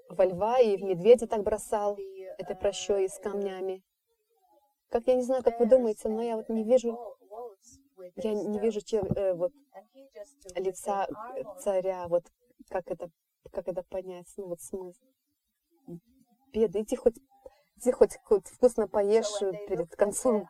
во 0.08 0.24
льва 0.24 0.58
и 0.58 0.76
в 0.76 0.82
медведя 0.82 1.26
так 1.26 1.42
бросал 1.42 1.98
этой 2.38 2.56
прощой 2.56 3.08
с 3.08 3.18
камнями. 3.18 3.82
Как 4.88 5.06
я 5.06 5.14
не 5.14 5.22
знаю, 5.22 5.42
как 5.42 5.58
вы 5.58 5.66
думаете, 5.66 6.08
но 6.08 6.22
я 6.22 6.36
вот 6.36 6.48
не 6.48 6.62
вижу, 6.62 7.13
я 8.16 8.34
не 8.34 8.58
вижу 8.58 8.80
чел, 8.80 9.04
э, 9.16 9.34
вот 9.34 9.52
лица 10.56 11.06
царя, 11.60 12.06
вот 12.08 12.24
как 12.68 12.90
это, 12.90 13.10
как 13.52 13.68
это 13.68 13.82
понять, 13.82 14.32
ну 14.36 14.48
вот 14.48 14.60
смысл. 14.60 15.04
Беда, 16.52 16.80
иди 16.80 16.96
хоть 16.96 17.16
иди 17.76 17.92
хоть, 17.92 18.16
хоть 18.24 18.46
вкусно 18.46 18.88
поешь 18.88 19.38
перед 19.68 19.94
концом. 19.96 20.48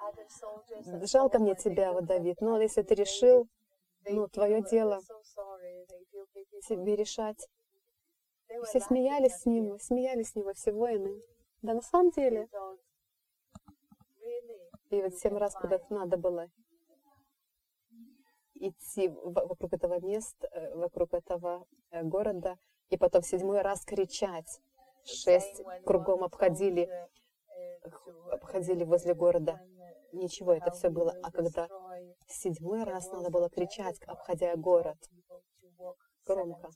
Жалко 1.02 1.38
мне 1.38 1.54
тебя, 1.54 1.92
вот, 1.92 2.06
Давид, 2.06 2.40
но 2.40 2.60
если 2.60 2.82
ты 2.82 2.94
решил, 2.94 3.48
ну, 4.06 4.28
твое 4.28 4.62
дело 4.62 5.00
тебе 6.68 6.96
решать. 6.96 7.48
Все 8.64 8.80
смеялись 8.80 9.36
с 9.36 9.46
ним, 9.46 9.78
смеялись 9.80 10.30
с 10.30 10.34
него 10.34 10.52
все 10.52 10.72
воины. 10.72 11.20
Да 11.62 11.74
на 11.74 11.82
самом 11.82 12.10
деле, 12.10 12.48
и 14.90 15.02
вот 15.02 15.14
семь 15.16 15.36
раз 15.36 15.54
куда-то 15.54 15.86
надо 15.92 16.16
было 16.16 16.48
идти 18.54 19.08
вокруг 19.08 19.72
этого 19.72 20.00
места, 20.00 20.48
э, 20.52 20.74
вокруг 20.74 21.14
этого 21.14 21.66
э, 21.90 22.02
города, 22.02 22.56
и 22.90 22.96
потом 22.96 23.22
в 23.22 23.26
седьмой 23.26 23.62
раз 23.62 23.84
кричать. 23.84 24.60
Шесть 25.04 25.62
кругом 25.84 26.24
обходили, 26.24 26.88
обходили 28.30 28.84
возле 28.84 29.14
города. 29.14 29.60
Ничего, 30.12 30.54
это 30.54 30.70
все 30.70 30.88
было. 30.88 31.14
А 31.22 31.30
когда 31.30 31.68
в 32.26 32.32
седьмой 32.32 32.84
раз 32.84 33.10
надо 33.10 33.30
было 33.30 33.50
кричать, 33.50 34.00
обходя 34.06 34.56
город, 34.56 34.96
громко. 36.26 36.70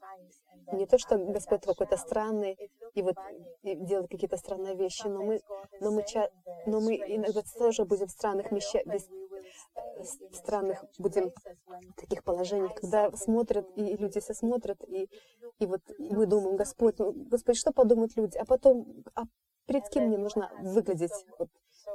Не 0.72 0.86
то, 0.86 0.98
что 0.98 1.16
Господь 1.16 1.64
какой-то 1.64 1.96
странный 1.96 2.58
и 2.94 3.02
вот 3.02 3.16
и 3.62 3.74
делает 3.76 4.10
какие-то 4.10 4.36
странные 4.36 4.74
вещи, 4.76 5.06
но 5.06 5.22
мы, 5.22 5.40
но 5.80 5.90
мы, 5.90 6.04
но 6.66 6.80
мы 6.80 6.96
иногда 6.96 7.42
тоже 7.58 7.84
будем 7.84 8.06
в 8.06 8.10
странных 8.10 8.52
вещах, 8.52 8.82
странных 10.32 10.84
будем 10.98 11.32
таких 11.96 12.24
положениях, 12.24 12.74
когда 12.74 13.10
смотрят, 13.12 13.66
и 13.76 13.96
люди 13.96 14.20
все 14.20 14.34
смотрят, 14.34 14.82
и, 14.84 15.08
и 15.58 15.66
вот 15.66 15.80
мы 15.98 16.26
думаем, 16.26 16.56
Господь, 16.56 16.98
ну, 16.98 17.12
Господь, 17.12 17.56
что 17.56 17.72
подумают 17.72 18.16
люди? 18.16 18.36
А 18.38 18.44
потом, 18.44 19.04
а 19.14 19.22
перед 19.66 19.88
кем 19.88 20.08
мне 20.08 20.18
нужно 20.18 20.50
выглядеть? 20.60 21.12
Вот, 21.38 21.48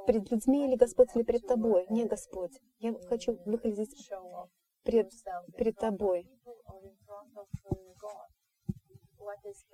перед 0.08 0.30
людьми 0.32 0.68
или 0.68 0.76
Господь, 0.76 1.10
или 1.16 1.24
перед 1.24 1.48
тобой? 1.48 1.86
Не, 1.90 2.06
Господь, 2.06 2.54
я 2.80 2.94
хочу 3.08 3.38
выглядеть 3.46 4.10
пред, 4.84 5.12
перед 5.58 5.76
тобой. 5.76 6.30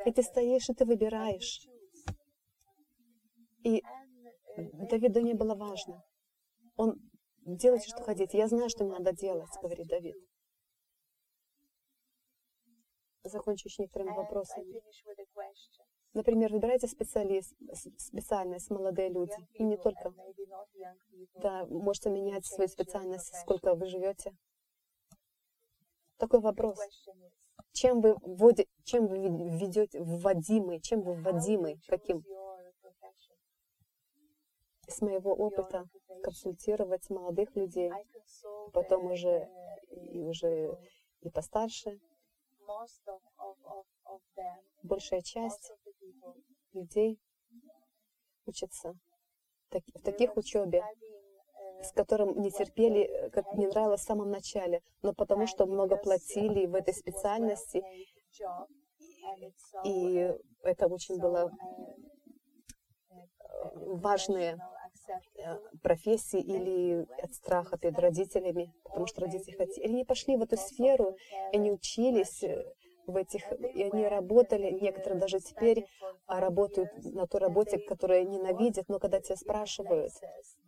И 0.06 0.12
ты 0.12 0.24
стоишь, 0.24 0.70
и 0.70 0.74
ты 0.74 0.86
выбираешь. 0.86 1.68
И 3.64 3.84
Давиду 4.90 5.22
не 5.22 5.34
было 5.34 5.56
важно. 5.56 6.04
Он 6.76 6.96
делает, 7.46 7.84
что 7.84 8.04
хотите. 8.04 8.38
Я 8.38 8.48
знаю, 8.48 8.70
что 8.70 8.84
мне 8.84 8.98
надо 8.98 9.14
делать, 9.14 9.50
говорит 9.62 9.88
Давид. 9.88 10.16
Закончу 13.24 13.68
еще 13.68 13.84
некоторыми 13.84 14.16
вопросами. 14.16 14.82
Например, 16.14 16.52
выбирайте 16.52 16.88
специалист, 16.88 17.54
специальность, 17.98 18.72
молодые 18.72 19.10
люди, 19.10 19.36
и 19.54 19.64
не 19.64 19.78
только. 19.78 20.14
Да, 21.36 21.66
можете 21.68 22.10
менять 22.10 22.46
свою 22.46 22.68
специальность, 22.68 23.34
сколько 23.42 23.76
вы 23.76 23.88
живете. 23.88 24.34
Такой 26.18 26.40
вопрос. 26.40 26.78
Чем 27.74 28.02
вы, 28.02 28.16
вводи, 28.24 28.68
чем 28.84 29.08
вы 29.08 29.20
ведете, 29.58 30.02
вводимый, 30.02 30.82
чем 30.82 31.02
вы 31.02 31.14
вводимый, 31.14 31.80
каким? 31.88 32.24
С 34.90 35.02
моего 35.02 35.34
опыта 35.34 35.88
консультировать 36.24 37.10
молодых 37.10 37.56
людей, 37.56 37.92
потом 38.74 39.12
уже 39.12 39.48
и 40.12 40.20
уже 40.22 40.78
и 41.22 41.30
постарше. 41.30 42.00
Большая 44.84 45.22
часть 45.22 45.72
людей 46.74 47.20
учатся 48.46 48.96
в 49.70 50.02
таких 50.02 50.36
учебе, 50.38 50.84
с 51.82 51.92
которым 51.92 52.40
не 52.42 52.52
терпели, 52.52 53.30
как 53.30 53.54
не 53.54 53.68
нравилось 53.68 54.02
в 54.02 54.06
самом 54.06 54.30
начале, 54.30 54.82
но 55.02 55.14
потому 55.14 55.48
что 55.48 55.66
много 55.66 55.98
платили 55.98 56.66
в 56.66 56.76
этой 56.76 56.94
специальности, 56.94 57.84
и 59.86 60.34
это 60.64 60.88
очень 60.88 61.20
было 61.20 61.52
э, 63.10 63.16
важные 63.76 64.54
э, 64.54 64.79
профессии 65.82 66.40
или 66.40 67.08
от 67.22 67.34
страха 67.34 67.78
перед 67.78 67.98
родителями, 68.00 68.74
потому 68.84 69.08
что 69.08 69.22
родители 69.22 69.56
хотели. 69.56 69.92
Не 69.92 70.06
пошли 70.06 70.38
в 70.38 70.42
эту 70.42 70.58
сферу, 70.58 71.16
и 71.52 71.58
не 71.58 71.72
учились, 71.72 72.44
в 73.10 73.18
этих, 73.18 73.52
и 73.52 73.84
они 73.84 74.08
работали, 74.08 74.72
некоторые 74.72 75.20
даже 75.20 75.40
теперь 75.40 75.88
а, 76.28 76.40
работают 76.40 76.92
на 77.04 77.28
той 77.28 77.42
работе, 77.42 77.80
которую 77.80 78.30
ненавидят, 78.30 78.88
но 78.88 79.00
когда 79.00 79.20
тебя 79.20 79.36
спрашивают, 79.36 80.14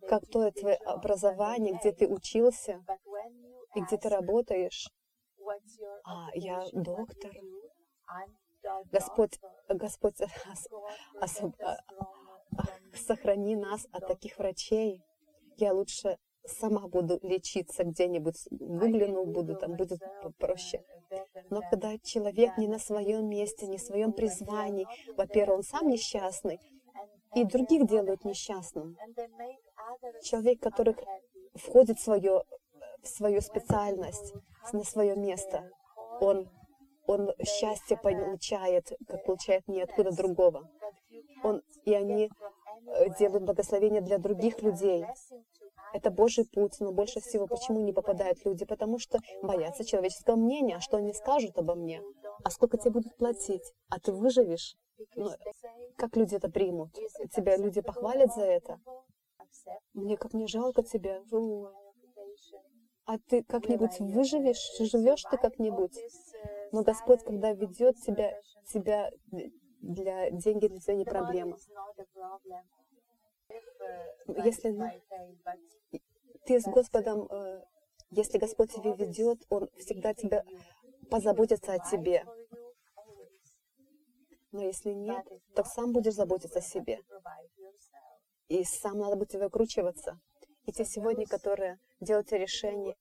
как 0.08 0.26
то 0.26 0.50
твое 0.50 0.76
образование, 0.76 1.78
где 1.78 1.92
ты 1.92 2.06
учился 2.06 2.84
и 3.74 3.80
где 3.80 3.96
ты 3.96 4.08
работаешь, 4.08 4.88
а 6.04 6.28
я 6.34 6.64
доктор. 6.72 7.32
Господь, 8.92 9.40
Господь, 9.68 10.20
а, 10.20 11.76
сохрани 12.94 13.56
нас 13.56 13.86
от 13.92 14.06
таких 14.06 14.38
врачей. 14.38 15.02
Я 15.56 15.72
лучше 15.72 16.18
сама 16.46 16.88
буду 16.88 17.18
лечиться 17.22 17.84
где-нибудь, 17.84 18.36
гуглину 18.50 19.24
буду, 19.24 19.56
там 19.56 19.74
будет 19.74 20.00
проще. 20.38 20.82
Но 21.50 21.60
когда 21.70 21.98
человек 21.98 22.56
не 22.58 22.68
на 22.68 22.78
своем 22.78 23.28
месте, 23.28 23.66
не 23.66 23.78
в 23.78 23.82
своем 23.82 24.12
призвании, 24.12 24.86
во-первых, 25.16 25.58
он 25.58 25.62
сам 25.62 25.88
несчастный, 25.88 26.58
и 27.34 27.44
других 27.44 27.86
делают 27.86 28.24
несчастным. 28.24 28.96
Человек, 30.22 30.60
который 30.60 30.96
входит 31.54 31.98
в 31.98 32.02
свою, 32.02 32.42
в 33.02 33.08
свою 33.08 33.40
специальность, 33.40 34.34
на 34.72 34.84
свое 34.84 35.16
место, 35.16 35.70
он, 36.20 36.48
он 37.06 37.32
счастье 37.42 37.96
получает, 37.96 38.92
как 39.08 39.24
получает 39.24 39.66
ниоткуда 39.66 40.12
другого. 40.12 40.68
Он, 41.42 41.62
и 41.84 41.94
они 41.94 42.30
э, 42.86 43.18
делают 43.18 43.44
благословение 43.44 44.00
для 44.00 44.18
других 44.18 44.62
людей. 44.62 45.04
Это 45.92 46.10
Божий 46.10 46.46
путь, 46.46 46.76
но 46.80 46.92
больше 46.92 47.20
всего 47.20 47.46
почему 47.46 47.80
не 47.80 47.92
попадают 47.92 48.44
люди? 48.44 48.64
Потому 48.64 48.98
что 48.98 49.18
боятся 49.42 49.84
человеческого 49.84 50.36
мнения, 50.36 50.80
что 50.80 50.96
они 50.96 51.12
скажут 51.12 51.58
обо 51.58 51.74
мне, 51.74 52.02
а 52.44 52.50
сколько 52.50 52.78
тебе 52.78 52.92
будут 52.92 53.16
платить, 53.16 53.72
а 53.90 54.00
ты 54.00 54.12
выживешь. 54.12 54.76
Ну, 55.16 55.30
как 55.96 56.16
люди 56.16 56.34
это 56.34 56.50
примут? 56.50 56.90
Тебя 57.34 57.56
люди 57.56 57.80
похвалят 57.80 58.32
за 58.34 58.44
это? 58.44 58.80
Мне 59.92 60.16
как 60.16 60.32
не 60.32 60.46
жалко 60.46 60.82
тебя. 60.82 61.22
А 63.04 63.18
ты 63.28 63.42
как-нибудь 63.44 63.98
выживешь? 64.00 64.70
Живешь 64.78 65.22
ты 65.30 65.36
как-нибудь? 65.36 65.98
Но 66.72 66.82
Господь, 66.82 67.22
когда 67.24 67.52
ведет 67.52 67.96
тебя, 68.00 68.32
тебя 68.72 69.10
для 69.82 70.30
деньги 70.30 70.68
для 70.68 70.78
тебя 70.78 70.94
не 70.94 71.04
проблема. 71.04 71.56
Если 74.28 75.02
ты 76.46 76.60
с 76.60 76.64
Господом, 76.64 77.26
э, 77.30 77.64
если 78.10 78.38
Господь 78.38 78.72
тебя 78.72 78.94
ведет, 78.94 79.44
Он 79.50 79.68
всегда 79.76 80.14
тебя 80.14 80.44
позаботится 81.10 81.74
о 81.74 81.78
тебе. 81.78 82.24
Но 84.52 84.62
если 84.62 84.90
нет, 84.90 85.26
то 85.54 85.64
сам 85.64 85.92
будешь 85.92 86.14
заботиться 86.14 86.58
о 86.60 86.62
себе. 86.62 87.00
и 88.48 88.64
сам 88.64 88.98
надо 88.98 89.16
будет 89.16 89.34
выкручиваться. 89.34 90.20
И 90.66 90.72
те 90.72 90.84
сегодня, 90.84 91.26
которые 91.26 91.78
делают 92.00 92.30
решение, 92.32 92.96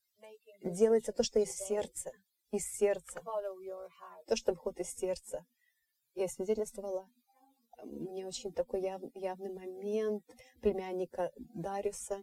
делайте 0.64 1.12
то, 1.12 1.24
что 1.24 1.40
из 1.40 1.52
сердца, 1.52 2.12
из 2.52 2.66
сердца, 2.72 3.22
то, 4.28 4.36
что 4.38 4.54
выходит 4.54 4.82
из 4.82 4.94
сердца. 4.94 5.46
Я 6.16 6.28
свидетельствовала, 6.28 7.08
мне 7.84 8.28
очень 8.28 8.52
такой 8.54 8.82
яв, 8.82 9.02
явный 9.16 9.54
момент 9.54 10.24
племянника 10.62 11.32
Дариуса 11.38 12.22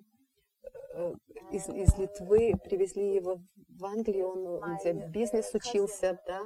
э, 0.95 1.15
из, 1.51 1.69
из 1.69 1.97
Литвы, 1.97 2.55
привезли 2.63 3.15
его 3.15 3.39
в 3.69 3.85
Англию, 3.85 4.29
он 4.29 4.77
где 4.77 4.93
бизнес 4.93 5.55
учился, 5.55 6.21
да, 6.27 6.43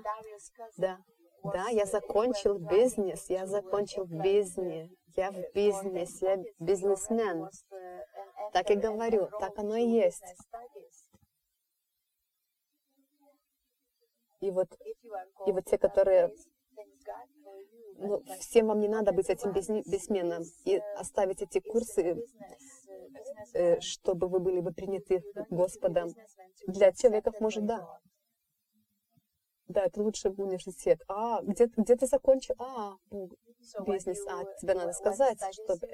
да, 0.76 0.98
да, 1.42 1.68
я 1.68 1.86
закончил 1.86 2.58
бизнес, 2.58 3.28
я 3.28 3.46
закончил 3.46 4.04
бизнес, 4.04 4.90
я 5.16 5.32
в 5.32 5.52
бизнесе, 5.52 6.26
я 6.26 6.44
бизнесмен. 6.58 7.50
Так 8.52 8.70
и 8.70 8.74
говорю, 8.74 9.28
так 9.40 9.58
оно 9.58 9.76
и 9.76 9.86
есть. 9.86 10.22
И 14.40 14.50
вот, 14.50 14.68
и 15.46 15.52
вот 15.52 15.64
те, 15.64 15.78
которые 15.78 16.34
ну, 17.98 18.22
всем 18.40 18.66
вам 18.66 18.80
не 18.80 18.88
надо 18.88 19.12
быть 19.12 19.28
этим 19.30 19.52
бессменным 19.52 20.42
и 20.64 20.80
оставить 20.96 21.42
эти 21.42 21.60
курсы, 21.60 22.16
э, 23.54 23.80
чтобы 23.80 24.28
вы 24.28 24.40
были 24.40 24.60
бы 24.60 24.72
приняты 24.72 25.22
Господом. 25.50 26.10
Для 26.66 26.92
человеков, 26.92 27.40
может, 27.40 27.64
да. 27.66 28.00
Да, 29.68 29.84
это 29.86 30.02
лучший 30.02 30.32
университет. 30.32 31.00
А, 31.08 31.40
где, 31.42 31.66
где 31.76 31.96
ты 31.96 32.06
закончил? 32.06 32.54
А, 32.58 32.96
бизнес. 33.86 34.18
А, 34.28 34.44
тебе 34.60 34.74
надо 34.74 34.92
сказать, 34.92 35.38
чтобы, 35.52 35.88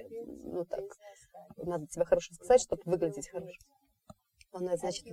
ну 0.45 0.65
так, 0.65 0.85
надо 1.59 1.87
тебе 1.87 2.05
хорошо 2.05 2.35
сказать, 2.35 2.63
чтобы 2.63 2.83
выглядеть 2.87 3.29
хорошо. 3.29 3.61
Она, 4.51 4.77
значит, 4.77 5.07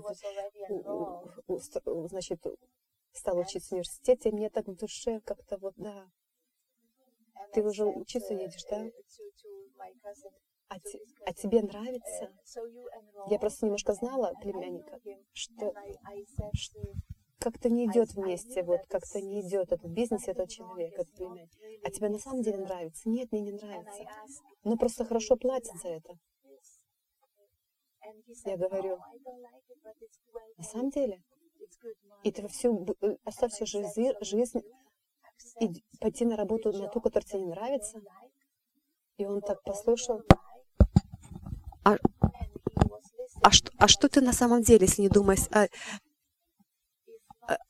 значит, 2.08 2.42
стала 3.16 3.42
учиться 3.42 3.70
в 3.70 3.72
университете, 3.74 4.30
и 4.30 4.32
мне 4.32 4.50
так 4.50 4.68
в 4.68 4.76
душе 4.76 5.22
как-то 5.22 5.58
вот, 5.58 5.74
да. 5.78 6.08
Ты 7.54 7.64
уже 7.64 7.86
учиться 7.86 8.34
едешь, 8.34 8.64
да? 8.70 8.86
А, 10.68 10.80
те, 10.80 11.00
а 11.26 11.34
тебе 11.34 11.62
нравится? 11.62 12.34
Я 13.30 13.40
просто 13.40 13.66
немножко 13.66 13.94
знала 13.94 14.34
племянника, 14.42 15.00
что 15.34 15.74
как-то 17.40 17.70
не 17.70 17.86
идет 17.86 18.14
вместе, 18.14 18.64
вот 18.64 18.82
как-то 18.88 19.22
не 19.22 19.42
идет 19.42 19.72
этот 19.72 19.92
бизнес, 19.92 20.28
этот 20.28 20.50
человек, 20.50 20.94
этот 20.94 21.14
племянник. 21.14 21.52
А 21.84 21.92
тебе 21.92 22.10
на 22.10 22.18
самом 22.18 22.42
деле 22.42 22.58
нравится? 22.58 23.08
Нет, 23.08 23.32
мне 23.32 23.42
не 23.42 23.52
нравится. 23.52 24.04
Но 24.64 24.78
просто 24.78 25.06
хорошо 25.06 25.36
платят 25.36 25.76
за 25.82 25.90
это. 25.90 26.18
Я 28.46 28.58
говорю, 28.58 28.98
на 30.58 30.64
самом 30.64 30.90
деле, 30.90 31.24
и 32.24 32.32
ты 32.32 32.48
всю, 32.48 32.86
э, 33.02 33.16
оставь 33.24 33.52
всю 33.54 33.66
жизнь, 33.66 34.12
жизнь 34.22 34.62
и 35.60 35.84
пойти 36.00 36.26
на 36.26 36.36
работу 36.36 36.72
на 36.74 36.88
ту, 36.88 37.02
которая 37.02 37.28
тебе 37.28 37.42
не 37.42 37.48
нравится. 37.48 38.02
И 39.18 39.26
он 39.26 39.42
так 39.42 39.64
послушал. 39.64 40.22
А, 41.84 41.98
а, 43.42 43.52
что, 43.52 43.72
а 43.78 43.88
что 43.88 44.10
ты 44.10 44.22
на 44.22 44.34
самом 44.34 44.62
деле, 44.64 44.88
если 44.88 45.04
не 45.04 45.10
думаешь 45.10 45.48
о, 45.52 45.68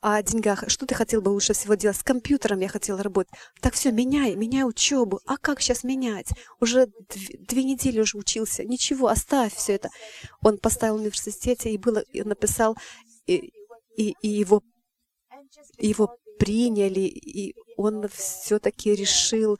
о 0.01 0.23
деньгах? 0.23 0.63
Что 0.69 0.85
ты 0.85 0.95
хотел 0.95 1.21
бы 1.21 1.29
лучше 1.29 1.53
всего 1.53 1.75
делать? 1.75 1.97
С 1.97 2.03
компьютером 2.03 2.59
я 2.61 2.69
хотела 2.69 3.03
работать. 3.03 3.33
Так 3.61 3.73
все, 3.73 3.91
меняй, 3.91 4.35
меняй 4.35 4.63
учебу. 4.63 5.19
А 5.25 5.37
как 5.37 5.61
сейчас 5.61 5.83
менять? 5.83 6.29
Уже 6.61 6.87
две, 7.09 7.37
две 7.39 7.63
недели 7.63 7.99
уже 7.99 8.17
учился. 8.17 8.63
Ничего, 8.63 9.09
оставь 9.09 9.53
все 9.53 9.73
это. 9.73 9.89
Он 10.41 10.57
поставил 10.57 10.95
в 10.95 11.01
университете 11.01 11.71
и 11.71 11.77
было, 11.77 11.99
и 11.99 12.23
написал, 12.23 12.77
и, 13.27 13.51
и, 13.97 14.15
и 14.21 14.27
его, 14.27 14.61
его 15.77 16.17
приняли, 16.37 17.01
и 17.01 17.55
он 17.77 18.07
все-таки 18.09 18.93
решил. 18.93 19.57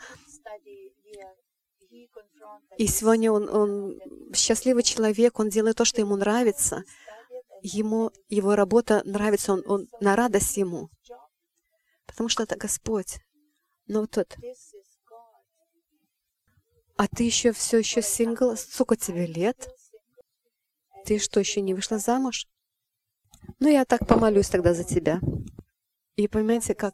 И 2.78 2.88
сегодня 2.88 3.32
он, 3.32 3.50
он 3.50 4.00
счастливый 4.34 4.84
человек, 4.84 5.40
он 5.40 5.50
делает 5.50 5.78
то, 5.78 5.86
что 5.86 6.02
ему 6.02 6.16
нравится. 6.16 6.84
Ему 7.62 8.12
его 8.30 8.56
работа 8.56 9.02
нравится, 9.06 9.54
он, 9.54 9.64
он 9.66 9.88
на 10.00 10.16
радость 10.16 10.58
ему. 10.58 10.90
Потому 12.06 12.30
что 12.30 12.44
это 12.44 12.58
Господь. 12.58 13.20
Но 13.88 14.02
вот 14.02 14.12
тот. 14.12 14.36
А 16.98 17.08
ты 17.08 17.24
еще 17.24 17.52
все 17.52 17.80
еще 17.80 18.02
сингл? 18.02 18.56
Сколько 18.56 18.96
тебе 18.96 19.26
лет? 19.26 19.70
Ты 21.06 21.20
что, 21.20 21.40
еще 21.40 21.62
не 21.62 21.74
вышла 21.74 21.98
замуж? 21.98 22.48
Ну, 23.60 23.70
я 23.70 23.86
так 23.86 24.08
помолюсь 24.08 24.50
тогда 24.50 24.74
за 24.74 24.84
тебя. 24.84 25.20
И 26.16 26.28
понимаете, 26.28 26.76
как? 26.76 26.94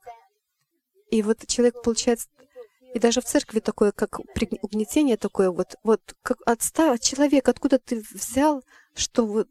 И 1.10 1.22
вот 1.22 1.46
человек 1.48 1.82
получается, 1.82 2.28
и 2.94 3.00
даже 3.00 3.22
в 3.22 3.26
церкви 3.26 3.60
такое, 3.60 3.92
как 3.92 4.20
угнетение 4.62 5.18
такое, 5.18 5.52
вот, 5.52 5.76
вот 5.84 6.02
как 6.22 6.38
отставить 6.46 7.04
человек, 7.04 7.48
откуда 7.48 7.80
ты 7.80 8.04
взял, 8.12 8.64
что 8.96 9.26
вот, 9.26 9.48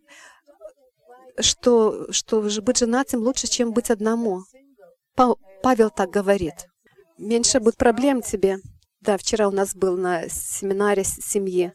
что, 1.39 2.13
что 2.13 2.43
быть 2.63 2.79
женатым 2.79 3.21
лучше, 3.21 3.47
чем 3.47 3.73
быть 3.73 3.91
одному. 3.91 4.43
Павел 5.63 5.91
так 5.91 6.11
говорит. 6.11 6.67
Меньше 7.19 7.61
будет 7.61 7.77
проблем 7.77 8.23
тебе. 8.23 8.59
Да, 9.01 9.17
вчера 9.17 9.49
у 9.49 9.51
нас 9.51 9.75
был 9.75 9.97
на 9.97 10.29
семинаре 10.29 11.05
семьи. 11.05 11.73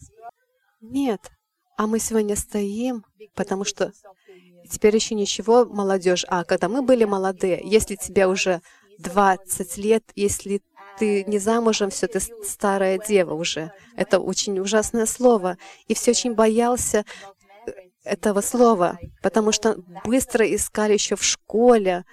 Нет, 0.82 1.32
а 1.78 1.88
мы 1.88 2.00
сегодня 2.00 2.36
стоим, 2.36 3.04
потому 3.36 3.64
что 3.64 3.92
теперь 4.70 4.96
еще 4.96 5.16
ничего, 5.16 5.66
молодежь. 5.66 6.26
А 6.28 6.44
когда 6.44 6.70
мы 6.70 6.82
были 6.82 7.06
молодые, 7.06 7.62
если 7.64 7.96
тебе 7.96 8.28
уже 8.28 8.62
20 9.00 9.78
лет, 9.78 10.04
если 10.16 10.62
ты 10.98 11.24
не 11.26 11.40
замужем, 11.40 11.90
все, 11.90 12.08
ты 12.08 12.20
старая 12.20 13.00
дева 13.00 13.34
уже. 13.34 13.72
Это 13.96 14.20
очень 14.20 14.60
ужасное 14.60 15.06
слово. 15.06 15.58
И 15.88 15.94
все 15.94 16.12
очень 16.12 16.34
боялся 16.34 17.04
э, 17.68 17.72
этого 18.04 18.42
слова, 18.42 18.98
потому 19.22 19.52
что 19.52 19.78
быстро 20.06 20.46
искали 20.46 20.94
еще 20.94 21.16
в 21.16 21.24
школе 21.24 22.06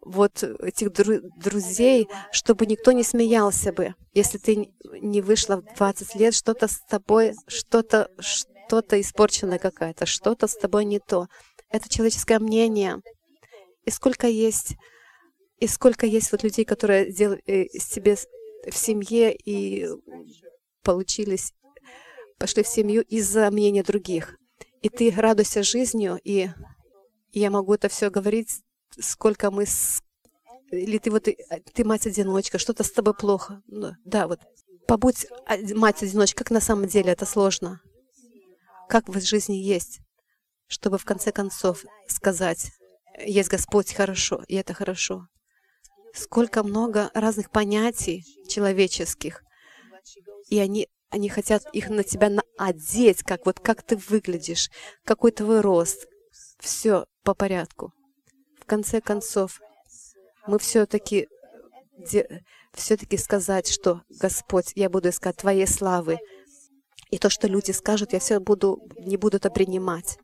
вот 0.00 0.42
этих 0.42 0.88
дру- 0.88 1.22
друзей, 1.36 2.08
чтобы 2.30 2.66
никто 2.66 2.92
не 2.92 3.02
смеялся 3.02 3.72
бы. 3.72 3.94
Если 4.12 4.38
ты 4.38 4.70
не 5.00 5.20
вышла 5.20 5.56
в 5.56 5.76
20 5.76 6.14
лет, 6.16 6.34
что-то 6.34 6.68
с 6.68 6.80
тобой, 6.88 7.34
что-то, 7.46 8.08
что-то 8.18 9.00
испорченное 9.00 9.58
какая-то, 9.58 10.06
что-то 10.06 10.46
с 10.46 10.56
тобой 10.56 10.84
не 10.84 10.98
то. 10.98 11.26
Это 11.68 11.88
человеческое 11.88 12.38
мнение. 12.38 13.00
И 13.84 13.90
сколько 13.90 14.26
есть, 14.26 14.76
и 15.58 15.66
сколько 15.66 16.06
есть 16.06 16.32
вот 16.32 16.42
людей, 16.42 16.64
которые 16.64 17.12
делали 17.12 17.42
э, 17.46 17.68
себе 17.78 18.16
в 18.70 18.76
семье 18.76 19.34
и 19.34 19.86
получились, 20.82 21.52
пошли 22.38 22.62
в 22.62 22.68
семью 22.68 23.02
из-за 23.02 23.50
мнения 23.50 23.82
других. 23.82 24.36
И 24.82 24.88
ты 24.88 25.10
радуйся 25.10 25.62
жизнью, 25.62 26.20
и 26.24 26.48
я 27.32 27.50
могу 27.50 27.74
это 27.74 27.88
все 27.88 28.10
говорить, 28.10 28.60
сколько 28.98 29.50
мы 29.50 29.66
с... 29.66 30.02
Или 30.70 30.98
ты 30.98 31.10
вот, 31.10 31.24
ты 31.24 31.84
мать-одиночка, 31.84 32.58
что-то 32.58 32.84
с 32.84 32.90
тобой 32.90 33.14
плохо. 33.14 33.62
Ну, 33.66 33.92
да, 34.04 34.26
вот 34.26 34.40
побудь 34.86 35.26
мать-одиночка, 35.74 36.44
как 36.44 36.50
на 36.50 36.60
самом 36.60 36.86
деле 36.86 37.12
это 37.12 37.26
сложно. 37.26 37.80
Как 38.88 39.08
в 39.08 39.20
жизни 39.20 39.54
есть 39.54 40.00
чтобы 40.66 40.98
в 40.98 41.04
конце 41.04 41.32
концов 41.32 41.84
сказать, 42.08 42.72
есть 43.24 43.48
Господь 43.48 43.92
хорошо, 43.92 44.42
и 44.48 44.56
это 44.56 44.74
хорошо. 44.74 45.26
Сколько 46.12 46.62
много 46.62 47.10
разных 47.14 47.50
понятий 47.50 48.24
человеческих, 48.48 49.42
и 50.48 50.58
они, 50.58 50.88
они 51.10 51.28
хотят 51.28 51.64
их 51.72 51.90
на 51.90 52.04
тебя 52.04 52.30
одеть, 52.58 53.22
как 53.22 53.46
вот 53.46 53.60
как 53.60 53.82
ты 53.82 53.96
выглядишь, 53.96 54.70
какой 55.04 55.32
твой 55.32 55.60
рост. 55.60 56.06
Все 56.58 57.06
по 57.22 57.34
порядку. 57.34 57.92
В 58.60 58.64
конце 58.64 59.00
концов, 59.00 59.60
мы 60.46 60.58
все-таки 60.58 61.28
все-таки 62.72 63.16
сказать, 63.16 63.68
что 63.68 64.02
Господь, 64.08 64.72
я 64.74 64.90
буду 64.90 65.10
искать 65.10 65.36
Твоей 65.36 65.66
славы, 65.66 66.18
и 67.10 67.18
то, 67.18 67.30
что 67.30 67.46
люди 67.46 67.70
скажут, 67.70 68.12
я 68.12 68.18
все 68.18 68.40
буду, 68.40 68.80
не 68.98 69.16
буду 69.16 69.36
это 69.36 69.50
принимать. 69.50 70.18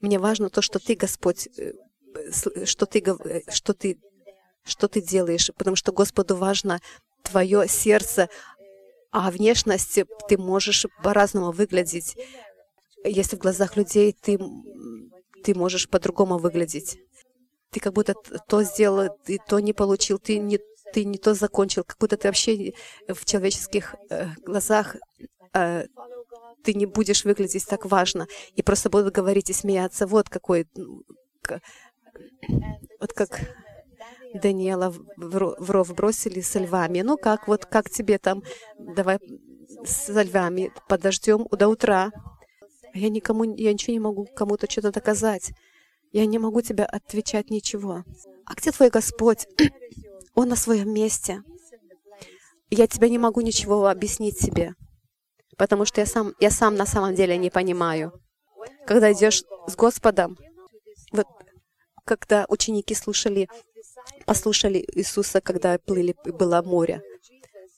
Мне 0.00 0.18
важно 0.18 0.50
то, 0.50 0.62
что 0.62 0.78
ты, 0.78 0.94
Господь, 0.94 1.48
э, 1.58 1.72
что 2.64 2.86
ты, 2.86 3.00
э, 3.00 3.40
что 3.50 3.72
ты, 3.72 3.98
что 4.64 4.88
ты 4.88 5.00
делаешь, 5.00 5.50
потому 5.56 5.76
что 5.76 5.92
Господу 5.92 6.36
важно 6.36 6.80
твое 7.22 7.66
сердце, 7.68 8.28
а 9.10 9.30
внешность 9.30 10.00
ты 10.28 10.38
можешь 10.38 10.86
по-разному 11.02 11.52
выглядеть. 11.52 12.16
Если 13.04 13.36
в 13.36 13.40
глазах 13.40 13.76
людей 13.76 14.12
ты, 14.12 14.38
ты 15.44 15.54
можешь 15.54 15.88
по-другому 15.88 16.38
выглядеть. 16.38 16.98
Ты 17.70 17.80
как 17.80 17.92
будто 17.92 18.14
то 18.48 18.62
сделал, 18.62 19.08
ты 19.24 19.38
то 19.48 19.58
не 19.60 19.72
получил, 19.72 20.18
ты 20.18 20.38
не, 20.38 20.58
ты 20.92 21.04
не 21.04 21.18
то 21.18 21.34
закончил, 21.34 21.84
как 21.84 21.98
будто 21.98 22.16
ты 22.16 22.28
вообще 22.28 22.72
в 23.08 23.24
человеческих 23.24 23.94
э, 24.10 24.28
глазах 24.44 24.96
э, 25.54 25.86
ты 26.64 26.74
не 26.74 26.86
будешь 26.86 27.24
выглядеть 27.24 27.66
так 27.66 27.86
важно, 27.86 28.26
и 28.54 28.62
просто 28.62 28.90
будут 28.90 29.14
говорить 29.14 29.50
и 29.50 29.52
смеяться. 29.52 30.06
Вот 30.06 30.28
какой, 30.28 30.66
вот 33.00 33.12
как 33.14 33.40
Даниэла 34.34 34.94
в 35.16 35.70
ров 35.70 35.94
бросили 35.94 36.40
со 36.40 36.58
львами. 36.58 37.02
Ну 37.02 37.16
как, 37.16 37.48
вот 37.48 37.66
как 37.66 37.90
тебе 37.90 38.18
там, 38.18 38.42
давай 38.78 39.18
со 39.84 40.22
львами 40.22 40.72
подождем 40.88 41.46
до 41.50 41.68
утра. 41.68 42.10
Я 42.94 43.08
никому, 43.10 43.44
я 43.44 43.72
ничего 43.72 43.92
не 43.92 44.00
могу 44.00 44.26
кому-то 44.26 44.70
что-то 44.70 44.92
доказать. 44.92 45.52
Я 46.12 46.26
не 46.26 46.38
могу 46.38 46.62
тебе 46.62 46.84
отвечать 46.84 47.50
ничего. 47.50 48.04
А 48.46 48.54
где 48.54 48.72
твой 48.72 48.90
Господь? 48.90 49.46
Он 50.34 50.48
на 50.48 50.56
своем 50.56 50.92
месте. 50.92 51.42
Я 52.70 52.86
тебе 52.86 53.10
не 53.10 53.18
могу 53.18 53.42
ничего 53.42 53.86
объяснить 53.86 54.40
себе, 54.40 54.74
потому 55.56 55.84
что 55.84 56.00
я 56.00 56.06
сам, 56.06 56.34
я 56.40 56.50
сам 56.50 56.74
на 56.74 56.86
самом 56.86 57.14
деле 57.14 57.36
не 57.36 57.50
понимаю. 57.50 58.12
Когда 58.86 59.12
идешь 59.12 59.42
с 59.66 59.76
Господом, 59.76 60.36
вот 61.12 61.26
когда 62.04 62.46
ученики 62.48 62.94
слушали, 62.94 63.48
послушали 64.24 64.84
Иисуса, 64.94 65.40
когда 65.40 65.78
плыли, 65.78 66.14
было 66.24 66.62
море, 66.62 67.02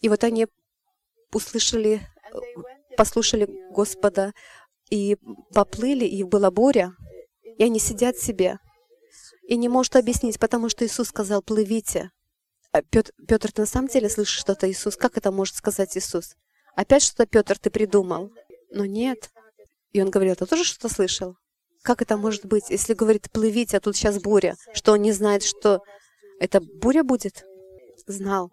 и 0.00 0.08
вот 0.08 0.24
они 0.24 0.46
услышали, 1.32 2.00
послушали 2.96 3.48
Господа 3.70 4.32
и 4.90 5.16
поплыли, 5.52 6.04
и 6.04 6.22
была 6.24 6.50
буря, 6.50 6.92
и 7.58 7.62
они 7.62 7.78
сидят 7.78 8.16
себе 8.16 8.58
и 9.48 9.56
не 9.56 9.68
может 9.68 9.96
объяснить, 9.96 10.38
потому 10.38 10.68
что 10.68 10.86
Иисус 10.86 11.08
сказал, 11.08 11.42
плывите. 11.42 12.10
А 12.70 12.82
Петр, 12.82 13.12
Петр, 13.26 13.50
ты 13.50 13.62
на 13.62 13.66
самом 13.66 13.88
деле 13.88 14.10
слышишь 14.10 14.38
что-то, 14.38 14.70
Иисус? 14.70 14.96
Как 14.96 15.16
это 15.16 15.32
может 15.32 15.56
сказать 15.56 15.96
Иисус? 15.96 16.36
Опять 16.78 17.02
что-то, 17.02 17.26
Петр, 17.26 17.58
ты 17.58 17.70
придумал? 17.70 18.30
Но 18.70 18.84
нет. 18.84 19.30
И 19.90 20.00
он 20.00 20.10
говорил, 20.10 20.36
ты 20.36 20.46
тоже 20.46 20.62
что-то 20.62 20.88
слышал? 20.88 21.34
Как 21.82 22.02
это 22.02 22.16
может 22.16 22.46
быть, 22.46 22.70
если 22.70 22.94
говорит, 22.94 23.32
плывите, 23.32 23.76
а 23.76 23.80
тут 23.80 23.96
сейчас 23.96 24.20
буря? 24.22 24.54
Что 24.72 24.92
он 24.92 25.02
не 25.02 25.10
знает, 25.10 25.42
что 25.42 25.82
это 26.38 26.60
буря 26.60 27.02
будет? 27.02 27.44
Знал. 28.06 28.52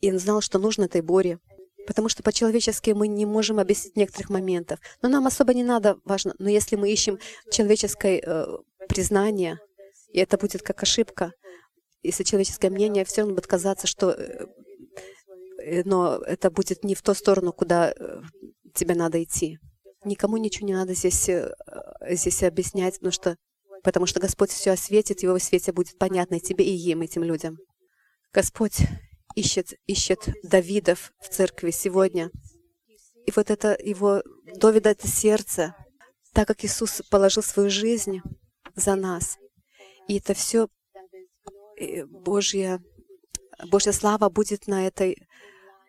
И 0.00 0.10
он 0.10 0.18
знал, 0.18 0.40
что 0.40 0.58
нужно 0.58 0.84
этой 0.84 1.02
буре. 1.02 1.40
Потому 1.86 2.08
что 2.08 2.22
по-человечески 2.22 2.92
мы 2.92 3.06
не 3.06 3.26
можем 3.26 3.58
объяснить 3.58 3.96
некоторых 3.96 4.30
моментов. 4.30 4.80
Но 5.02 5.10
нам 5.10 5.26
особо 5.26 5.52
не 5.52 5.62
надо, 5.62 5.98
важно. 6.06 6.34
Но 6.38 6.48
если 6.48 6.76
мы 6.76 6.90
ищем 6.90 7.18
человеческое 7.50 8.22
э, 8.24 8.46
признание, 8.88 9.58
и 10.14 10.20
это 10.20 10.38
будет 10.38 10.62
как 10.62 10.82
ошибка, 10.82 11.32
если 12.02 12.24
человеческое 12.24 12.70
мнение 12.70 13.04
все 13.04 13.20
равно 13.20 13.34
будет 13.34 13.46
казаться, 13.46 13.86
что 13.86 14.12
э, 14.12 14.46
но 15.84 16.16
это 16.18 16.50
будет 16.50 16.84
не 16.84 16.94
в 16.94 17.02
ту 17.02 17.14
сторону, 17.14 17.52
куда 17.52 17.92
э, 17.92 18.22
тебе 18.74 18.94
надо 18.94 19.22
идти. 19.22 19.58
Никому 20.04 20.36
ничего 20.36 20.66
не 20.66 20.74
надо 20.74 20.94
здесь, 20.94 21.28
здесь 22.08 22.42
объяснять, 22.42 22.94
потому 22.94 23.12
что, 23.12 23.36
потому 23.82 24.06
что 24.06 24.20
Господь 24.20 24.50
все 24.50 24.70
осветит, 24.70 25.22
Его 25.22 25.38
свете 25.38 25.72
будет 25.72 25.98
понятно 25.98 26.36
и 26.36 26.40
тебе, 26.40 26.64
и 26.64 26.76
им, 26.76 27.02
этим 27.02 27.24
людям. 27.24 27.56
Господь 28.32 28.78
ищет, 29.34 29.72
ищет 29.86 30.28
Давидов 30.42 31.12
в 31.20 31.28
церкви 31.28 31.70
сегодня. 31.70 32.30
И 33.26 33.32
вот 33.34 33.50
это 33.50 33.76
его 33.78 34.22
Давида, 34.54 34.90
это 34.90 35.06
сердце, 35.06 35.74
так 36.32 36.48
как 36.48 36.64
Иисус 36.64 37.02
положил 37.10 37.42
свою 37.42 37.70
жизнь 37.70 38.20
за 38.74 38.94
нас. 38.94 39.36
И 40.08 40.18
это 40.18 40.34
все 40.34 40.68
Божья, 42.06 42.80
Божья 43.70 43.92
слава 43.92 44.28
будет 44.28 44.66
на 44.66 44.86
этой 44.86 45.12
э, 45.12 45.16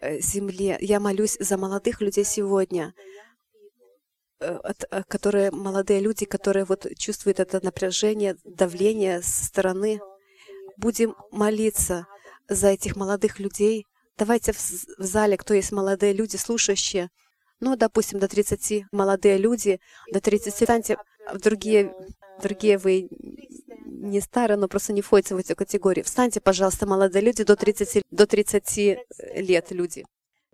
земле. 0.02 0.78
Я 0.80 1.00
молюсь 1.00 1.38
за 1.40 1.58
молодых 1.58 2.02
людей 2.02 2.24
сегодня, 2.24 2.94
э, 4.40 4.60
э, 4.92 5.04
которые 5.08 5.52
молодые 5.52 6.00
люди, 6.00 6.26
которые 6.26 6.66
вот 6.66 6.88
чувствуют 6.98 7.40
это 7.40 7.64
напряжение, 7.64 8.36
давление 8.44 9.22
со 9.22 9.46
стороны. 9.46 10.00
Будем 10.78 11.16
молиться 11.32 12.08
за 12.48 12.70
этих 12.70 12.96
молодых 12.96 13.40
людей. 13.40 13.86
Давайте 14.18 14.54
в 14.54 15.04
зале, 15.04 15.38
кто 15.38 15.54
есть 15.54 15.72
молодые 15.72 16.14
люди, 16.14 16.36
слушающие, 16.36 17.10
ну, 17.60 17.76
допустим, 17.76 18.20
до 18.20 18.28
30 18.28 18.86
молодые 18.92 19.38
люди, 19.38 19.80
до 20.12 20.22
30 20.22 20.54
станьте 20.54 20.98
в 21.32 21.40
другие, 21.40 21.94
другие 22.42 22.78
вы 22.78 23.10
не 23.90 24.22
старые, 24.22 24.58
но 24.58 24.68
просто 24.68 24.94
не 24.94 25.02
входите 25.02 25.36
в 25.36 25.38
эту 25.38 25.56
категорию. 25.56 26.06
Встаньте, 26.06 26.42
пожалуйста, 26.42 26.88
молодые 26.88 27.24
люди, 27.24 27.44
до 27.44 27.56
30, 27.56 28.04
до 28.12 28.28
30 28.28 29.00
лет 29.36 29.72
люди. 29.72 30.06